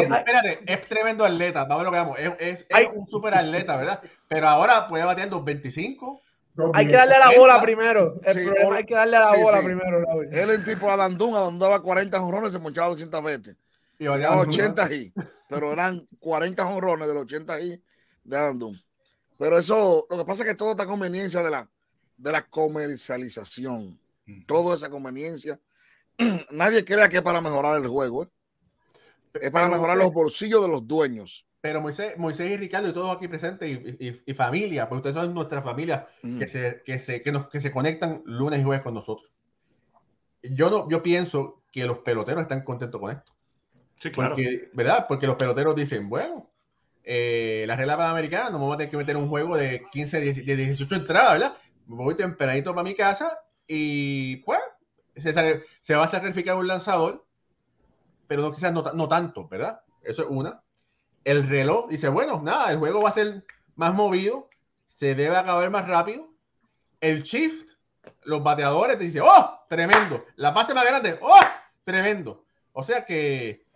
Espérate, 0.00 0.60
es 0.64 0.88
tremendo 0.88 1.26
atleta. 1.26 1.66
Vamos 1.66 1.72
a 1.72 1.76
ver 1.76 1.84
lo 1.84 1.90
que 1.90 1.98
vamos. 1.98 2.18
Es, 2.38 2.66
es, 2.66 2.88
un 2.94 3.06
super 3.06 3.34
atleta, 3.34 3.76
¿verdad? 3.76 4.00
Pero 4.28 4.48
ahora 4.48 4.88
puede 4.88 5.04
batear 5.04 5.28
2.25. 5.28 6.20
Hay 6.72 6.86
que 6.86 6.92
darle 6.92 7.16
a 7.16 7.18
la 7.18 7.38
bola 7.38 7.60
primero. 7.60 8.18
El 8.24 8.46
problema 8.46 8.76
hay 8.76 8.86
que 8.86 8.94
darle 8.94 9.16
a 9.18 9.20
la 9.20 9.36
bola 9.36 9.60
primero. 9.62 10.22
Él 10.32 10.50
es 10.50 10.64
tipo 10.64 10.90
Adandún, 10.90 11.34
Adandún 11.34 11.58
daba 11.58 11.82
40 11.82 12.18
jonrones, 12.18 12.52
se 12.52 12.58
monchaba 12.58 12.88
200 12.88 13.22
veces. 13.22 13.56
Y 13.98 14.06
bateaba 14.06 14.40
80 14.40 14.92
y, 14.94 15.12
pero 15.50 15.70
eran 15.70 16.08
40 16.18 16.64
jonrones 16.64 17.08
de 17.08 17.12
los 17.14 17.24
80 17.24 17.60
y 17.60 17.82
de 18.24 18.36
Adandún. 18.38 18.80
Pero 19.38 19.58
eso, 19.58 20.06
lo 20.08 20.16
que 20.16 20.24
pasa 20.24 20.44
es 20.44 20.48
que 20.48 20.54
todo 20.54 20.70
está 20.70 20.86
conveniencia 20.86 21.42
de 21.42 21.50
la, 21.50 21.68
de 22.16 22.32
la 22.32 22.46
comercialización. 22.46 24.00
Toda 24.46 24.76
esa 24.76 24.88
conveniencia 24.88 25.60
nadie 26.50 26.84
crea 26.84 27.08
que 27.08 27.16
es 27.16 27.22
para 27.22 27.40
mejorar 27.40 27.80
el 27.80 27.88
juego. 27.88 28.24
¿eh? 28.24 28.28
Es 29.40 29.50
para 29.50 29.68
mejorar 29.68 29.96
los 29.96 30.12
bolsillos 30.12 30.62
de 30.62 30.68
los 30.68 30.86
dueños. 30.86 31.46
Pero 31.60 31.80
Moisés, 31.80 32.18
Moisés 32.18 32.50
y 32.50 32.56
Ricardo 32.56 32.88
y 32.88 32.92
todos 32.92 33.16
aquí 33.16 33.26
presentes 33.26 33.68
y, 33.70 34.34
familia, 34.34 34.86
porque 34.86 35.08
ustedes 35.08 35.24
son 35.24 35.34
nuestra 35.34 35.62
familia 35.62 36.06
mm. 36.22 36.38
que, 36.38 36.46
se, 36.46 36.82
que, 36.84 36.98
se, 36.98 37.22
que, 37.22 37.32
nos, 37.32 37.48
que 37.48 37.60
se 37.60 37.72
conectan 37.72 38.22
lunes 38.26 38.60
y 38.60 38.64
jueves 38.64 38.82
con 38.82 38.92
nosotros. 38.92 39.32
Yo, 40.42 40.68
no, 40.68 40.90
yo 40.90 41.02
pienso 41.02 41.62
que 41.72 41.86
los 41.86 42.00
peloteros 42.00 42.42
están 42.42 42.64
contentos 42.64 43.00
con 43.00 43.10
esto. 43.10 43.32
Sí, 43.98 44.10
claro. 44.10 44.34
Porque, 44.34 44.68
¿Verdad? 44.74 45.06
Porque 45.08 45.26
los 45.26 45.36
peloteros 45.36 45.74
dicen, 45.74 46.10
bueno, 46.10 46.50
eh, 47.02 47.64
la 47.66 47.76
regla 47.76 48.10
americana 48.10 48.50
no 48.50 48.58
me 48.58 48.64
voy 48.66 48.74
a 48.74 48.78
tener 48.78 48.90
que 48.90 48.96
meter 48.98 49.16
un 49.16 49.28
juego 49.28 49.56
de 49.56 49.86
15, 49.90 50.20
de 50.20 50.56
18 50.56 50.94
entradas, 50.94 51.32
¿verdad? 51.32 51.56
Voy 51.86 52.14
tempranito 52.14 52.74
para 52.74 52.84
mi 52.84 52.94
casa 52.94 53.38
y 53.66 54.36
pues 54.36 54.60
se, 55.16 55.94
va 55.94 56.04
a 56.04 56.10
sacrificar 56.10 56.56
un 56.56 56.66
lanzador, 56.66 57.24
pero 58.26 58.42
no 58.42 58.52
quizás 58.52 58.72
no, 58.72 59.08
tanto, 59.08 59.48
¿verdad? 59.48 59.80
Eso 60.02 60.22
es 60.22 60.28
una. 60.28 60.62
El 61.24 61.48
reloj 61.48 61.88
dice, 61.88 62.08
bueno, 62.08 62.40
nada, 62.42 62.70
el 62.70 62.78
juego 62.78 63.02
va 63.02 63.10
a 63.10 63.12
ser 63.12 63.44
más 63.76 63.94
movido, 63.94 64.48
se 64.84 65.14
debe 65.14 65.36
acabar 65.36 65.70
más 65.70 65.88
rápido. 65.88 66.28
El 67.00 67.22
shift, 67.22 67.70
los 68.24 68.42
bateadores 68.42 68.98
te 68.98 69.04
dicen, 69.04 69.22
oh, 69.24 69.60
tremendo. 69.68 70.24
La 70.36 70.50
base 70.50 70.74
más 70.74 70.84
grande, 70.84 71.18
oh, 71.22 71.40
tremendo. 71.84 72.44
O 72.72 72.84
sea 72.84 73.04
que 73.04 73.66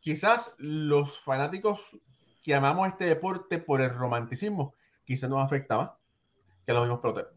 quizás 0.00 0.52
los 0.58 1.18
fanáticos 1.18 1.98
que 2.42 2.54
amamos 2.54 2.88
este 2.88 3.06
deporte 3.06 3.58
por 3.58 3.80
el 3.80 3.90
romanticismo, 3.90 4.74
quizás 5.04 5.28
nos 5.30 5.42
afecta 5.42 5.76
más 5.76 5.90
que 6.66 6.72
los 6.72 6.82
mismos 6.82 7.00
peloteros. 7.00 7.32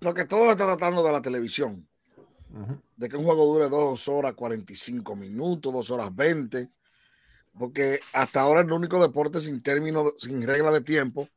Lo 0.00 0.12
que 0.14 0.24
todo 0.24 0.50
está 0.50 0.66
tratando 0.66 1.02
de 1.02 1.12
la 1.12 1.22
televisión 1.22 1.86
de 2.96 3.08
que 3.08 3.16
un 3.16 3.24
juego 3.24 3.44
dure 3.44 3.68
dos 3.68 4.08
horas 4.08 4.34
45 4.34 5.16
minutos, 5.16 5.72
dos 5.72 5.90
horas 5.90 6.14
20, 6.14 6.70
porque 7.58 8.00
hasta 8.12 8.40
ahora 8.40 8.60
es 8.60 8.66
el 8.66 8.72
único 8.72 9.00
deporte 9.00 9.40
sin 9.40 9.62
término, 9.62 10.12
sin 10.18 10.46
regla 10.46 10.70
de 10.70 10.80
tiempo, 10.80 11.28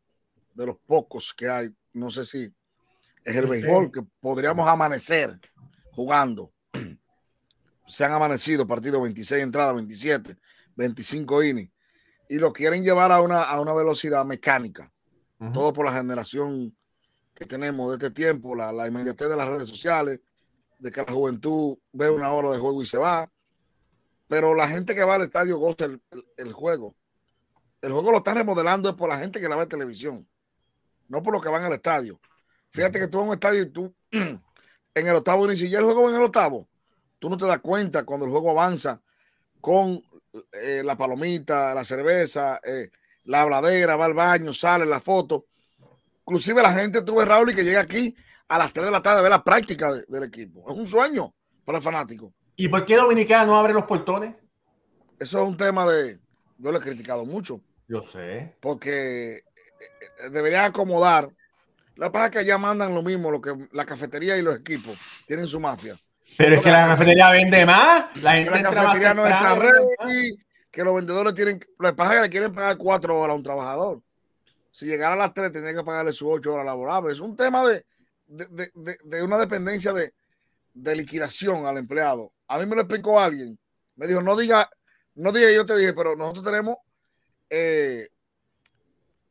de 0.54 0.66
los 0.66 0.78
pocos 0.78 1.34
que 1.34 1.50
hay, 1.50 1.74
no 1.94 2.12
sé 2.12 2.26
si 2.26 2.54
es 3.24 3.36
el 3.36 3.48
béisbol, 3.48 3.92
que 3.92 4.02
podríamos 4.20 4.68
amanecer 4.68 5.40
jugando. 5.92 6.52
Se 7.88 8.06
han 8.06 8.12
amanecido 8.12 8.68
partidos 8.68 9.02
26 9.02 9.44
entradas, 9.44 9.76
27, 9.76 10.38
25 10.76 11.44
innings, 11.44 11.72
y 12.30 12.38
lo 12.38 12.54
quieren 12.54 12.84
llevar 12.84 13.12
a 13.12 13.22
una, 13.22 13.42
a 13.42 13.60
una 13.60 13.74
velocidad 13.74 14.24
mecánica. 14.26 14.92
Todo 15.54 15.72
por 15.72 15.86
la 15.86 15.94
generación 15.94 16.76
que 17.34 17.46
tenemos 17.46 17.88
de 17.90 17.96
este 17.96 18.12
tiempo, 18.12 18.56
la, 18.56 18.74
la 18.74 18.88
inmediatez 18.88 19.30
de 19.30 19.38
las 19.38 19.48
redes 19.48 19.70
sociales, 19.70 20.20
de 20.80 20.92
que 20.92 21.02
la 21.02 21.12
juventud 21.12 21.78
ve 21.92 22.10
una 22.10 22.32
hora 22.32 22.52
de 22.52 22.58
juego 22.58 22.82
y 22.82 22.86
se 22.86 22.98
va. 22.98 23.30
Pero 24.28 24.56
la 24.56 24.68
gente 24.68 24.96
que 24.96 25.04
va 25.04 25.16
al 25.16 25.24
estadio 25.24 25.58
goza 25.58 25.86
el, 25.86 26.54
juego. 26.54 26.96
El 27.82 27.92
juego 27.92 28.12
lo 28.12 28.18
están 28.20 28.38
remodelando 28.38 28.90
es 28.90 28.96
por 28.96 29.10
la 29.10 29.20
gente 29.20 29.40
que 29.40 29.50
la 29.50 29.56
ve 29.56 29.64
en 29.64 29.70
televisión, 29.70 30.28
no 31.08 31.22
por 31.22 31.34
los 31.34 31.42
que 31.42 31.50
van 31.50 31.64
al 31.64 31.74
estadio. 31.74 32.20
Fíjate 32.72 33.00
que 33.00 33.08
tú 33.08 33.18
vas 33.18 33.26
a 33.26 33.28
un 33.30 33.34
estadio 33.34 33.62
y 33.62 33.66
tú 33.70 33.94
en 34.12 34.42
el 34.94 35.16
octavo 35.16 35.48
ni 35.48 35.58
siquiera 35.58 35.80
el 35.80 35.86
juego 35.86 36.04
va 36.04 36.10
en 36.10 36.16
el 36.16 36.24
octavo. 36.24 36.68
Tú 37.18 37.30
no 37.30 37.38
te 37.38 37.46
das 37.46 37.60
cuenta 37.60 38.04
cuando 38.04 38.26
el 38.26 38.32
juego 38.32 38.52
avanza 38.52 39.02
con 39.60 40.02
eh, 40.54 40.82
la 40.86 40.96
palomita, 40.96 41.74
la 41.74 41.84
cerveza, 41.84 42.62
eh, 42.64 42.92
la 43.26 43.42
habladera, 43.42 43.96
va 43.96 44.06
al 44.06 44.14
baño, 44.14 44.54
sale 44.54 44.86
la 44.86 45.00
foto. 45.00 45.48
Inclusive 46.22 46.62
la 46.62 46.74
gente, 46.74 47.02
tuve 47.02 47.26
Raúl, 47.26 47.52
y 47.52 47.56
que 47.56 47.64
llega 47.64 47.82
aquí 47.82 48.16
a 48.50 48.58
las 48.58 48.74
3 48.74 48.88
de 48.88 48.92
la 48.92 49.02
tarde 49.02 49.20
a 49.20 49.22
ver 49.22 49.32
la 49.32 49.44
práctica 49.44 49.92
del 50.08 50.24
equipo. 50.24 50.70
Es 50.70 50.76
un 50.76 50.88
sueño 50.88 51.34
para 51.64 51.78
el 51.78 51.84
fanático. 51.84 52.34
¿Y 52.56 52.68
por 52.68 52.84
qué 52.84 52.98
Dominicana 52.98 53.46
no 53.46 53.56
abre 53.56 53.74
los 53.74 53.84
portones? 53.84 54.36
Eso 55.20 55.42
es 55.42 55.48
un 55.48 55.56
tema 55.56 55.86
de. 55.86 56.20
Yo 56.58 56.72
lo 56.72 56.80
he 56.80 56.82
criticado 56.82 57.26
mucho. 57.26 57.62
Yo 57.88 58.02
sé. 58.02 58.56
Porque 58.60 59.36
eh, 59.36 59.44
eh, 60.26 60.30
deberían 60.32 60.66
acomodar. 60.66 61.30
La 61.96 62.12
pasa 62.12 62.26
es 62.26 62.32
que 62.32 62.40
allá 62.40 62.58
mandan 62.58 62.96
lo 62.96 63.04
mismo, 63.04 63.30
lo 63.30 63.42
que 63.42 63.54
la 63.72 63.86
cafetería 63.86 64.38
y 64.38 64.42
los 64.42 64.56
equipos 64.56 64.98
tienen 65.28 65.48
su 65.48 65.60
mafia. 65.60 65.96
Pero 66.38 66.56
es 66.56 66.64
que 66.64 66.72
la 66.72 66.88
cafetería 66.88 67.30
vende 67.30 67.66
más. 67.66 68.16
La, 68.16 68.34
gente 68.34 68.52
la 68.52 68.72
cafetería 68.72 69.14
no 69.14 69.26
está 69.26 69.56
ready, 69.56 70.38
que 70.72 70.84
los 70.84 70.96
vendedores 70.96 71.34
tienen. 71.34 71.60
Lo 71.78 71.90
que 71.90 71.96
pasa 71.96 72.12
es 72.14 72.18
que 72.18 72.24
le 72.24 72.30
quieren 72.30 72.54
pagar 72.54 72.78
cuatro 72.78 73.20
horas 73.20 73.34
a 73.34 73.38
un 73.38 73.44
trabajador. 73.44 74.02
Si 74.72 74.86
llegara 74.86 75.16
a 75.16 75.18
las 75.18 75.34
tres, 75.34 75.52
tendría 75.52 75.76
que 75.76 75.84
pagarle 75.84 76.14
sus 76.14 76.30
ocho 76.32 76.54
horas 76.54 76.66
laborables. 76.66 77.16
Es 77.16 77.20
un 77.20 77.36
tema 77.36 77.66
de, 77.68 77.86
de, 78.30 79.24
una 79.24 79.38
dependencia 79.38 79.94
de, 79.94 80.14
liquidación 80.96 81.66
al 81.66 81.78
empleado. 81.78 82.32
A 82.48 82.58
mí 82.58 82.66
me 82.66 82.76
lo 82.76 82.82
explicó 82.82 83.20
alguien. 83.20 83.60
Me 83.96 84.08
dijo, 84.08 84.22
no 84.22 84.36
diga, 84.36 84.70
no 85.16 85.32
diga, 85.32 85.52
yo 85.52 85.66
te 85.66 85.76
dije, 85.76 85.94
pero 85.94 86.16
nosotros 86.16 86.46
tenemos 86.46 86.78
eh, 87.50 88.08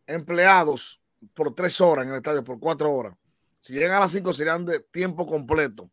empleados 0.07 1.01
por 1.35 1.55
tres 1.55 1.81
horas 1.81 2.05
en 2.05 2.11
el 2.11 2.17
estadio, 2.17 2.45
por 2.45 2.59
cuatro 2.61 2.93
horas. 2.93 3.15
Si 3.61 3.73
llegan 3.73 3.93
a 3.93 4.01
las 4.01 4.13
cinco 4.13 4.33
serían 4.33 4.65
de 4.65 4.81
tiempo 4.81 5.27
completo. 5.27 5.91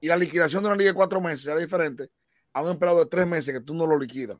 Y 0.00 0.08
la 0.08 0.16
liquidación 0.16 0.62
de 0.62 0.68
una 0.68 0.76
liga 0.76 0.90
de 0.90 0.94
cuatro 0.94 1.20
meses 1.20 1.42
será 1.42 1.58
diferente 1.58 2.08
a 2.52 2.62
un 2.62 2.70
empleado 2.70 3.00
de 3.00 3.06
tres 3.06 3.26
meses 3.26 3.52
que 3.52 3.60
tú 3.60 3.74
no 3.74 3.86
lo 3.86 3.98
liquidas. 3.98 4.38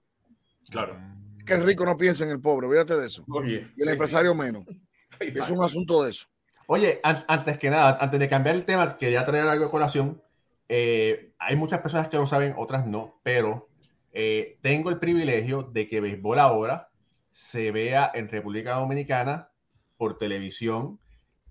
Claro. 0.70 0.96
Que 1.44 1.54
el 1.54 1.64
rico 1.64 1.84
no 1.84 1.96
piensa 1.96 2.24
en 2.24 2.30
el 2.30 2.40
pobre, 2.40 2.68
fíjate 2.68 2.96
de 2.96 3.06
eso. 3.06 3.24
y 3.44 3.82
el 3.82 3.88
empresario 3.88 4.34
menos. 4.34 4.64
Es 5.20 5.50
un 5.50 5.64
asunto 5.64 6.04
de 6.04 6.10
eso. 6.10 6.28
Oye, 6.70 7.00
antes 7.02 7.56
que 7.56 7.70
nada, 7.70 7.96
antes 7.98 8.20
de 8.20 8.28
cambiar 8.28 8.54
el 8.54 8.66
tema, 8.66 8.98
quería 8.98 9.24
traer 9.24 9.48
algo 9.48 9.64
de 9.64 9.70
colación. 9.70 10.22
Eh, 10.68 11.32
hay 11.38 11.56
muchas 11.56 11.80
personas 11.80 12.08
que 12.08 12.18
lo 12.18 12.26
saben, 12.26 12.54
otras 12.58 12.86
no, 12.86 13.18
pero 13.22 13.70
eh, 14.12 14.58
tengo 14.60 14.90
el 14.90 14.98
privilegio 14.98 15.62
de 15.62 15.88
que 15.88 16.02
béisbol 16.02 16.38
ahora 16.38 16.90
se 17.30 17.70
vea 17.70 18.10
en 18.12 18.28
República 18.28 18.74
Dominicana 18.74 19.50
por 19.96 20.18
televisión 20.18 20.98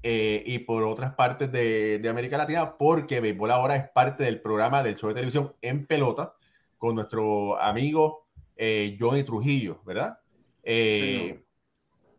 eh, 0.04 0.44
y 0.46 0.60
por 0.60 0.84
otras 0.84 1.16
partes 1.16 1.52
de, 1.52 2.06
América 2.08 2.38
Latina, 2.38 2.78
porque 2.78 3.20
Béisbol 3.20 3.50
ahora 3.50 3.76
es 3.76 3.90
parte 3.90 4.24
del 4.24 4.40
programa 4.40 4.84
del 4.84 4.98
show 4.98 5.10
de 5.10 5.16
televisión 5.16 5.56
En 5.62 5.88
Pelota 5.88 6.36
con 6.78 6.94
nuestro 6.94 7.60
amigo 7.60 8.28
eh, 8.56 8.96
Johnny 9.00 9.24
Trujillo, 9.24 9.82
¿verdad? 9.84 10.20
Eh, 10.62 11.44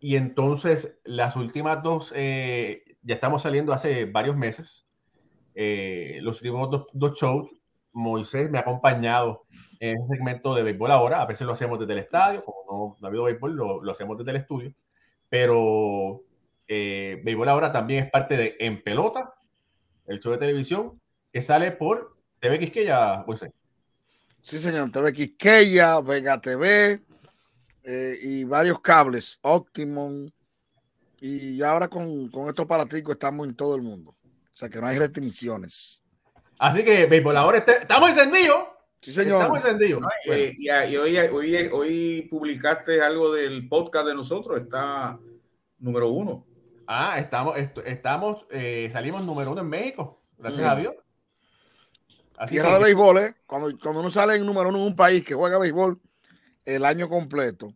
y 0.01 0.17
entonces 0.17 0.99
las 1.05 1.37
últimas 1.37 1.83
dos, 1.83 2.13
ya 2.13 3.15
estamos 3.15 3.43
saliendo 3.43 3.73
hace 3.73 4.05
varios 4.05 4.37
meses, 4.37 4.87
los 5.55 6.37
últimos 6.37 6.87
dos, 6.93 7.19
shows, 7.19 7.55
Moisés 7.93 8.51
me 8.51 8.59
ha 8.59 8.61
acompañado 8.61 9.45
en 9.81 9.97
ese 9.97 10.15
segmento 10.15 10.55
de 10.55 10.63
béisbol 10.63 10.91
ahora, 10.91 11.23
a 11.23 11.27
veces 11.27 11.47
lo 11.47 11.55
hacemos 11.55 11.79
desde 11.79 11.95
el 11.95 11.99
estadio, 12.01 12.45
como 12.45 12.97
no, 13.01 13.07
ha 13.07 13.09
habido 13.09 13.25
béisbol, 13.25 13.57
lo, 13.57 13.83
lo 13.83 13.93
hacemos 13.93 14.19
desde 14.19 14.31
el 14.31 14.37
estudio, 14.37 14.73
pero 15.29 16.23
eh, 16.69 17.21
Béisbol 17.25 17.49
ahora 17.49 17.73
también 17.73 18.05
es 18.05 18.11
parte 18.11 18.37
de 18.37 18.57
En 18.61 18.83
Pelota, 18.83 19.35
el 20.07 20.21
show 20.21 20.33
de 20.33 20.39
televisión 20.39 21.01
que 21.33 21.41
sale 21.41 21.73
por 21.73 22.17
TV 22.41 22.59
Quisqueya, 22.59 23.25
pues 23.25 23.45
Sí, 24.43 24.59
señor, 24.59 24.91
TV 24.91 25.13
Quisqueya, 25.13 26.01
Vega 26.01 26.41
TV 26.41 27.03
eh, 27.91 28.19
y 28.21 28.45
varios 28.45 28.81
cables, 28.83 29.39
Optimum. 29.41 30.29
Y 31.21 31.63
ahora 31.63 31.89
con, 31.89 32.29
con 32.29 32.49
estos 32.49 32.67
aparaticos 32.67 33.15
estamos 33.15 33.49
en 33.49 33.55
todo 33.57 33.75
el 33.75 33.83
mundo. 33.83 34.11
O 34.11 34.53
sea 34.53 34.69
que 34.69 34.79
no 34.79 34.87
hay 34.87 34.99
restricciones. 34.99 36.03
Así 36.59 36.85
que 36.85 37.07
Béisbol 37.07 37.37
ahora 37.37 37.59
estamos 37.59 38.11
encendidos. 38.11 38.59
Sí, 39.01 39.13
señor. 39.13 39.41
Estamos 39.41 39.65
encendidos. 39.65 40.03
Eh, 40.27 40.55
y, 40.57 40.69
hoy, 40.97 41.17
hoy, 41.17 41.71
hoy 41.73 42.29
publicaste 42.31 43.01
algo 43.01 43.33
del 43.33 43.69
podcast 43.69 44.07
de 44.07 44.15
nosotros, 44.15 44.61
está 44.61 45.19
número 45.79 46.11
uno. 46.11 46.47
Ah, 46.87 47.19
estamos, 47.19 47.57
estamos, 47.57 48.45
eh, 48.51 48.91
salimos 48.93 49.25
número 49.25 49.53
uno 49.53 49.63
en 49.63 49.69
México, 49.69 50.21
gracias 50.37 50.67
a 50.67 50.77
Dios. 50.77 50.95
Así 52.37 52.55
Tierra 52.55 52.75
de 52.75 52.85
béisbol, 52.85 53.19
¿eh? 53.19 53.35
Cuando, 53.47 53.79
cuando 53.79 54.01
uno 54.01 54.11
sale 54.11 54.37
en 54.37 54.45
número 54.45 54.69
uno 54.69 54.79
en 54.79 54.85
un 54.85 54.97
país 54.97 55.25
que 55.25 55.35
juega 55.35 55.59
béisbol 55.59 55.99
el 56.65 56.85
año 56.85 57.09
completo, 57.09 57.75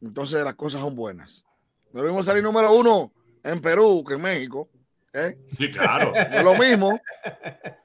entonces 0.00 0.42
las 0.44 0.54
cosas 0.54 0.80
son 0.80 0.94
buenas. 0.94 1.44
No 1.92 2.00
debemos 2.00 2.26
salir 2.26 2.42
número 2.42 2.72
uno 2.72 3.12
en 3.42 3.60
Perú 3.60 4.04
que 4.06 4.14
en 4.14 4.22
México. 4.22 4.68
¿eh? 5.12 5.38
Sí, 5.56 5.70
claro. 5.70 6.12
es 6.14 6.42
lo 6.42 6.54
mismo. 6.54 7.00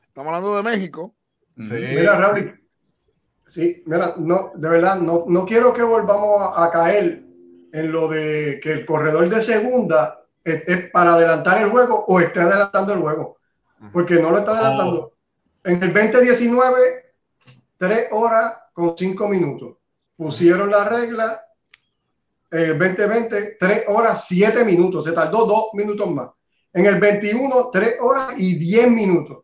Estamos 0.01 0.33
hablando 0.33 0.55
de 0.55 0.63
México. 0.63 1.13
Sí. 1.57 1.69
Mira, 1.71 2.17
Raúl. 2.17 2.59
Sí, 3.45 3.83
mira, 3.85 4.15
no, 4.17 4.51
de 4.55 4.69
verdad, 4.69 4.95
no, 4.97 5.25
no 5.27 5.45
quiero 5.45 5.73
que 5.73 5.83
volvamos 5.83 6.53
a 6.55 6.69
caer 6.71 7.23
en 7.71 7.91
lo 7.91 8.07
de 8.07 8.59
que 8.61 8.71
el 8.71 8.85
corredor 8.85 9.29
de 9.29 9.41
segunda 9.41 10.23
es, 10.43 10.89
para 10.91 11.13
adelantar 11.13 11.61
el 11.61 11.69
juego 11.69 12.05
o 12.07 12.19
esté 12.19 12.41
adelantando 12.41 12.93
el 12.93 12.99
juego, 12.99 13.37
porque 13.91 14.15
no 14.15 14.31
lo 14.31 14.39
está 14.39 14.51
adelantando. 14.51 14.99
Oh. 14.99 15.69
En 15.69 15.81
el 15.81 15.93
2019, 15.93 17.13
tres 17.77 18.07
horas 18.11 18.53
con 18.73 18.97
cinco 18.97 19.27
minutos. 19.27 19.77
Pusieron 20.15 20.69
la 20.69 20.87
regla. 20.89 21.41
El 22.53 22.77
2020, 22.77 23.57
tres 23.59 23.83
horas 23.87 24.27
siete 24.27 24.63
minutos. 24.63 25.05
Se 25.05 25.11
tardó 25.11 25.45
dos 25.45 25.65
minutos 25.73 26.07
más. 26.11 26.29
En 26.71 26.85
el 26.85 26.99
21, 26.99 27.71
tres 27.71 27.95
horas 27.99 28.35
y 28.37 28.59
diez 28.59 28.91
minutos. 28.91 29.39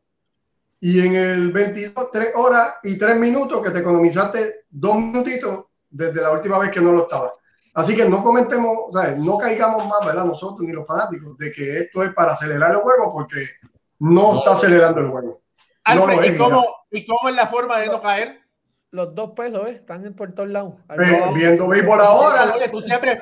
Y 0.80 1.06
en 1.06 1.16
el 1.16 1.52
22, 1.52 2.12
tres 2.12 2.30
horas 2.36 2.76
y 2.84 3.00
tres 3.00 3.18
minutos, 3.18 3.64
que 3.64 3.72
te 3.72 3.80
economizaste 3.80 4.66
dos 4.70 4.96
minutitos 4.96 5.66
desde 5.90 6.22
la 6.22 6.32
última 6.32 6.60
vez 6.60 6.70
que 6.70 6.82
no 6.82 6.92
lo 6.92 7.04
estaba. 7.04 7.34
Así 7.74 7.96
que 7.96 8.08
no 8.08 8.24
comentemos, 8.24 8.78
o 8.90 8.94
sea, 8.94 9.16
no 9.16 9.40
caigamos 9.40 9.88
más, 9.88 10.06
¿verdad? 10.06 10.26
Nosotros 10.26 10.62
ni 10.62 10.72
los 10.72 10.86
fanáticos, 10.86 11.36
de 11.40 11.52
que 11.52 11.80
esto 11.80 12.04
es 12.04 12.14
para 12.14 12.34
acelerar 12.34 12.74
el 12.74 12.82
juego, 12.82 13.12
porque 13.12 13.44
no, 13.98 14.38
está 14.38 14.52
acelerando 14.52 15.02
el 15.02 15.10
juego. 15.10 15.42
Alfred, 15.84 16.36
¿y, 16.36 16.38
cómo, 16.38 16.64
¿y 16.92 17.06
cómo 17.08 17.30
es 17.30 17.36
la 17.36 17.48
forma 17.48 17.80
de 17.80 17.88
no 17.88 18.02
caer? 18.02 18.40
Los 18.92 19.14
dos 19.14 19.32
pesos, 19.32 19.68
¿eh? 19.68 19.72
Están 19.72 20.14
por 20.16 20.34
todos 20.34 20.50
lados. 20.50 20.74
viendo 21.36 21.68
béisbol 21.68 22.00
ahora. 22.00 22.56
Oye, 22.56 22.70
tú 22.70 22.82
siempre. 22.82 23.22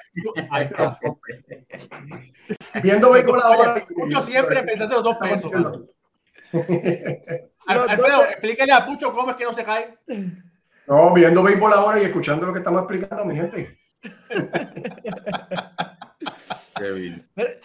viendo 2.82 3.12
béisbol 3.12 3.42
ahora. 3.42 3.86
Pucho 3.94 4.22
siempre 4.22 4.64
pensando 4.64 4.98
en 4.98 5.04
los 5.04 5.14
dos 5.14 5.18
pesos. 5.18 5.52
Alfredo, 7.68 8.24
explíquele 8.24 8.72
a 8.72 8.86
Pucho 8.86 9.14
cómo 9.14 9.32
es 9.32 9.36
que 9.36 9.44
no 9.44 9.52
se 9.52 9.66
cae. 9.66 9.98
No, 10.88 11.14
viendo 11.14 11.44
béisbol 11.44 11.74
ahora 11.74 12.00
y 12.00 12.06
escuchando 12.06 12.46
lo 12.46 12.54
que 12.54 12.60
estamos 12.60 12.80
explicando, 12.84 13.26
mi 13.26 13.36
gente. 13.36 13.78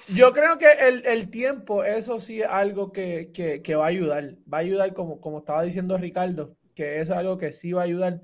Yo 0.09 0.33
creo 0.33 0.59
que 0.59 0.73
el, 1.05 1.31
tiempo, 1.31 1.85
eso 1.85 2.19
sí 2.19 2.41
es 2.41 2.49
algo 2.49 2.91
que, 2.91 3.63
va 3.79 3.85
a 3.85 3.89
ayudar. 3.89 4.35
Va 4.53 4.59
a 4.59 4.63
ayudar, 4.63 4.93
como, 4.93 5.21
como 5.21 5.39
estaba 5.39 5.63
diciendo 5.63 5.97
Ricardo, 5.99 6.57
que 6.75 7.01
es 7.01 7.11
algo 7.11 7.39
que 7.39 7.53
sí 7.53 7.73
va 7.73 7.83
a 7.83 7.85
ayudar. 7.85 8.21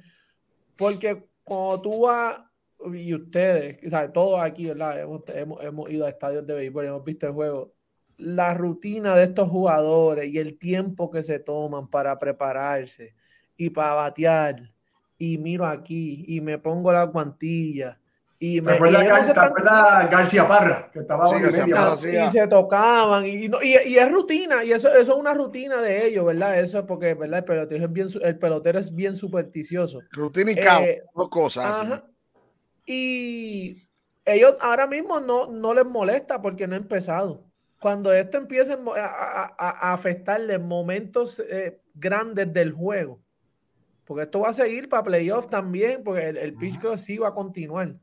Porque 0.76 1.28
cuando 1.44 1.82
tú 1.82 2.00
vas, 2.02 2.40
y 2.92 3.14
ustedes, 3.14 3.78
todos 4.12 4.40
aquí, 4.40 4.66
¿verdad? 4.66 5.00
Hemos, 5.00 5.22
hemos, 5.28 5.90
ido 5.90 6.06
a 6.06 6.10
estadios 6.10 6.46
de 6.46 6.54
béisbol, 6.54 6.86
hemos 6.86 7.04
visto 7.04 7.26
el 7.26 7.32
juego. 7.32 7.74
La 8.16 8.54
rutina 8.54 9.14
de 9.14 9.24
estos 9.24 9.48
jugadores 9.48 10.28
y 10.32 10.38
el 10.38 10.58
tiempo 10.58 11.10
que 11.10 11.22
se 11.22 11.38
toman 11.38 11.88
para 11.88 12.18
prepararse 12.18 13.14
y 13.56 13.70
para 13.70 13.94
batear. 13.94 14.72
Y 15.18 15.38
miro 15.38 15.66
aquí 15.66 16.24
y 16.28 16.40
me 16.40 16.58
pongo 16.58 16.92
la 16.92 17.04
guantilla 17.04 18.00
y 18.40 18.60
me 18.60 18.78
García 18.78 20.46
Parra? 20.46 20.90
Que 20.92 21.00
estaba 21.00 21.28
y 21.36 22.28
se 22.30 22.46
tocaban 22.46 23.26
y, 23.26 23.46
y, 23.62 23.98
es 23.98 24.12
rutina 24.12 24.62
y 24.62 24.72
eso, 24.72 24.88
eso 24.94 25.12
es 25.12 25.18
una 25.18 25.34
rutina 25.34 25.80
de 25.80 26.06
ellos, 26.06 26.24
¿verdad? 26.24 26.60
Eso 26.60 26.78
es 26.78 26.84
porque, 26.84 27.14
¿verdad? 27.14 27.38
El 27.38 27.44
pelotero 27.44 27.84
es 27.84 27.92
bien, 27.92 28.08
el 28.22 28.38
pelotero 28.38 28.78
es 28.78 28.94
bien 28.94 29.16
supersticioso. 29.16 30.00
Rutina 30.12 30.52
y 30.52 30.56
caos, 30.56 30.82
eh, 30.82 31.02
dos 31.14 31.28
cosas. 31.28 32.02
Y 32.86 33.82
ellos 34.24 34.54
ahora 34.60 34.86
mismo 34.86 35.18
no, 35.18 35.48
no 35.48 35.74
les 35.74 35.86
molesta 35.86 36.40
porque 36.40 36.68
no 36.68 36.74
ha 36.74 36.78
empezado. 36.78 37.44
Cuando 37.80 38.12
esto 38.12 38.38
empiece 38.38 38.72
a, 38.96 39.54
a, 39.58 39.92
afectarle 39.92 40.58
momentos 40.58 41.40
eh, 41.40 41.80
grandes 41.94 42.52
del 42.52 42.72
juego, 42.72 43.20
porque 44.04 44.24
esto 44.24 44.40
va 44.40 44.50
a 44.50 44.52
seguir 44.52 44.88
para 44.88 45.02
playoff 45.02 45.48
también, 45.48 46.04
porque 46.04 46.28
el, 46.28 46.36
el 46.36 46.54
pitch 46.54 46.80
sí 46.96 47.18
va 47.18 47.28
a 47.28 47.34
continuar 47.34 47.96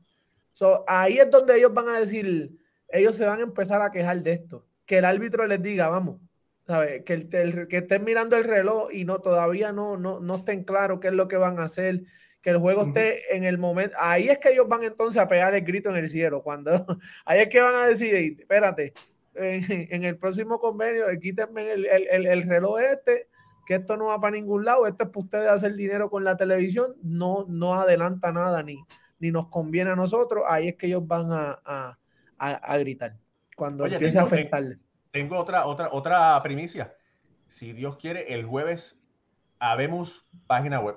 ahí 0.86 1.18
es 1.18 1.30
donde 1.30 1.56
ellos 1.56 1.72
van 1.74 1.88
a 1.88 2.00
decir, 2.00 2.56
ellos 2.88 3.16
se 3.16 3.26
van 3.26 3.40
a 3.40 3.44
empezar 3.44 3.82
a 3.82 3.90
quejar 3.90 4.22
de 4.22 4.32
esto. 4.32 4.66
Que 4.84 4.98
el 4.98 5.04
árbitro 5.04 5.46
les 5.46 5.62
diga, 5.62 5.88
vamos, 5.88 6.20
Que, 7.04 7.14
el, 7.14 7.68
que 7.68 7.76
estén 7.78 8.04
mirando 8.04 8.36
el 8.36 8.44
reloj 8.44 8.88
y 8.92 9.04
no 9.04 9.18
todavía 9.20 9.72
no, 9.72 9.96
no, 9.96 10.20
no 10.20 10.36
estén 10.36 10.64
claros 10.64 11.00
qué 11.00 11.08
es 11.08 11.14
lo 11.14 11.28
que 11.28 11.36
van 11.36 11.58
a 11.58 11.64
hacer, 11.64 12.02
que 12.40 12.50
el 12.50 12.58
juego 12.58 12.86
esté 12.86 13.36
en 13.36 13.44
el 13.44 13.58
momento. 13.58 13.96
Ahí 13.98 14.28
es 14.28 14.38
que 14.38 14.50
ellos 14.50 14.68
van 14.68 14.84
entonces 14.84 15.20
a 15.20 15.28
pegar 15.28 15.54
el 15.54 15.62
grito 15.62 15.90
en 15.90 15.96
el 15.96 16.08
cielo. 16.08 16.42
Cuando 16.42 16.70
ahí 17.24 17.40
es 17.40 17.48
que 17.48 17.60
van 17.60 17.74
a 17.74 17.86
decir, 17.86 18.36
espérate, 18.38 18.92
en, 19.34 20.04
el 20.04 20.16
próximo 20.16 20.58
convenio, 20.58 21.06
quítenme 21.20 21.72
el, 21.72 21.86
el, 21.86 22.26
el, 22.26 22.42
reloj 22.42 22.80
este, 22.80 23.28
que 23.66 23.74
esto 23.74 23.96
no 23.96 24.06
va 24.06 24.20
para 24.20 24.36
ningún 24.36 24.64
lado, 24.64 24.86
esto 24.86 25.04
es 25.04 25.10
para 25.10 25.24
ustedes 25.24 25.48
hacer 25.48 25.74
dinero 25.74 26.08
con 26.08 26.24
la 26.24 26.36
televisión, 26.36 26.94
no, 27.02 27.44
no 27.48 27.74
adelanta 27.74 28.32
nada 28.32 28.62
ni, 28.62 28.78
ni 29.18 29.30
nos 29.30 29.48
conviene 29.48 29.90
a 29.90 29.96
nosotros, 29.96 30.44
ahí 30.48 30.68
es 30.68 30.76
que 30.76 30.86
ellos 30.86 31.06
van 31.06 31.28
a, 31.30 31.98
gritar. 32.78 33.16
Cuando 33.56 33.86
empiece 33.86 34.18
a 34.18 34.22
afectarle. 34.22 34.78
Tengo 35.10 35.38
otra, 35.38 35.66
otra, 35.66 35.88
otra 35.92 36.40
primicia. 36.42 36.94
Si 37.48 37.72
Dios 37.72 37.96
quiere, 37.96 38.34
el 38.34 38.44
jueves 38.44 38.98
habemos 39.58 40.26
página 40.46 40.80
web. 40.80 40.96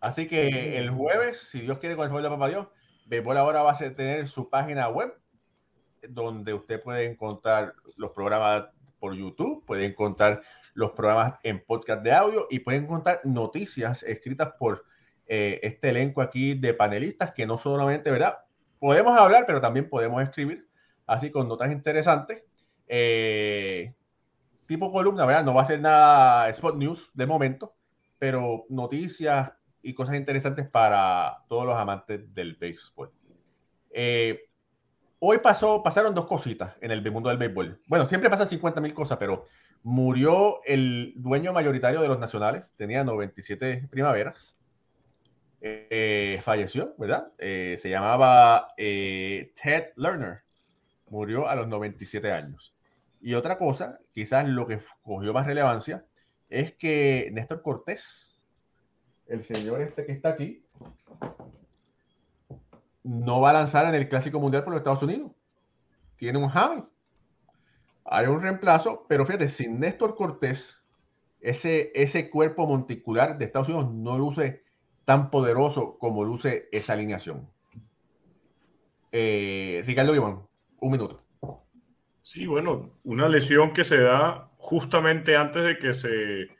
Así 0.00 0.26
que 0.26 0.78
el 0.78 0.90
jueves, 0.90 1.48
si 1.50 1.60
Dios 1.60 1.78
quiere, 1.78 1.94
con 1.94 2.04
el 2.04 2.10
juego 2.10 2.24
de 2.24 2.30
Papá 2.30 2.48
Dios, 2.48 2.66
Béisbol 3.06 3.36
ahora 3.36 3.62
va 3.62 3.72
a 3.72 3.76
tener 3.76 4.28
su 4.28 4.48
página 4.48 4.88
web 4.88 5.14
donde 6.08 6.54
usted 6.54 6.82
puede 6.82 7.04
encontrar 7.04 7.74
los 7.96 8.12
programas 8.12 8.66
por 8.98 9.14
YouTube, 9.14 9.64
puede 9.66 9.84
encontrar 9.84 10.42
los 10.74 10.92
programas 10.92 11.34
en 11.42 11.64
podcast 11.64 12.02
de 12.02 12.12
audio 12.12 12.46
y 12.50 12.60
puede 12.60 12.78
encontrar 12.78 13.20
noticias 13.24 14.02
escritas 14.02 14.54
por 14.58 14.84
eh, 15.32 15.60
este 15.62 15.90
elenco 15.90 16.22
aquí 16.22 16.54
de 16.54 16.74
panelistas 16.74 17.32
que 17.32 17.46
no 17.46 17.56
solamente, 17.56 18.10
¿verdad? 18.10 18.38
Podemos 18.80 19.16
hablar, 19.16 19.44
pero 19.46 19.60
también 19.60 19.88
podemos 19.88 20.20
escribir, 20.20 20.66
así 21.06 21.30
con 21.30 21.46
notas 21.46 21.70
interesantes. 21.70 22.42
Eh, 22.88 23.94
tipo 24.66 24.90
columna, 24.90 25.24
¿verdad? 25.26 25.44
No 25.44 25.54
va 25.54 25.62
a 25.62 25.66
ser 25.66 25.80
nada 25.80 26.48
Spot 26.48 26.74
News 26.74 27.12
de 27.14 27.26
momento, 27.26 27.76
pero 28.18 28.66
noticias 28.70 29.52
y 29.82 29.94
cosas 29.94 30.16
interesantes 30.16 30.68
para 30.68 31.44
todos 31.48 31.64
los 31.64 31.78
amantes 31.78 32.34
del 32.34 32.56
béisbol. 32.56 33.12
Eh, 33.90 34.48
hoy 35.20 35.38
pasó, 35.38 35.80
pasaron 35.84 36.12
dos 36.12 36.26
cositas 36.26 36.76
en 36.80 36.90
el 36.90 37.08
mundo 37.12 37.28
del 37.28 37.38
béisbol. 37.38 37.80
Bueno, 37.86 38.08
siempre 38.08 38.30
pasan 38.30 38.48
50 38.48 38.80
mil 38.80 38.94
cosas, 38.94 39.16
pero 39.18 39.46
murió 39.84 40.58
el 40.64 41.12
dueño 41.14 41.52
mayoritario 41.52 42.02
de 42.02 42.08
los 42.08 42.18
nacionales, 42.18 42.68
tenía 42.76 43.04
97 43.04 43.86
primaveras. 43.92 44.56
Eh, 45.62 46.40
falleció, 46.42 46.94
¿verdad? 46.96 47.32
Eh, 47.38 47.76
se 47.78 47.90
llamaba 47.90 48.72
eh, 48.78 49.52
Ted 49.62 49.88
Lerner, 49.96 50.42
murió 51.08 51.48
a 51.48 51.54
los 51.54 51.68
97 51.68 52.32
años. 52.32 52.74
Y 53.20 53.34
otra 53.34 53.58
cosa, 53.58 53.98
quizás 54.12 54.48
lo 54.48 54.66
que 54.66 54.80
cogió 55.02 55.34
más 55.34 55.46
relevancia, 55.46 56.06
es 56.48 56.72
que 56.72 57.28
Néstor 57.32 57.60
Cortés, 57.62 58.40
el 59.26 59.44
señor 59.44 59.82
este 59.82 60.06
que 60.06 60.12
está 60.12 60.30
aquí, 60.30 60.64
no 63.02 63.40
va 63.40 63.50
a 63.50 63.54
lanzar 63.54 63.86
en 63.86 63.94
el 63.94 64.08
Clásico 64.08 64.40
Mundial 64.40 64.64
por 64.64 64.72
los 64.72 64.80
Estados 64.80 65.02
Unidos. 65.02 65.32
Tiene 66.16 66.38
un 66.38 66.50
hammy. 66.50 66.84
Hay 68.04 68.26
un 68.26 68.40
reemplazo, 68.40 69.04
pero 69.08 69.26
fíjate, 69.26 69.48
sin 69.48 69.78
Néstor 69.78 70.16
Cortés, 70.16 70.80
ese, 71.40 71.92
ese 71.94 72.30
cuerpo 72.30 72.66
monticular 72.66 73.36
de 73.36 73.44
Estados 73.44 73.68
Unidos 73.68 73.92
no 73.92 74.18
luce 74.18 74.64
tan 75.10 75.28
poderoso 75.28 75.98
como 75.98 76.24
luce 76.24 76.68
esa 76.70 76.92
alineación. 76.92 77.50
Eh, 79.10 79.82
Ricardo 79.84 80.14
Iván, 80.14 80.46
un 80.78 80.92
minuto. 80.92 81.16
Sí, 82.22 82.46
bueno, 82.46 82.92
una 83.02 83.28
lesión 83.28 83.72
que 83.72 83.82
se 83.82 84.00
da 84.00 84.52
justamente 84.58 85.36
antes 85.36 85.64
de 85.64 85.78
que 85.80 85.94
se 85.94 86.56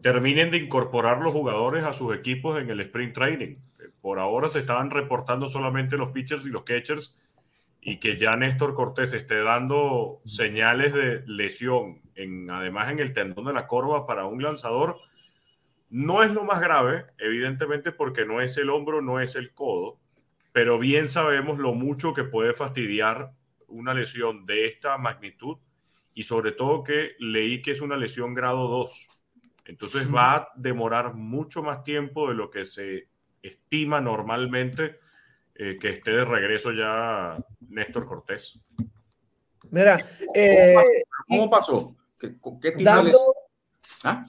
terminen 0.00 0.52
de 0.52 0.58
incorporar 0.58 1.20
los 1.20 1.32
jugadores 1.32 1.82
a 1.82 1.92
sus 1.92 2.14
equipos 2.14 2.60
en 2.60 2.70
el 2.70 2.78
sprint 2.78 3.12
training. 3.12 3.56
Por 4.00 4.20
ahora 4.20 4.48
se 4.48 4.60
estaban 4.60 4.92
reportando 4.92 5.48
solamente 5.48 5.96
los 5.96 6.12
pitchers 6.12 6.46
y 6.46 6.50
los 6.50 6.62
catchers 6.62 7.16
y 7.80 7.98
que 7.98 8.16
ya 8.16 8.36
Néstor 8.36 8.74
Cortés 8.74 9.14
esté 9.14 9.42
dando 9.42 10.20
señales 10.26 10.94
de 10.94 11.24
lesión, 11.26 12.02
en, 12.14 12.48
además 12.52 12.92
en 12.92 13.00
el 13.00 13.12
tendón 13.12 13.46
de 13.46 13.52
la 13.52 13.66
corva 13.66 14.06
para 14.06 14.26
un 14.26 14.40
lanzador, 14.40 15.00
no 15.90 16.22
es 16.22 16.32
lo 16.32 16.44
más 16.44 16.60
grave, 16.60 17.06
evidentemente 17.18 17.92
porque 17.92 18.24
no 18.24 18.40
es 18.40 18.56
el 18.56 18.70
hombro, 18.70 19.02
no 19.02 19.20
es 19.20 19.34
el 19.34 19.52
codo, 19.52 19.98
pero 20.52 20.78
bien 20.78 21.08
sabemos 21.08 21.58
lo 21.58 21.74
mucho 21.74 22.14
que 22.14 22.24
puede 22.24 22.52
fastidiar 22.52 23.32
una 23.66 23.92
lesión 23.92 24.46
de 24.46 24.66
esta 24.66 24.96
magnitud 24.98 25.58
y 26.14 26.22
sobre 26.22 26.52
todo 26.52 26.82
que 26.82 27.12
leí 27.18 27.62
que 27.62 27.72
es 27.72 27.80
una 27.80 27.96
lesión 27.96 28.34
grado 28.34 28.68
2. 28.68 29.08
Entonces 29.66 30.12
va 30.12 30.34
a 30.34 30.48
demorar 30.56 31.14
mucho 31.14 31.62
más 31.62 31.82
tiempo 31.84 32.28
de 32.28 32.34
lo 32.34 32.50
que 32.50 32.64
se 32.64 33.08
estima 33.42 34.00
normalmente 34.00 34.98
eh, 35.54 35.78
que 35.80 35.90
esté 35.90 36.12
de 36.12 36.24
regreso 36.24 36.72
ya 36.72 37.36
Néstor 37.68 38.04
Cortés. 38.04 38.60
Mira, 39.70 39.98
¿cómo 41.28 41.44
eh, 41.44 41.48
pasó? 41.50 41.96
¿Qué, 42.18 42.34
dando, 42.78 43.16
¿Ah? 44.04 44.26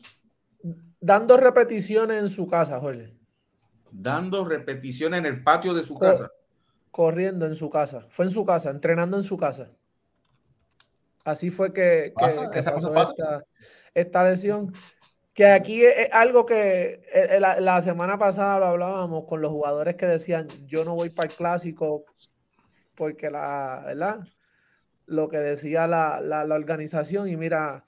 Dando 1.02 1.36
repeticiones 1.36 2.22
en 2.22 2.30
su 2.30 2.48
casa, 2.48 2.80
Jorge. 2.80 3.14
Dando 3.92 4.46
repeticiones 4.46 5.20
en 5.20 5.26
el 5.26 5.44
patio 5.44 5.74
de 5.74 5.84
su 5.84 5.96
casa. 5.96 6.32
Corriendo 6.92 7.46
en 7.46 7.56
su 7.56 7.70
casa. 7.70 8.06
Fue 8.10 8.26
en 8.26 8.32
su 8.32 8.46
casa, 8.46 8.70
entrenando 8.70 9.18
en 9.18 9.24
su 9.24 9.38
casa. 9.38 9.72
Así 11.26 11.50
fue 11.50 11.74
que, 11.74 12.14
pasó 12.16 12.46
esta, 12.52 13.44
esta 13.94 14.24
lesión. 14.24 14.74
Que 15.34 15.48
aquí 15.48 15.84
es 15.84 16.10
algo 16.12 16.46
que 16.46 17.02
eh, 17.14 17.38
eh, 17.38 17.40
la, 17.40 17.82
semana 17.82 18.18
pasada 18.18 18.60
lo 18.60 18.66
hablábamos 18.66 19.26
con 19.26 19.42
los 19.42 19.52
jugadores 19.52 19.96
que 19.96 20.06
decían, 20.06 20.48
yo 20.66 20.84
no 20.84 20.96
voy 20.96 21.10
para 21.10 21.30
el 21.30 21.36
clásico 21.36 22.04
porque 22.96 23.32
la, 23.32 23.82
¿verdad? 23.86 24.20
Lo 25.06 25.30
que 25.30 25.38
decía 25.38 25.88
la, 25.88 26.20
la, 26.20 26.44
organización 26.54 27.30
y 27.30 27.38
mira, 27.38 27.88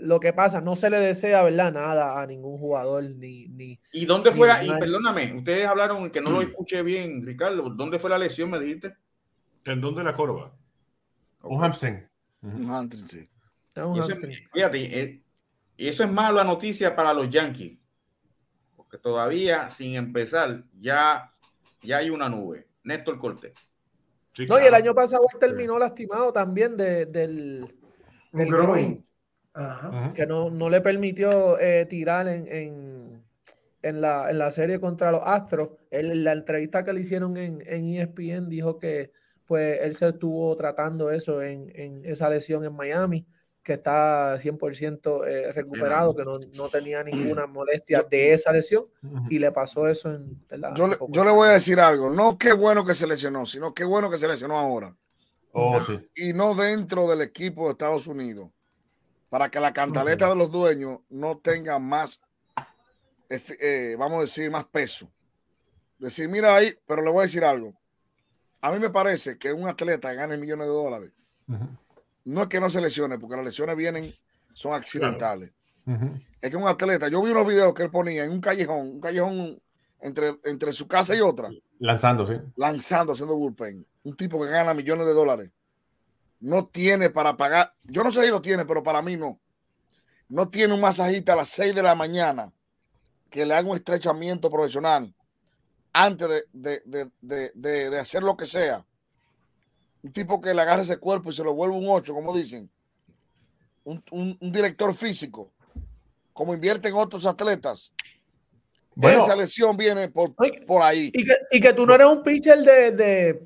lo 0.00 0.20
que 0.20 0.32
pasa, 0.32 0.60
no 0.60 0.76
se 0.76 0.90
le 0.90 0.98
desea, 0.98 1.42
¿verdad? 1.42 1.72
Nada 1.72 2.20
a 2.20 2.26
ningún 2.26 2.58
jugador, 2.58 3.04
ni... 3.04 3.48
ni 3.48 3.80
¿Y 3.92 4.06
dónde 4.06 4.32
fue 4.32 4.48
la, 4.48 4.64
y 4.64 4.70
perdóname, 4.70 5.34
ustedes 5.36 5.66
hablaron 5.66 6.10
que 6.10 6.20
no 6.20 6.30
lo 6.30 6.40
escuché 6.40 6.82
bien, 6.82 7.24
Ricardo, 7.24 7.70
¿dónde 7.70 7.98
fue 7.98 8.10
la 8.10 8.18
lesión, 8.18 8.50
me 8.50 8.58
dijiste? 8.58 8.96
¿En 9.64 9.80
dónde 9.80 10.02
la 10.02 10.14
corva? 10.14 10.52
Un 11.42 11.62
hamstring. 11.62 12.08
Un 12.42 12.70
hamstring, 12.70 13.08
sí. 13.08 13.28
un 13.76 14.00
hamstring. 14.00 14.48
Fíjate, 14.52 15.00
eh, 15.00 15.22
y 15.76 15.88
eso 15.88 16.04
es 16.04 16.10
mala 16.10 16.44
noticia 16.44 16.96
para 16.96 17.12
los 17.12 17.28
Yankees, 17.30 17.78
porque 18.76 18.98
todavía 18.98 19.70
sin 19.70 19.94
empezar 19.94 20.64
ya, 20.78 21.32
ya 21.82 21.98
hay 21.98 22.10
una 22.10 22.28
nube. 22.28 22.68
Néstor 22.82 23.18
Cortés. 23.18 23.52
no, 24.48 24.58
y 24.58 24.64
el 24.64 24.74
año 24.74 24.94
pasado 24.94 25.24
terminó 25.38 25.78
lastimado 25.78 26.32
también 26.32 26.76
del, 26.76 27.12
del 27.12 27.66
que 30.14 30.26
no, 30.26 30.50
no, 30.50 30.70
le 30.70 30.80
permitió 30.80 31.58
eh, 31.58 31.86
tirar 31.86 32.28
en, 32.28 32.46
en, 33.82 34.00
la, 34.00 34.30
en, 34.30 34.38
la, 34.38 34.50
serie 34.50 34.78
contra 34.78 35.10
los 35.10 35.22
Astros. 35.24 35.70
En 35.90 36.24
la 36.24 36.32
entrevista 36.32 36.84
que 36.84 36.92
le 36.92 37.00
hicieron 37.00 37.36
en, 37.36 37.62
en 37.66 37.94
ESPN 37.94 38.48
dijo 38.48 38.78
que 38.78 39.12
pues 39.46 39.80
él 39.82 39.96
se 39.96 40.10
estuvo 40.10 40.54
tratando 40.54 41.10
eso 41.10 41.42
en, 41.42 41.72
en 41.74 42.04
esa 42.04 42.30
lesión 42.30 42.64
en 42.64 42.72
Miami 42.72 43.26
que 43.62 43.74
está 43.74 44.38
100% 44.38 45.26
eh, 45.26 45.52
recuperado, 45.52 46.14
que 46.14 46.24
no, 46.24 46.38
no, 46.54 46.68
tenía 46.68 47.02
ninguna 47.02 47.46
molestia 47.46 48.02
de 48.02 48.32
esa 48.32 48.52
lesión 48.52 48.86
y 49.28 49.38
le 49.38 49.52
pasó 49.52 49.86
eso 49.86 50.10
en, 50.12 50.40
la, 50.50 50.74
yo, 50.74 50.88
le, 50.88 50.96
yo, 51.08 51.24
le, 51.24 51.30
voy 51.30 51.48
a 51.48 51.52
decir 51.52 51.78
algo, 51.78 52.10
no 52.10 52.38
qué 52.38 52.52
bueno 52.52 52.84
que 52.84 52.94
se 52.94 53.06
lesionó, 53.06 53.44
sino 53.44 53.74
qué 53.74 53.84
bueno 53.84 54.08
que 54.08 54.18
se 54.18 54.28
lesionó 54.28 54.56
ahora. 54.56 54.96
Oh, 55.52 55.82
sí. 55.82 55.98
Y 56.14 56.32
no 56.32 56.54
dentro 56.54 57.08
del 57.08 57.20
equipo 57.20 57.64
de 57.64 57.72
Estados 57.72 58.06
Unidos, 58.06 58.50
para 59.30 59.50
que 59.50 59.58
la 59.60 59.72
cantaleta 59.72 60.28
de 60.28 60.36
los 60.36 60.52
dueños 60.52 60.98
no 61.08 61.38
tenga 61.38 61.78
más, 61.78 62.20
eh, 63.30 63.96
vamos 63.98 64.18
a 64.18 64.22
decir, 64.22 64.50
más 64.50 64.64
peso. 64.66 65.10
Decir, 65.98 66.28
mira 66.28 66.54
ahí, 66.54 66.76
pero 66.86 67.02
le 67.02 67.10
voy 67.10 67.20
a 67.20 67.22
decir 67.22 67.44
algo. 67.44 67.72
A 68.60 68.70
mí 68.72 68.78
me 68.78 68.90
parece 68.90 69.38
que 69.38 69.52
un 69.52 69.66
atleta 69.66 70.12
gane 70.12 70.36
millones 70.36 70.66
de 70.66 70.72
dólares 70.72 71.12
no 72.24 72.42
es 72.42 72.48
que 72.48 72.60
no 72.60 72.70
se 72.70 72.80
lesione, 72.80 73.18
porque 73.18 73.36
las 73.36 73.44
lesiones 73.44 73.76
vienen, 73.76 74.14
son 74.52 74.74
accidentales. 74.74 75.50
Es 76.40 76.50
que 76.50 76.56
un 76.56 76.68
atleta, 76.68 77.08
yo 77.08 77.22
vi 77.22 77.30
unos 77.30 77.46
videos 77.46 77.74
que 77.74 77.82
él 77.82 77.90
ponía 77.90 78.24
en 78.24 78.30
un 78.30 78.40
callejón, 78.40 78.80
un 78.80 79.00
callejón 79.00 79.60
entre, 80.00 80.34
entre 80.44 80.72
su 80.72 80.86
casa 80.86 81.16
y 81.16 81.20
otra. 81.20 81.50
Lanzando, 81.78 82.26
sí. 82.26 82.34
Lanzando, 82.56 83.12
haciendo 83.12 83.36
bullpen. 83.36 83.86
Un 84.04 84.16
tipo 84.16 84.40
que 84.42 84.50
gana 84.50 84.74
millones 84.74 85.06
de 85.06 85.12
dólares. 85.12 85.50
No 86.40 86.66
tiene 86.66 87.10
para 87.10 87.36
pagar. 87.36 87.74
Yo 87.84 88.02
no 88.02 88.10
sé 88.10 88.24
si 88.24 88.30
lo 88.30 88.42
tiene, 88.42 88.64
pero 88.64 88.82
para 88.82 89.02
mí 89.02 89.16
no. 89.16 89.38
No 90.28 90.48
tiene 90.48 90.74
un 90.74 90.80
masajista 90.80 91.34
a 91.34 91.36
las 91.36 91.48
6 91.50 91.74
de 91.74 91.82
la 91.82 91.94
mañana 91.94 92.52
que 93.30 93.46
le 93.46 93.54
haga 93.54 93.68
un 93.68 93.76
estrechamiento 93.76 94.50
profesional 94.50 95.14
antes 95.92 96.48
de 96.52 97.98
hacer 98.00 98.22
lo 98.22 98.36
que 98.36 98.46
sea 98.46 98.84
un 100.02 100.12
tipo 100.12 100.40
que 100.40 100.54
le 100.54 100.62
agarre 100.62 100.82
ese 100.82 100.96
cuerpo 100.96 101.30
y 101.30 101.34
se 101.34 101.44
lo 101.44 101.54
vuelve 101.54 101.76
un 101.76 101.86
8, 101.86 102.14
como 102.14 102.36
dicen, 102.36 102.70
un, 103.84 104.36
director 104.40 104.94
físico, 104.94 105.52
como 106.32 106.54
invierten 106.54 106.94
otros 106.94 107.26
atletas. 107.26 107.92
Esa 109.00 109.36
lesión 109.36 109.76
viene 109.76 110.08
por, 110.08 110.34
por 110.66 110.82
ahí. 110.82 111.12
Y 111.50 111.60
que, 111.60 111.72
tú 111.72 111.86
no 111.86 111.94
eres 111.94 112.06
un 112.06 112.22
pitcher 112.22 112.58
de, 112.58 113.42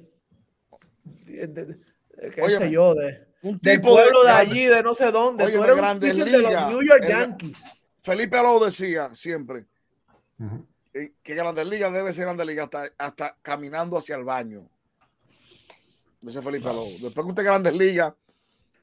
qué 2.31 2.51
sé 2.51 2.71
yo, 2.71 2.95
de 2.95 3.27
un 3.43 3.59
tipo 3.59 3.71
de 3.71 3.79
pueblo 3.81 4.25
de, 4.25 4.31
allí, 4.31 4.67
de 4.67 4.83
no 4.83 4.95
sé 4.95 5.11
dónde. 5.11 5.51
tú 5.51 5.63
eres 5.63 5.81
un 5.81 6.01
pitcher 6.01 6.25
de 6.25 6.39
los 6.39 6.69
New 6.69 6.83
York 6.83 7.07
Yankees. 7.07 7.59
Felipe 8.03 8.37
Aló 8.37 8.63
decía 8.65 9.15
siempre 9.15 9.67
que 11.23 11.35
Grandes 11.35 11.67
Ligas 11.67 11.93
debe 11.93 12.13
ser 12.13 12.25
Grandes 12.25 12.47
Ligas 12.47 12.65
hasta, 12.65 12.85
hasta 12.99 13.37
caminando 13.43 13.99
hacia 13.99 14.17
el 14.17 14.25
baño. 14.25 14.69
Dice 16.21 16.41
Felipe 16.41 16.69
Después 17.03 17.25
que 17.25 17.31
usted 17.31 17.45
Grandes 17.45 17.75
Ligas, 17.75 18.15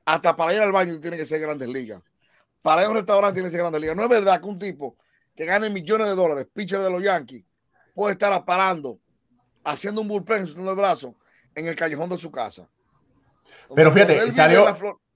hasta 0.05 0.35
para 0.35 0.53
ir 0.53 0.59
al 0.59 0.71
baño 0.71 0.99
tiene 0.99 1.17
que 1.17 1.25
ser 1.25 1.39
Grandes 1.39 1.69
Ligas. 1.69 2.01
Para 2.61 2.81
ir 2.81 2.87
a 2.87 2.89
un 2.89 2.97
restaurante 2.97 3.35
tiene 3.35 3.47
que 3.47 3.51
ser 3.51 3.61
Grandes 3.61 3.81
Ligas. 3.81 3.95
No 3.95 4.03
es 4.03 4.09
verdad 4.09 4.39
que 4.39 4.47
un 4.47 4.59
tipo 4.59 4.95
que 5.35 5.45
gane 5.45 5.69
millones 5.69 6.07
de 6.07 6.15
dólares, 6.15 6.47
pitcher 6.53 6.79
de 6.81 6.89
los 6.89 7.01
Yankees, 7.01 7.43
puede 7.95 8.13
estar 8.13 8.45
parando, 8.45 8.99
haciendo 9.63 10.01
un 10.01 10.07
bullpen, 10.07 10.47
en 10.47 10.67
el 10.67 10.75
brazo, 10.75 11.15
en 11.55 11.67
el 11.67 11.75
callejón 11.75 12.09
de 12.09 12.17
su 12.17 12.31
casa. 12.31 12.69
Pero 13.75 13.91
fíjate, 13.91 14.31
salió, 14.31 14.67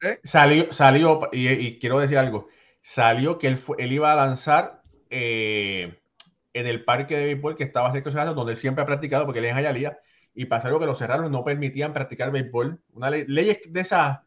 ¿eh? 0.02 0.20
salió, 0.24 0.72
salió, 0.74 1.30
y, 1.32 1.80
quiero 1.80 2.00
decir 2.00 2.18
algo, 2.18 2.48
salió 2.82 3.38
que 3.38 3.48
él, 3.48 3.58
fue, 3.58 3.78
él 3.80 3.92
iba 3.92 4.12
a 4.12 4.16
lanzar 4.16 4.82
eh, 5.10 6.00
en 6.54 6.68
el 6.68 6.84
parque 6.84 7.18
de 7.18 7.26
béisbol 7.26 7.56
que 7.56 7.64
estaba 7.64 7.92
cerca 7.92 8.10
de 8.10 8.12
su 8.12 8.18
casa, 8.18 8.34
donde 8.34 8.54
él 8.54 8.58
siempre 8.58 8.84
ha 8.84 8.86
practicado, 8.86 9.26
porque 9.26 9.40
él 9.40 9.46
es 9.46 9.58
en 9.58 9.96
y 10.38 10.46
pasaron 10.46 10.80
que 10.80 10.86
los 10.86 11.00
cerraron, 11.00 11.32
no 11.32 11.46
permitían 11.46 11.94
practicar 11.94 12.30
béisbol. 12.32 12.82
Una 12.94 13.10
ley, 13.10 13.24
leyes 13.28 13.62
de 13.68 13.80
esas 13.80 14.20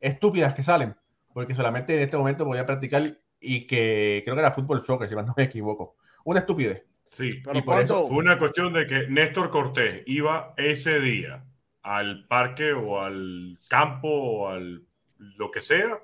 estúpidas 0.00 0.54
que 0.54 0.62
salen, 0.62 0.96
porque 1.34 1.54
solamente 1.54 1.94
en 1.94 2.02
este 2.02 2.16
momento 2.16 2.46
podía 2.46 2.64
practicar 2.64 3.18
y 3.38 3.66
que 3.66 4.22
creo 4.24 4.34
que 4.34 4.40
era 4.40 4.52
fútbol 4.52 4.82
soccer, 4.84 5.08
si 5.08 5.14
no 5.14 5.34
me 5.36 5.44
equivoco. 5.44 5.96
Una 6.24 6.40
estupidez. 6.40 6.84
Sí, 7.10 7.42
pero 7.44 7.64
por 7.64 7.82
eso 7.82 8.06
fue 8.06 8.18
una 8.18 8.38
cuestión 8.38 8.72
de 8.72 8.86
que 8.86 9.08
Néstor 9.08 9.50
Cortés 9.50 10.02
iba 10.06 10.54
ese 10.56 11.00
día 11.00 11.44
al 11.82 12.26
parque 12.26 12.72
o 12.72 13.00
al 13.00 13.58
campo 13.68 14.08
o 14.08 14.48
al 14.48 14.84
lo 15.18 15.50
que 15.50 15.60
sea 15.60 16.00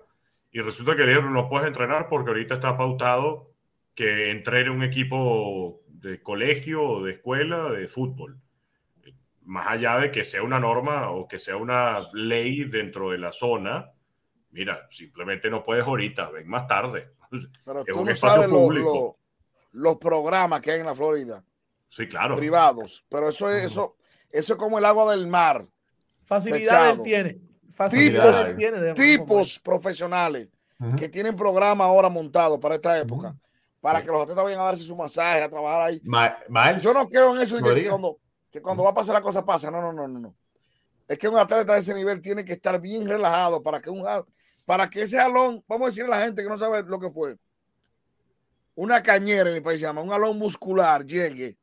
y 0.51 0.61
resulta 0.61 0.97
que 0.97 1.05
le 1.05 1.21
no 1.21 1.49
puedes 1.49 1.67
entrenar 1.67 2.09
porque 2.09 2.31
ahorita 2.31 2.55
está 2.55 2.77
pautado 2.77 3.53
que 3.95 4.31
entrene 4.31 4.71
un 4.71 4.83
equipo 4.83 5.83
de 5.89 6.23
colegio 6.23 6.83
o 6.83 7.03
de 7.03 7.13
escuela 7.13 7.71
de 7.71 7.89
fútbol 7.89 8.41
más 9.47 9.69
allá 9.69 9.99
de 9.99 10.11
que 10.11 10.25
sea 10.25 10.43
una 10.43 10.59
norma 10.59 11.11
o 11.11 11.27
que 11.27 11.39
sea 11.39 11.57
una 11.57 12.01
ley 12.13 12.65
dentro 12.65 13.11
de 13.11 13.19
la 13.19 13.33
zona, 13.33 13.93
mira, 14.51 14.87
simplemente 14.91 15.49
no 15.49 15.63
puedes 15.63 15.87
ahorita, 15.87 16.31
ven 16.31 16.49
más 16.49 16.67
tarde. 16.67 17.13
Pero 17.65 17.81
es 17.81 17.87
tú 17.87 18.01
un 18.01 18.09
no 18.09 18.17
sabes 18.17 18.49
público. 18.49 19.19
los 19.73 19.97
programas 19.99 20.61
que 20.61 20.73
hay 20.73 20.81
en 20.81 20.87
la 20.87 20.95
Florida. 20.95 21.45
Sí, 21.89 22.09
claro. 22.09 22.37
Privados. 22.37 23.05
Pero 23.09 23.29
eso 23.29 23.49
es, 23.51 23.67
eso, 23.67 23.97
eso 24.31 24.53
es 24.55 24.59
como 24.59 24.79
el 24.79 24.85
agua 24.85 25.13
del 25.13 25.27
mar. 25.27 25.67
Facilidad 26.25 26.91
él 26.91 27.03
tiene. 27.03 27.41
Facilidad 27.75 28.57
tiene 28.57 28.95
tipos 28.95 29.59
profesionales 29.61 30.49
que 30.97 31.09
tienen 31.09 31.35
programas 31.35 31.87
ahora 31.87 32.09
montados 32.09 32.59
para 32.59 32.75
esta 32.75 32.99
época, 32.99 33.35
para 33.81 34.03
que 34.03 34.09
los 34.09 34.23
atletas 34.23 34.45
vayan 34.45 34.61
a 34.61 34.65
darse 34.65 34.85
su 34.85 34.97
masaje, 34.97 35.43
a 35.43 35.49
trabajar 35.49 35.83
ahí. 35.83 36.03
Yo 36.79 36.93
no 36.93 37.09
creo 37.09 37.35
en 37.35 37.43
eso 37.43 37.57
de 37.57 37.75
que 37.75 37.89
cuando, 37.89 38.19
que 38.51 38.61
cuando 38.61 38.83
va 38.83 38.91
a 38.91 38.95
pasar 38.95 39.15
la 39.15 39.23
cosa 39.23 39.45
pasa. 39.45 39.71
No, 39.71 39.81
no, 39.81 39.93
no, 39.93 40.07
no, 40.07 40.19
no. 40.19 40.35
Es 41.09 41.19
que 41.19 41.29
un 41.29 41.39
atleta 41.39 41.75
de 41.75 41.81
ese 41.81 41.95
nivel 41.95 42.21
tiene 42.21 42.45
que 42.45 42.55
estar 42.55 42.81
bien 42.81 43.07
relajado 43.07 43.63
para 43.63 43.81
que 43.81 43.91
un 43.91 44.05
para 44.67 44.91
que 44.91 45.03
ese 45.03 45.19
alón, 45.19 45.65
vamos 45.69 45.87
a 45.87 45.91
decirle 45.91 46.13
a 46.13 46.19
la 46.19 46.25
gente 46.25 46.43
que 46.43 46.49
no 46.49 46.59
sabe 46.59 46.83
lo 46.83 46.99
que 46.99 47.09
fue, 47.09 47.37
una 48.75 49.03
cañera 49.03 49.49
en 49.49 49.55
mi 49.55 49.61
país 49.61 49.81
se 49.81 49.87
llama, 49.87 50.03
un 50.03 50.13
alón 50.13 50.39
muscular 50.39 51.07
llegue. 51.07 51.57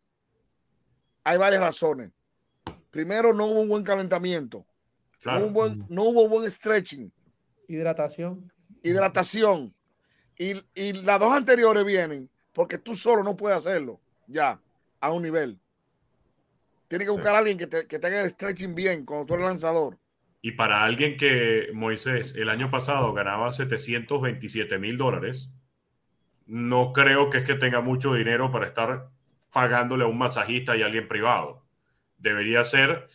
Hay 1.25 1.37
varias 1.37 1.61
razones. 1.61 2.11
Primero, 2.93 3.33
no 3.33 3.47
hubo 3.47 3.61
un 3.61 3.69
buen 3.69 3.83
calentamiento. 3.83 4.67
No, 5.25 5.39
hubo 5.39 5.49
buen, 5.49 5.85
no 5.89 6.03
hubo 6.03 6.29
buen 6.29 6.49
stretching. 6.49 7.11
Hidratación. 7.67 8.53
Hidratación. 8.83 9.73
Y, 10.37 10.53
y 10.75 10.93
las 11.01 11.19
dos 11.19 11.33
anteriores 11.33 11.83
vienen 11.85 12.29
porque 12.53 12.77
tú 12.77 12.93
solo 12.93 13.23
no 13.23 13.35
puedes 13.35 13.57
hacerlo 13.57 13.99
ya 14.27 14.61
a 14.99 15.11
un 15.11 15.23
nivel. 15.23 15.59
Tienes 16.87 17.07
que 17.07 17.11
buscar 17.11 17.33
a 17.33 17.39
alguien 17.39 17.57
que 17.57 17.65
te, 17.65 17.87
que 17.87 17.97
te 17.97 18.05
haga 18.05 18.21
el 18.21 18.29
stretching 18.29 18.75
bien 18.75 19.05
cuando 19.05 19.25
tú 19.25 19.33
eres 19.33 19.47
lanzador. 19.47 19.97
Y 20.43 20.51
para 20.51 20.83
alguien 20.83 21.17
que, 21.17 21.69
Moisés, 21.73 22.35
el 22.35 22.47
año 22.47 22.69
pasado 22.69 23.11
ganaba 23.11 23.51
727 23.51 24.77
mil 24.77 24.99
dólares, 24.99 25.51
no 26.45 26.93
creo 26.93 27.31
que 27.31 27.39
es 27.39 27.43
que 27.43 27.55
tenga 27.55 27.81
mucho 27.81 28.13
dinero 28.13 28.51
para 28.51 28.67
estar 28.67 29.09
pagándole 29.51 30.03
a 30.03 30.07
un 30.07 30.19
masajista 30.19 30.77
y 30.77 30.83
a 30.83 30.85
alguien 30.85 31.07
privado. 31.07 31.62
Debería 32.23 32.63
ser 32.63 33.07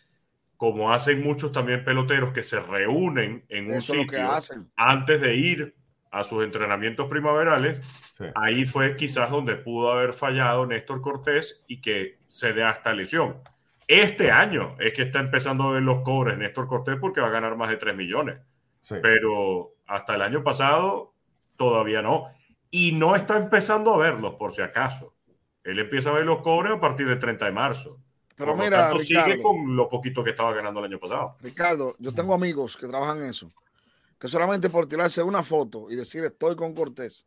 como 0.59 0.93
hacen 0.93 1.23
muchos 1.23 1.53
también 1.53 1.85
peloteros 1.85 2.33
que 2.33 2.43
se 2.43 2.61
reúnen 2.61 3.45
en 3.49 3.73
un 3.73 3.81
sitio 3.81 4.29
antes 4.77 5.21
de 5.21 5.35
ir 5.35 5.75
a 6.11 6.25
sus 6.25 6.45
entrenamientos 6.45 7.09
primaverales. 7.09 7.81
Ahí 8.35 8.67
fue 8.67 8.97
quizás 8.97 9.31
donde 9.31 9.57
pudo 9.57 9.93
haber 9.93 10.13
fallado 10.13 10.67
Néstor 10.67 11.01
Cortés 11.01 11.65
y 11.69 11.81
que 11.81 12.19
se 12.27 12.53
dé 12.53 12.65
hasta 12.65 12.93
lesión. 12.93 13.39
Este 13.87 14.31
año 14.31 14.77
es 14.81 14.93
que 14.93 15.03
está 15.03 15.21
empezando 15.21 15.65
a 15.65 15.73
ver 15.73 15.83
los 15.83 16.03
cobres 16.03 16.37
Néstor 16.37 16.67
Cortés 16.67 16.97
porque 17.01 17.21
va 17.21 17.29
a 17.29 17.31
ganar 17.31 17.57
más 17.57 17.71
de 17.71 17.77
3 17.77 17.97
millones. 17.97 18.39
Pero 19.01 19.75
hasta 19.87 20.17
el 20.17 20.23
año 20.23 20.43
pasado 20.43 21.15
todavía 21.57 22.03
no. 22.03 22.27
Y 22.71 22.93
no 22.93 23.17
está 23.17 23.37
empezando 23.37 23.95
a 23.95 23.99
verlos, 23.99 24.35
por 24.35 24.53
si 24.53 24.61
acaso. 24.61 25.15
Él 25.63 25.79
empieza 25.79 26.11
a 26.11 26.15
ver 26.15 26.27
los 26.27 26.43
cobres 26.43 26.73
a 26.73 26.81
partir 26.81 27.07
del 27.09 27.19
30 27.19 27.45
de 27.47 27.53
marzo. 27.53 28.01
Pero 28.39 28.57
mira, 28.57 28.97
sigue 29.01 29.43
con 29.43 29.75
lo 29.75 29.89
poquito 29.89 30.23
que 30.23 30.31
estaba 30.31 30.55
ganando 30.55 30.79
el 30.79 30.87
año 30.87 31.01
pasado. 31.01 31.37
Ricardo, 31.41 31.97
yo 31.99 32.15
tengo 32.15 32.33
amigos 32.33 32.77
que 32.77 32.87
trabajan 32.87 33.19
en 33.19 33.31
eso, 33.31 33.51
que 34.19 34.29
solamente 34.29 34.71
por 34.71 34.87
tirarse 34.87 35.23
una 35.23 35.43
foto 35.43 35.91
y 35.91 35.97
decir 35.97 36.23
estoy 36.25 36.55
con 36.55 36.73
Cortés 36.73 37.27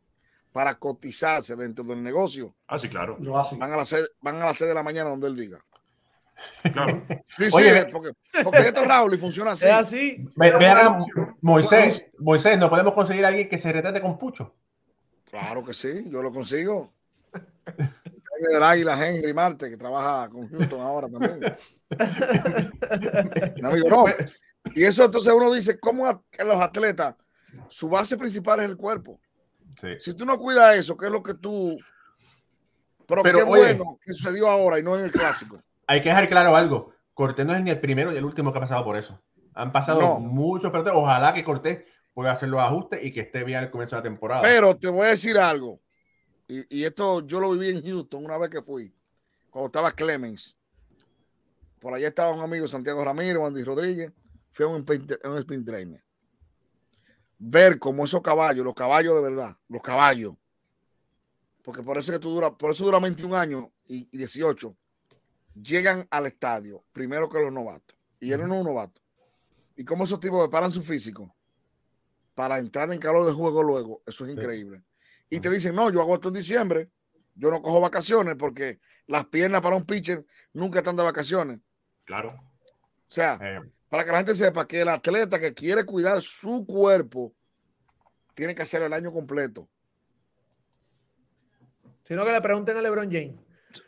para 0.52 0.78
cotizarse 0.78 1.54
dentro 1.54 1.84
del 1.84 2.02
negocio. 2.02 2.54
Ah, 2.66 2.78
sí, 2.78 2.88
claro. 2.88 3.18
Van 3.20 3.72
a 3.72 3.76
las 3.76 3.94
van 4.20 4.36
a 4.36 4.46
las 4.46 4.56
6 4.56 4.68
de 4.68 4.74
la 4.74 4.82
mañana 4.82 5.10
donde 5.10 5.26
él 5.26 5.36
diga. 5.36 5.62
Claro. 6.72 7.02
Sí, 7.28 7.48
Oye, 7.50 7.86
porque, 7.90 8.10
porque, 8.42 8.58
esto 8.58 8.84
Raúl 8.84 9.14
y 9.14 9.18
funciona 9.18 9.52
así. 9.52 9.64
Es 9.64 9.72
así. 9.72 10.26
Vean, 10.36 11.04
Moisés, 11.40 12.02
Moisés, 12.18 12.58
¿no 12.58 12.68
podemos 12.68 12.92
conseguir 12.92 13.24
a 13.24 13.28
alguien 13.28 13.48
que 13.48 13.58
se 13.58 13.72
retrate 13.72 14.02
con 14.02 14.18
Pucho? 14.18 14.54
Claro 15.30 15.64
que 15.64 15.72
sí, 15.72 16.04
yo 16.08 16.22
lo 16.22 16.30
consigo. 16.30 16.92
El 18.50 18.62
águila 18.62 19.06
Henry 19.06 19.32
Marte, 19.32 19.70
que 19.70 19.76
trabaja 19.76 20.28
con 20.28 20.48
Houston 20.48 20.80
ahora 20.80 21.08
también. 21.08 21.40
no, 23.60 23.76
no. 23.76 24.04
Y 24.74 24.84
eso 24.84 25.04
entonces 25.04 25.32
uno 25.32 25.52
dice, 25.52 25.78
¿cómo 25.78 26.24
los 26.44 26.56
atletas, 26.56 27.14
su 27.68 27.88
base 27.88 28.16
principal 28.16 28.60
es 28.60 28.66
el 28.66 28.76
cuerpo? 28.76 29.20
Sí. 29.80 29.88
Si 29.98 30.14
tú 30.14 30.24
no 30.24 30.38
cuidas 30.38 30.76
eso, 30.76 30.96
¿qué 30.96 31.06
es 31.06 31.12
lo 31.12 31.22
que 31.22 31.34
tú... 31.34 31.76
Pero, 33.06 33.22
qué 33.22 33.42
bueno 33.42 33.98
que 34.04 34.12
sucedió 34.14 34.48
ahora 34.48 34.78
y 34.78 34.82
no 34.82 34.96
en 34.96 35.04
el 35.04 35.10
clásico 35.10 35.62
hay 35.92 36.00
que 36.00 36.08
dejar 36.08 36.28
claro 36.28 36.56
algo. 36.56 36.94
Cortés 37.14 37.44
no 37.44 37.54
es 37.54 37.62
ni 37.62 37.70
el 37.70 37.80
primero 37.80 38.10
ni 38.10 38.16
el 38.16 38.24
último 38.24 38.52
que 38.52 38.58
ha 38.58 38.62
pasado 38.62 38.84
por 38.84 38.96
eso. 38.96 39.20
Han 39.54 39.72
pasado 39.72 40.18
muchos 40.20 40.70
pero 40.70 40.98
Ojalá 40.98 41.34
que 41.34 41.44
Cortés 41.44 41.84
pueda 42.14 42.32
hacer 42.32 42.48
los 42.48 42.60
ajustes 42.60 43.04
y 43.04 43.12
que 43.12 43.20
esté 43.20 43.44
bien 43.44 43.58
al 43.58 43.70
comienzo 43.70 43.96
de 43.96 44.00
la 44.00 44.04
temporada. 44.04 44.42
Pero 44.42 44.76
te 44.76 44.88
voy 44.88 45.06
a 45.06 45.10
decir 45.10 45.38
algo. 45.38 45.80
Y, 46.68 46.84
esto 46.84 47.26
yo 47.26 47.40
lo 47.40 47.50
viví 47.52 47.68
en 47.74 47.82
Houston 47.82 48.24
una 48.24 48.36
vez 48.36 48.50
que 48.50 48.60
fui, 48.60 48.92
cuando 49.50 49.66
estaba 49.66 49.92
Clemens. 49.92 50.56
Por 51.80 51.94
allá 51.94 52.08
estaba 52.08 52.32
un 52.32 52.40
amigo 52.40 52.68
Santiago 52.68 53.02
Ramírez, 53.02 53.42
Andy 53.42 53.64
Rodríguez. 53.64 54.12
Fui 54.52 54.66
a 54.66 54.68
un, 54.68 54.84
un 54.84 55.38
sprint 55.38 55.66
trainer. 55.66 56.04
Ver 57.38 57.78
cómo 57.78 58.04
esos 58.04 58.20
caballos, 58.20 58.64
los 58.64 58.74
caballos 58.74 59.14
de 59.14 59.22
verdad, 59.22 59.56
los 59.68 59.80
caballos, 59.80 60.34
porque 61.62 61.82
por 61.82 61.96
eso 61.96 62.12
que 62.12 62.18
tú 62.18 62.30
dura, 62.30 62.56
por 62.56 62.70
eso 62.70 62.84
dura 62.84 63.00
21 63.00 63.36
años 63.36 63.66
y, 63.86 64.08
y 64.12 64.18
18 64.18 64.76
llegan 65.54 66.06
al 66.10 66.26
estadio 66.26 66.84
primero 66.92 67.28
que 67.28 67.40
los 67.40 67.52
novatos. 67.52 67.96
Y 68.20 68.30
él 68.32 68.40
no 68.46 68.54
es 68.54 68.60
un 68.60 68.66
novato. 68.66 69.00
¿Y 69.74 69.84
cómo 69.84 70.04
esos 70.04 70.20
tipos 70.20 70.40
preparan 70.44 70.70
su 70.70 70.82
físico 70.82 71.34
para 72.34 72.58
entrar 72.58 72.92
en 72.92 73.00
calor 73.00 73.26
de 73.26 73.32
juego 73.32 73.62
luego? 73.62 74.02
Eso 74.06 74.26
es 74.26 74.32
increíble. 74.32 74.82
Y 75.32 75.40
te 75.40 75.48
dicen, 75.48 75.74
no, 75.74 75.88
yo 75.88 76.02
hago 76.02 76.16
esto 76.16 76.28
en 76.28 76.34
diciembre, 76.34 76.90
yo 77.34 77.50
no 77.50 77.62
cojo 77.62 77.80
vacaciones 77.80 78.34
porque 78.38 78.80
las 79.06 79.24
piernas 79.24 79.62
para 79.62 79.76
un 79.76 79.86
pitcher 79.86 80.26
nunca 80.52 80.80
están 80.80 80.94
de 80.94 81.02
vacaciones. 81.02 81.58
Claro. 82.04 82.34
O 82.34 82.42
sea, 83.06 83.38
eh. 83.40 83.62
para 83.88 84.04
que 84.04 84.10
la 84.10 84.18
gente 84.18 84.34
sepa 84.34 84.68
que 84.68 84.82
el 84.82 84.90
atleta 84.90 85.40
que 85.40 85.54
quiere 85.54 85.86
cuidar 85.86 86.20
su 86.20 86.66
cuerpo 86.66 87.34
tiene 88.34 88.54
que 88.54 88.60
hacerlo 88.60 88.88
el 88.88 88.92
año 88.92 89.10
completo. 89.10 89.70
Sino 92.02 92.26
que 92.26 92.32
le 92.32 92.42
pregunten 92.42 92.76
a 92.76 92.82
LeBron 92.82 93.10
James. 93.10 93.40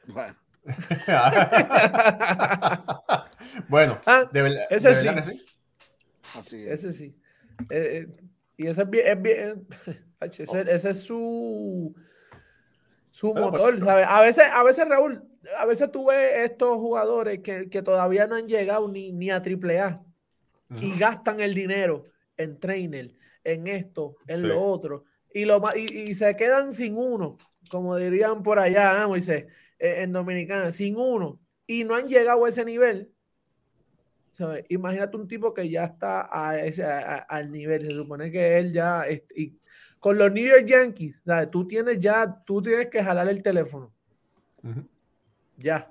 Bueno. 0.06 0.34
bueno, 3.68 4.00
ah, 4.06 4.24
de 4.32 4.40
verdad, 4.40 4.66
ese 4.70 4.94
sí. 4.94 5.08
Así 6.34 6.66
Ese 6.66 6.90
sí. 6.90 7.14
Eh, 7.68 8.06
eh, 8.08 8.16
y 8.56 8.66
ese 8.66 8.80
es 8.80 8.88
bien, 8.88 9.08
es 9.08 9.20
bien 9.20 9.68
ese, 10.24 10.88
es 10.90 11.00
su 11.00 11.94
su 13.14 13.32
motor. 13.32 13.78
A 13.88 14.20
veces, 14.22 14.44
a 14.52 14.64
veces, 14.64 14.88
Raúl, 14.88 15.22
a 15.56 15.66
veces 15.66 15.90
tú 15.92 16.06
ves 16.06 16.50
estos 16.50 16.76
jugadores 16.78 17.40
que, 17.40 17.70
que 17.70 17.80
todavía 17.80 18.26
no 18.26 18.34
han 18.34 18.46
llegado 18.46 18.88
ni, 18.88 19.12
ni 19.12 19.30
a 19.30 19.40
triple 19.40 19.78
A 19.78 20.02
y 20.80 20.98
gastan 20.98 21.38
el 21.40 21.54
dinero 21.54 22.02
en 22.36 22.58
trainer, 22.58 23.14
en 23.44 23.68
esto, 23.68 24.16
en 24.26 24.48
lo 24.48 24.60
otro, 24.60 25.04
y, 25.32 25.44
lo, 25.44 25.62
y, 25.76 26.10
y, 26.10 26.14
se 26.16 26.34
quedan 26.34 26.72
sin 26.72 26.96
uno, 26.96 27.38
como 27.70 27.96
dirían 27.96 28.42
por 28.42 28.58
allá, 28.58 29.00
¿eh, 29.00 29.06
Moisés? 29.06 29.46
Eh, 29.78 30.02
en 30.02 30.12
Dominicana, 30.12 30.72
sin 30.72 30.96
uno, 30.96 31.40
y 31.68 31.84
no 31.84 31.94
han 31.94 32.08
llegado 32.08 32.44
a 32.44 32.48
ese 32.48 32.64
nivel. 32.64 33.12
Imagínate 34.68 35.16
un 35.16 35.28
tipo 35.28 35.54
que 35.54 35.68
ya 35.68 35.84
está 35.84 36.28
a 36.32 36.58
ese, 36.58 36.84
al 36.84 37.52
nivel, 37.52 37.86
se 37.86 37.92
supone 37.92 38.32
que 38.32 38.58
él 38.58 38.72
ya, 38.72 39.04
y 39.36 39.56
con 40.04 40.18
los 40.18 40.30
New 40.30 40.46
York 40.46 40.66
Yankees, 40.66 41.22
tú 41.50 41.66
tienes 41.66 41.98
ya, 41.98 42.42
tú 42.44 42.60
tienes 42.60 42.88
que 42.88 43.02
jalar 43.02 43.26
el 43.26 43.42
teléfono. 43.42 43.90
Ya. 45.56 45.90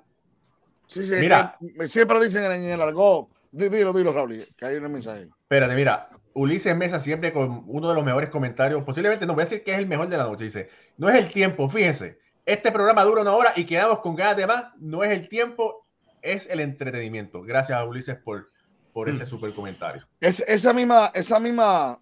Sí, 0.86 1.04
sí, 1.04 1.14
mira, 1.18 1.58
siempre 1.86 2.22
dicen 2.22 2.44
en 2.44 2.62
el 2.62 2.80
argot, 2.80 3.28
dilo, 3.50 3.92
dilo, 3.92 4.12
Raúl, 4.12 4.46
que 4.56 4.66
hay 4.66 4.76
un 4.76 4.92
mensaje. 4.92 5.28
Espérate, 5.42 5.74
mira, 5.74 6.10
Ulises 6.32 6.76
Mesa 6.76 7.00
siempre 7.00 7.32
con 7.32 7.64
uno 7.66 7.88
de 7.88 7.94
los 7.96 8.04
mejores 8.04 8.30
comentarios, 8.30 8.84
posiblemente 8.84 9.26
no 9.26 9.34
voy 9.34 9.42
a 9.42 9.46
decir 9.46 9.64
que 9.64 9.72
es 9.72 9.78
el 9.78 9.88
mejor 9.88 10.08
de 10.08 10.16
la 10.16 10.28
noche, 10.28 10.44
dice, 10.44 10.68
no 10.96 11.08
es 11.08 11.16
el 11.16 11.28
tiempo, 11.28 11.68
fíjense, 11.68 12.20
este 12.46 12.70
programa 12.70 13.02
dura 13.02 13.22
una 13.22 13.32
hora 13.32 13.52
y 13.56 13.66
quedamos 13.66 13.98
con 13.98 14.14
ganas 14.14 14.36
de 14.36 14.46
más. 14.46 14.66
No 14.78 15.02
es 15.02 15.10
el 15.10 15.28
tiempo, 15.28 15.88
es 16.22 16.46
el 16.48 16.60
entretenimiento. 16.60 17.42
Gracias 17.42 17.76
a 17.76 17.84
Ulises 17.84 18.14
por, 18.14 18.48
por 18.92 19.08
ese 19.08 19.24
mm. 19.24 19.26
super 19.26 19.52
comentario. 19.52 20.06
Es, 20.20 20.38
esa 20.46 20.72
misma, 20.72 21.10
esa 21.14 21.40
misma, 21.40 22.00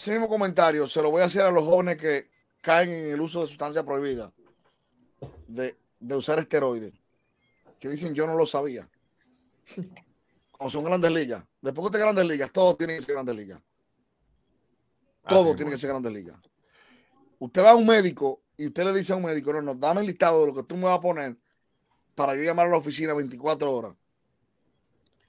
ese 0.00 0.12
mismo 0.12 0.28
comentario 0.28 0.88
se 0.88 1.02
lo 1.02 1.10
voy 1.10 1.20
a 1.20 1.26
hacer 1.26 1.42
a 1.42 1.50
los 1.50 1.62
jóvenes 1.62 1.98
que 1.98 2.30
caen 2.62 2.88
en 2.88 3.10
el 3.10 3.20
uso 3.20 3.42
de 3.42 3.48
sustancias 3.48 3.84
prohibidas, 3.84 4.32
de, 5.46 5.76
usar 6.16 6.38
esteroides, 6.38 6.94
que 7.78 7.90
dicen 7.90 8.14
yo 8.14 8.26
no 8.26 8.34
lo 8.34 8.46
sabía. 8.46 8.88
Como 10.52 10.70
son 10.70 10.84
grandes 10.84 11.10
ligas. 11.10 11.44
Después 11.60 11.92
de 11.92 11.98
grandes 11.98 12.24
ligas, 12.24 12.50
todo 12.50 12.76
tiene 12.76 12.96
que 12.96 13.02
ser 13.02 13.14
grandes 13.14 13.36
ligas. 13.36 13.62
Todo 15.28 15.54
tiene 15.54 15.70
que 15.70 15.78
ser 15.78 15.90
grandes 15.90 16.12
ligas. 16.12 16.38
Usted 17.38 17.62
va 17.62 17.72
a 17.72 17.74
un 17.74 17.86
médico 17.86 18.40
y 18.56 18.68
usted 18.68 18.84
le 18.84 18.94
dice 18.94 19.12
a 19.12 19.16
un 19.16 19.24
médico, 19.24 19.52
no, 19.52 19.60
no, 19.60 19.74
dame 19.74 20.00
el 20.00 20.06
listado 20.06 20.40
de 20.40 20.46
lo 20.46 20.54
que 20.54 20.62
tú 20.62 20.76
me 20.76 20.84
vas 20.84 20.96
a 20.96 21.00
poner 21.00 21.36
para 22.14 22.34
yo 22.34 22.42
llamar 22.42 22.68
a 22.68 22.70
la 22.70 22.78
oficina 22.78 23.12
24 23.12 23.70
horas. 23.70 23.94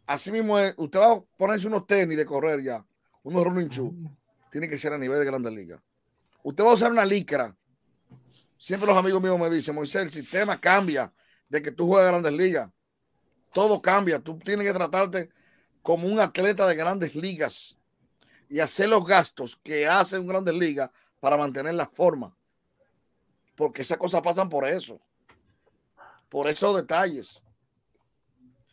Así 0.08 0.32
mismo 0.32 0.58
es, 0.58 0.74
usted 0.78 1.00
va 1.00 1.14
a 1.14 1.22
ponerse 1.38 1.68
unos 1.68 1.86
tenis 1.86 2.18
de 2.18 2.26
correr 2.26 2.62
ya, 2.64 2.86
unos 3.24 3.44
running 3.44 3.70
shoes, 3.70 3.94
tiene 4.52 4.68
que 4.68 4.78
ser 4.78 4.94
a 4.94 4.98
nivel 4.98 5.18
de 5.18 5.26
grandes 5.26 5.54
ligas. 5.54 5.82
Usted 6.44 6.64
va 6.64 6.72
a 6.72 6.74
usar 6.74 6.92
una 6.92 7.06
licra. 7.06 7.56
Siempre 8.58 8.86
los 8.86 8.98
amigos 8.98 9.22
míos 9.22 9.40
me 9.40 9.50
dicen, 9.50 9.74
Moisés, 9.74 10.04
el 10.04 10.12
sistema 10.12 10.60
cambia 10.60 11.12
de 11.48 11.62
que 11.62 11.72
tú 11.72 11.88
juegas 11.88 12.12
grandes 12.12 12.34
ligas. 12.34 12.70
Todo 13.54 13.82
cambia. 13.82 14.20
Tú 14.20 14.38
tienes 14.38 14.68
que 14.68 14.74
tratarte 14.74 15.30
como 15.82 16.08
un 16.08 16.20
atleta 16.20 16.68
de 16.68 16.76
grandes 16.76 17.16
ligas 17.16 17.78
y 18.50 18.60
hacer 18.60 18.90
los 18.90 19.06
gastos 19.06 19.58
que 19.64 19.88
hace 19.88 20.20
un 20.20 20.28
grandes 20.28 20.54
ligas 20.54 20.92
para 21.22 21.38
mantener 21.38 21.74
la 21.74 21.88
forma. 21.88 22.36
Porque 23.56 23.84
esas 23.84 23.98
cosas 23.98 24.22
pasan 24.22 24.50
por 24.50 24.68
eso. 24.68 25.00
Por 26.28 26.50
esos 26.50 26.76
detalles. 26.76 27.42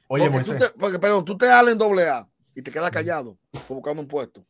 Oye, 0.08 0.28
porque, 0.28 0.44
tú 0.44 0.56
te, 0.56 0.70
porque 0.70 0.98
pero 0.98 1.22
tú 1.22 1.38
te 1.38 1.46
sales 1.46 1.72
en 1.72 1.78
doble 1.78 2.08
A 2.08 2.28
y 2.54 2.62
te 2.62 2.70
quedas 2.72 2.90
callado 2.90 3.38
buscando 3.68 4.02
un 4.02 4.08
puesto. 4.08 4.44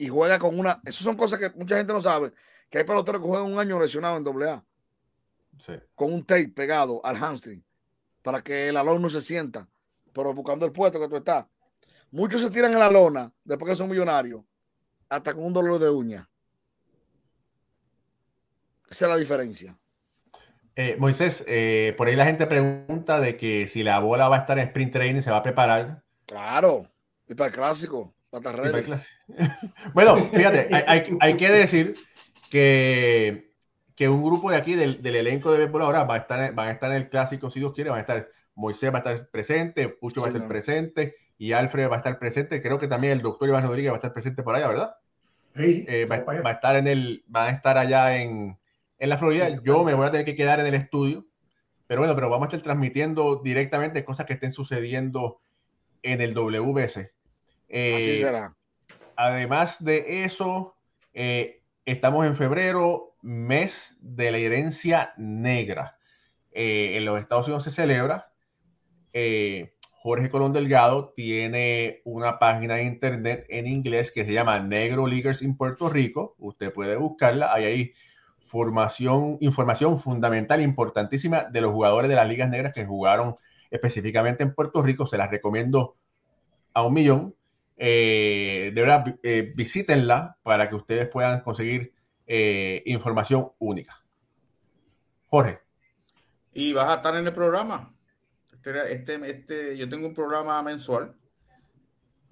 Y 0.00 0.08
juega 0.08 0.38
con 0.38 0.58
una. 0.58 0.80
Esas 0.82 1.02
son 1.02 1.14
cosas 1.14 1.38
que 1.38 1.50
mucha 1.50 1.76
gente 1.76 1.92
no 1.92 2.00
sabe. 2.00 2.32
Que 2.70 2.78
hay 2.78 2.84
peloteros 2.84 3.20
que 3.20 3.28
juegan 3.28 3.52
un 3.52 3.58
año 3.58 3.78
lesionado 3.78 4.16
en 4.16 4.24
doble 4.24 4.48
A. 4.48 4.64
Con 5.94 6.14
un 6.14 6.24
tape 6.24 6.48
pegado 6.48 7.04
al 7.04 7.18
hamstring. 7.18 7.62
Para 8.22 8.40
que 8.42 8.68
el 8.68 8.78
alón 8.78 9.02
no 9.02 9.10
se 9.10 9.20
sienta. 9.20 9.68
Pero 10.14 10.32
buscando 10.32 10.64
el 10.64 10.72
puesto 10.72 10.98
que 10.98 11.06
tú 11.06 11.16
estás. 11.16 11.44
Muchos 12.12 12.40
se 12.40 12.48
tiran 12.48 12.72
en 12.72 12.78
la 12.78 12.90
lona 12.90 13.30
después 13.44 13.72
que 13.72 13.76
son 13.76 13.90
millonarios. 13.90 14.42
Hasta 15.10 15.34
con 15.34 15.44
un 15.44 15.52
dolor 15.52 15.78
de 15.78 15.90
uña. 15.90 16.26
Esa 18.88 19.04
es 19.04 19.10
la 19.10 19.18
diferencia. 19.18 19.78
Eh, 20.76 20.96
Moisés, 20.98 21.44
eh, 21.46 21.94
por 21.98 22.08
ahí 22.08 22.16
la 22.16 22.24
gente 22.24 22.46
pregunta 22.46 23.20
de 23.20 23.36
que 23.36 23.68
si 23.68 23.82
la 23.82 23.98
bola 23.98 24.30
va 24.30 24.36
a 24.36 24.40
estar 24.40 24.58
en 24.58 24.68
sprint 24.68 24.94
training, 24.94 25.20
se 25.20 25.30
va 25.30 25.36
a 25.36 25.42
preparar. 25.42 26.02
Claro, 26.24 26.90
y 27.28 27.34
para 27.34 27.48
el 27.48 27.54
clásico. 27.54 28.14
bueno, 29.94 30.30
fíjate, 30.32 30.68
hay, 30.86 31.36
que 31.36 31.50
decir 31.50 31.94
que, 32.50 33.52
que, 33.96 34.08
un 34.08 34.22
grupo 34.22 34.50
de 34.50 34.56
aquí 34.56 34.74
del, 34.74 35.04
elenco 35.04 35.50
de 35.50 35.58
béisbol 35.58 35.82
ahora 35.82 36.04
va 36.04 36.14
a 36.14 36.18
estar, 36.18 36.54
van 36.54 36.68
a 36.68 36.72
estar 36.72 36.90
en 36.90 36.98
el 36.98 37.08
clásico, 37.08 37.50
si 37.50 37.58
Dios 37.58 37.74
quiere, 37.74 37.90
van 37.90 37.98
a 37.98 38.02
estar, 38.02 38.28
Moisés 38.54 38.92
va 38.92 38.98
a 38.98 38.98
estar 38.98 39.30
presente, 39.30 39.88
Pucho 39.88 40.20
va 40.20 40.28
a 40.28 40.30
estar 40.30 40.46
presente 40.46 41.16
y 41.38 41.52
Alfred 41.52 41.90
va 41.90 41.96
a 41.96 41.98
estar 41.98 42.18
presente. 42.18 42.62
Creo 42.62 42.78
que 42.78 42.86
también 42.86 43.14
el 43.14 43.22
doctor 43.22 43.48
Iván 43.48 43.66
Rodríguez 43.66 43.90
va 43.90 43.96
a 43.96 43.98
estar 43.98 44.12
presente 44.12 44.42
por 44.42 44.54
allá, 44.54 44.68
¿verdad? 44.68 44.94
Sí, 45.56 45.84
eh, 45.88 46.04
va, 46.04 46.20
va, 46.20 46.50
a 46.50 46.52
estar 46.52 46.76
en 46.76 46.86
el, 46.86 47.24
va 47.34 47.46
a 47.46 47.50
estar 47.50 47.78
allá 47.78 48.16
en, 48.16 48.56
en 48.98 49.08
la 49.08 49.18
Florida. 49.18 49.60
Yo 49.64 49.82
me 49.82 49.94
voy 49.94 50.06
a 50.06 50.10
tener 50.12 50.24
que 50.24 50.36
quedar 50.36 50.60
en 50.60 50.66
el 50.66 50.74
estudio, 50.74 51.26
pero 51.88 52.02
bueno, 52.02 52.14
pero 52.14 52.30
vamos 52.30 52.46
a 52.46 52.48
estar 52.48 52.62
transmitiendo 52.62 53.40
directamente 53.42 54.04
cosas 54.04 54.26
que 54.26 54.34
estén 54.34 54.52
sucediendo 54.52 55.40
en 56.02 56.20
el 56.20 56.34
WBC. 56.34 57.10
Eh, 57.70 57.96
Así 57.96 58.16
será. 58.16 58.56
Además 59.16 59.82
de 59.82 60.24
eso, 60.24 60.74
eh, 61.14 61.62
estamos 61.84 62.26
en 62.26 62.34
febrero, 62.34 63.16
mes 63.22 63.96
de 64.00 64.32
la 64.32 64.38
herencia 64.38 65.14
negra. 65.16 65.96
Eh, 66.52 66.96
en 66.96 67.04
los 67.04 67.20
Estados 67.20 67.46
Unidos 67.46 67.64
se 67.64 67.70
celebra. 67.70 68.32
Jorge 70.02 70.30
Colón 70.30 70.52
Delgado 70.52 71.12
tiene 71.14 72.00
una 72.04 72.38
página 72.38 72.76
de 72.76 72.84
internet 72.84 73.44
en 73.48 73.66
inglés 73.66 74.10
que 74.10 74.24
se 74.24 74.32
llama 74.32 74.58
Negro 74.58 75.06
Leaguers 75.06 75.42
in 75.42 75.56
Puerto 75.56 75.88
Rico. 75.88 76.34
Usted 76.38 76.72
puede 76.72 76.96
buscarla. 76.96 77.52
Hay 77.52 77.64
ahí 77.64 77.92
formación, 78.40 79.36
información 79.40 79.98
fundamental, 79.98 80.62
importantísima 80.62 81.44
de 81.44 81.60
los 81.60 81.72
jugadores 81.72 82.08
de 82.08 82.16
las 82.16 82.26
ligas 82.26 82.48
negras 82.48 82.72
que 82.72 82.86
jugaron 82.86 83.36
específicamente 83.70 84.42
en 84.42 84.54
Puerto 84.54 84.82
Rico. 84.82 85.06
Se 85.06 85.18
las 85.18 85.30
recomiendo 85.30 85.96
a 86.72 86.82
un 86.82 86.94
millón. 86.94 87.34
Eh, 87.82 88.72
de 88.74 88.80
verdad, 88.82 89.18
eh, 89.22 89.54
visítenla 89.56 90.36
para 90.42 90.68
que 90.68 90.74
ustedes 90.74 91.08
puedan 91.08 91.40
conseguir 91.40 91.94
eh, 92.26 92.82
información 92.84 93.52
única. 93.58 93.96
Jorge. 95.28 95.60
Y 96.52 96.74
vas 96.74 96.88
a 96.88 96.96
estar 96.96 97.16
en 97.16 97.26
el 97.26 97.32
programa. 97.32 97.94
Este, 98.52 98.92
este, 98.92 99.30
este, 99.30 99.76
yo 99.78 99.88
tengo 99.88 100.08
un 100.08 100.12
programa 100.12 100.62
mensual 100.62 101.14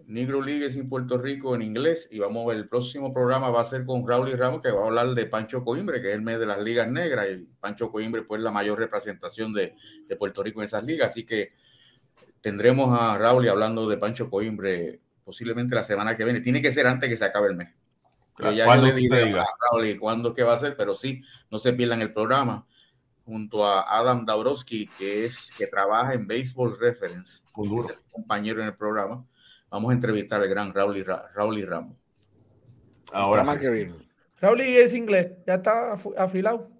Negro 0.04 0.42
Leagues 0.42 0.76
en 0.76 0.90
Puerto 0.90 1.16
Rico 1.16 1.54
en 1.54 1.62
inglés 1.62 2.08
y 2.10 2.18
vamos 2.18 2.52
el 2.52 2.68
próximo 2.68 3.14
programa 3.14 3.48
va 3.48 3.62
a 3.62 3.64
ser 3.64 3.86
con 3.86 4.06
Raúl 4.06 4.28
y 4.28 4.34
Ramos 4.34 4.60
que 4.60 4.70
va 4.70 4.82
a 4.82 4.86
hablar 4.86 5.14
de 5.14 5.24
Pancho 5.24 5.64
Coimbre, 5.64 6.02
que 6.02 6.08
es 6.08 6.14
el 6.14 6.20
mes 6.20 6.38
de 6.38 6.46
las 6.46 6.60
ligas 6.60 6.88
negras 6.90 7.26
y 7.30 7.48
Pancho 7.58 7.90
Coimbre 7.90 8.20
pues 8.22 8.42
la 8.42 8.50
mayor 8.50 8.78
representación 8.78 9.54
de, 9.54 9.74
de 10.06 10.16
Puerto 10.16 10.42
Rico 10.42 10.60
en 10.60 10.66
esas 10.66 10.84
ligas, 10.84 11.10
así 11.12 11.24
que 11.24 11.52
tendremos 12.42 12.98
a 13.00 13.16
Raúl 13.16 13.46
y 13.46 13.48
hablando 13.48 13.88
de 13.88 13.96
Pancho 13.96 14.28
Coimbre 14.28 15.00
posiblemente 15.28 15.74
la 15.74 15.84
semana 15.84 16.16
que 16.16 16.24
viene, 16.24 16.40
tiene 16.40 16.62
que 16.62 16.72
ser 16.72 16.86
antes 16.86 17.06
que 17.06 17.14
se 17.18 17.26
acabe 17.26 17.48
el 17.48 17.56
mes. 17.56 17.68
Pero 18.34 18.50
ya 18.50 18.74
yo 18.74 18.80
le 18.80 18.94
diré 18.94 19.38
a 19.38 19.44
Raúl 19.70 19.84
y 19.84 19.98
cuándo 19.98 20.32
que 20.32 20.42
va 20.42 20.54
a 20.54 20.56
ser, 20.56 20.74
pero 20.74 20.94
sí, 20.94 21.22
no 21.50 21.58
se 21.58 21.74
pierdan 21.74 22.00
el 22.00 22.14
programa 22.14 22.66
junto 23.26 23.66
a 23.66 23.82
Adam 23.82 24.24
Dabrowski, 24.24 24.86
que 24.98 25.26
es 25.26 25.52
que 25.58 25.66
trabaja 25.66 26.14
en 26.14 26.26
Baseball 26.26 26.78
Reference, 26.80 27.42
compañero 28.10 28.62
en 28.62 28.68
el 28.68 28.74
programa 28.74 29.22
Vamos 29.68 29.90
a 29.90 29.92
entrevistar 29.92 30.40
al 30.40 30.48
gran 30.48 30.72
Raúl 30.72 30.96
y, 30.96 31.02
Raúl 31.02 31.58
y 31.58 31.64
Ramos. 31.66 31.94
Ahora 33.12 33.44
más 33.44 33.58
que 33.58 33.68
bien. 33.68 33.94
Raúl 34.40 34.62
y 34.62 34.78
es 34.78 34.94
inglés, 34.94 35.32
ya 35.46 35.56
está 35.56 35.92
afilado. 36.16 36.70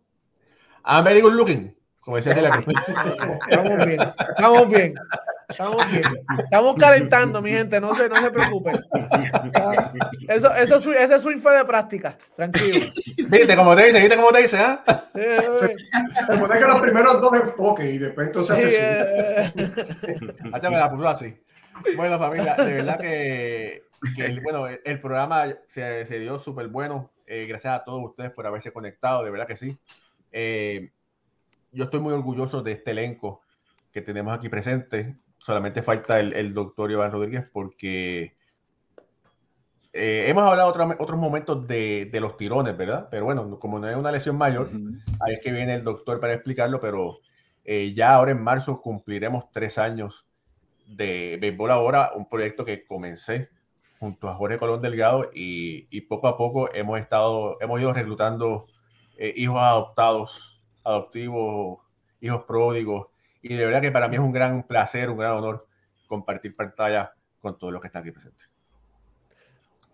I'm 0.87 1.05
very 1.05 1.21
good 1.21 1.35
looking, 1.35 1.77
como 2.01 2.17
decía 2.17 2.33
de 2.35 2.41
la 2.41 2.65
Estamos 3.51 3.87
bien, 3.87 4.01
estamos 4.31 4.69
bien. 4.71 4.95
Estamos 5.49 5.91
bien. 5.91 6.03
Estamos 6.45 6.77
calentando, 6.79 7.41
mi 7.41 7.51
gente, 7.51 7.81
no 7.81 7.95
se, 7.95 8.09
no 8.09 8.17
se 8.17 8.31
preocupen. 8.31 8.85
Eso, 10.29 10.55
eso, 10.55 10.93
ese 10.93 11.19
swing 11.19 11.39
fue 11.39 11.57
de 11.57 11.65
práctica, 11.65 12.19
tranquilo. 12.37 12.87
Viste 13.17 13.57
cómo 13.57 13.75
te 13.75 13.87
dice, 13.87 14.01
viste 14.01 14.17
cómo 14.17 14.31
te 14.31 14.43
dice, 14.43 14.59
¿ah? 14.59 14.85
¿eh? 15.15 15.49
Se 15.59 16.39
pone 16.39 16.59
que 16.59 16.67
los 16.67 16.81
primeros 16.81 17.21
dos 17.21 17.33
enfoques 17.35 17.87
y 17.87 17.99
después 17.99 18.27
entonces 18.27 18.57
hace 18.57 19.57
eh, 19.57 20.71
me 20.71 20.77
la 20.77 20.91
puso 20.91 21.09
así. 21.09 21.41
Bueno, 21.97 22.19
familia, 22.19 22.55
de 22.57 22.75
verdad 22.75 22.99
que, 22.99 23.85
el, 24.19 24.41
bueno, 24.41 24.67
el, 24.67 25.01
programa 25.01 25.47
se, 25.69 26.05
dio 26.19 26.39
súper 26.39 26.69
bueno. 26.69 27.11
Eh, 27.27 27.47
gracias 27.47 27.75
a 27.75 27.85
todos 27.85 28.03
ustedes 28.05 28.31
por 28.31 28.47
haberse 28.47 28.73
conectado, 28.73 29.25
de 29.25 29.31
verdad 29.31 29.47
que 29.47 29.57
sí. 29.57 29.79
Eh, 30.33 30.91
yo 31.73 31.85
estoy 31.85 32.01
muy 32.01 32.13
orgulloso 32.13 32.63
de 32.63 32.73
este 32.73 32.91
elenco 32.91 33.43
que 33.93 34.03
tenemos 34.03 34.37
aquí 34.37 34.49
presente. 34.49 35.17
Solamente 35.39 35.83
falta 35.83 36.21
el, 36.21 36.53
doctor 36.53 36.91
Iván 36.91 37.13
Rodríguez 37.13 37.45
porque 37.53 38.37
eh, 39.93 40.25
hemos 40.29 40.45
hablado 40.45 40.69
otros 40.69 40.95
otros 40.99 41.19
momentos 41.19 41.67
de, 41.67 42.11
los 42.21 42.37
tirones, 42.37 42.77
¿verdad? 42.77 43.09
Pero 43.11 43.25
bueno, 43.25 43.59
como 43.59 43.79
no 43.79 43.89
es 43.89 43.97
una 43.97 44.13
lesión 44.13 44.37
mayor, 44.37 44.69
ahí 45.21 45.35
es 45.35 45.41
que 45.41 45.53
viene 45.53 45.75
el 45.75 45.85
doctor 45.85 46.21
para 46.21 46.35
explicarlo, 46.35 46.81
pero 46.81 47.21
ya 47.65 48.15
ahora 48.15 48.31
en 48.31 48.43
marzo 48.43 48.81
cumpliremos 48.81 49.51
tres 49.53 49.77
años 49.77 50.27
de 50.89 51.39
Béisbol 51.41 51.71
Ahora, 51.71 52.13
un 52.15 52.29
proyecto 52.29 52.65
que 52.65 52.85
comencé 52.87 53.51
junto 53.99 54.29
a 54.29 54.35
Jorge 54.35 54.59
Colón 54.59 54.81
Delgado 54.81 55.31
y, 55.35 56.01
poco 56.03 56.29
a 56.29 56.37
poco 56.37 56.73
hemos 56.73 56.99
estado, 57.01 57.59
hemos 57.61 57.81
ido 57.81 57.93
reclutando 57.93 58.67
eh, 59.17 59.35
hijos 59.37 59.61
adoptados, 59.61 60.61
adoptivos, 60.85 61.81
hijos 62.21 62.45
pródigos, 62.45 63.09
y 63.43 63.55
de 63.55 63.65
verdad 63.65 63.81
que 63.81 63.93
para 63.93 64.09
mí 64.09 64.17
es 64.17 64.21
un 64.21 64.33
gran 64.33 64.67
placer, 64.67 65.11
un 65.11 65.19
gran 65.19 65.33
honor 65.33 65.67
compartir 66.07 66.55
pantalla 66.55 67.13
con 67.41 67.59
todos 67.59 67.73
los 67.73 67.81
que 67.81 67.89
están 67.89 68.03
aquí 68.03 68.11
presentes. 68.11 68.49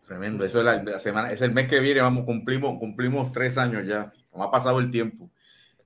Tremendo, 0.02 0.44
eso 0.44 0.58
es 0.58 0.64
la, 0.64 0.98
semana, 0.98 1.28
es 1.28 1.40
el 1.40 1.52
mes 1.52 1.66
que 1.66 1.80
viene, 1.80 2.00
vamos, 2.00 2.24
cumplimos, 2.24 2.78
cumplimos 2.78 3.32
tres 3.32 3.56
años 3.56 3.86
ya, 3.86 4.12
como 4.30 4.44
ha 4.44 4.50
pasado 4.50 4.78
el 4.78 4.90
tiempo 4.90 5.30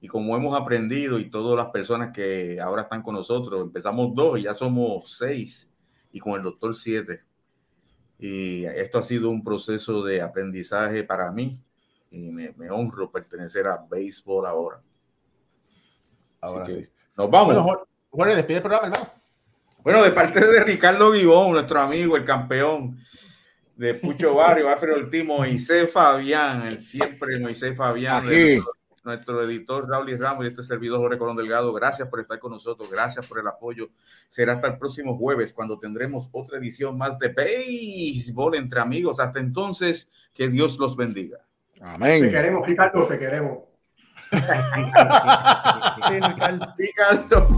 y 0.00 0.08
como 0.08 0.36
hemos 0.36 0.60
aprendido 0.60 1.18
y 1.18 1.30
todas 1.30 1.56
las 1.56 1.72
personas 1.72 2.12
que 2.12 2.60
ahora 2.60 2.82
están 2.82 3.02
con 3.02 3.14
nosotros, 3.14 3.62
empezamos 3.62 4.14
dos 4.14 4.38
y 4.38 4.42
ya 4.42 4.54
somos 4.54 5.16
seis 5.16 5.68
y 6.12 6.20
con 6.20 6.34
el 6.34 6.42
doctor 6.42 6.74
siete. 6.74 7.22
Y 8.18 8.64
esto 8.64 8.98
ha 8.98 9.02
sido 9.02 9.30
un 9.30 9.44
proceso 9.44 10.02
de 10.02 10.20
aprendizaje 10.20 11.04
para 11.04 11.30
mí 11.30 11.60
y 12.10 12.30
me, 12.30 12.52
honro 12.70 13.10
pertenecer 13.12 13.68
a 13.68 13.76
béisbol 13.88 14.46
ahora. 14.46 14.80
Ahora 16.40 16.66
sí. 16.66 16.88
Nos 17.18 17.30
vamos. 17.30 17.78
Bueno, 18.10 18.34
despide 18.34 18.56
el 18.56 18.62
programa, 18.62 18.86
hermano. 18.86 19.12
Bueno, 19.82 20.02
de 20.02 20.12
parte 20.12 20.40
de 20.40 20.64
Ricardo 20.64 21.10
Guibón, 21.10 21.52
nuestro 21.52 21.80
amigo, 21.80 22.16
el 22.16 22.24
campeón 22.24 22.98
de 23.76 23.94
Pucho 23.94 24.34
Barrio, 24.34 24.68
Alfredo 24.68 24.96
Ultimo, 24.96 25.38
Moisés 25.38 25.90
Fabián, 25.92 26.66
el 26.66 26.80
siempre 26.80 27.38
Moisés 27.38 27.76
Fabián 27.76 28.24
nuestro 29.08 29.42
editor 29.42 29.88
Raúl 29.88 30.10
y 30.10 30.16
Ramos 30.16 30.44
y 30.44 30.48
este 30.48 30.62
servidor 30.62 30.98
Jorge 31.00 31.18
Colón 31.18 31.36
Delgado. 31.36 31.72
Gracias 31.72 32.08
por 32.08 32.20
estar 32.20 32.38
con 32.38 32.52
nosotros, 32.52 32.90
gracias 32.90 33.26
por 33.26 33.38
el 33.38 33.46
apoyo. 33.46 33.88
Será 34.28 34.52
hasta 34.54 34.68
el 34.68 34.78
próximo 34.78 35.16
jueves 35.16 35.52
cuando 35.52 35.78
tendremos 35.78 36.28
otra 36.30 36.58
edición 36.58 36.98
más 36.98 37.18
de 37.18 37.28
béisbol 37.28 38.56
entre 38.56 38.80
amigos. 38.80 39.18
Hasta 39.18 39.40
entonces, 39.40 40.10
que 40.34 40.48
Dios 40.48 40.78
los 40.78 40.94
bendiga. 40.96 41.38
Amén. 41.80 42.22
Te 42.22 42.30
queremos, 42.30 42.66
Ricardo, 42.66 43.06
te 43.06 43.18
queremos. 43.18 43.67
El 46.10 46.36
calpicando. 46.36 47.48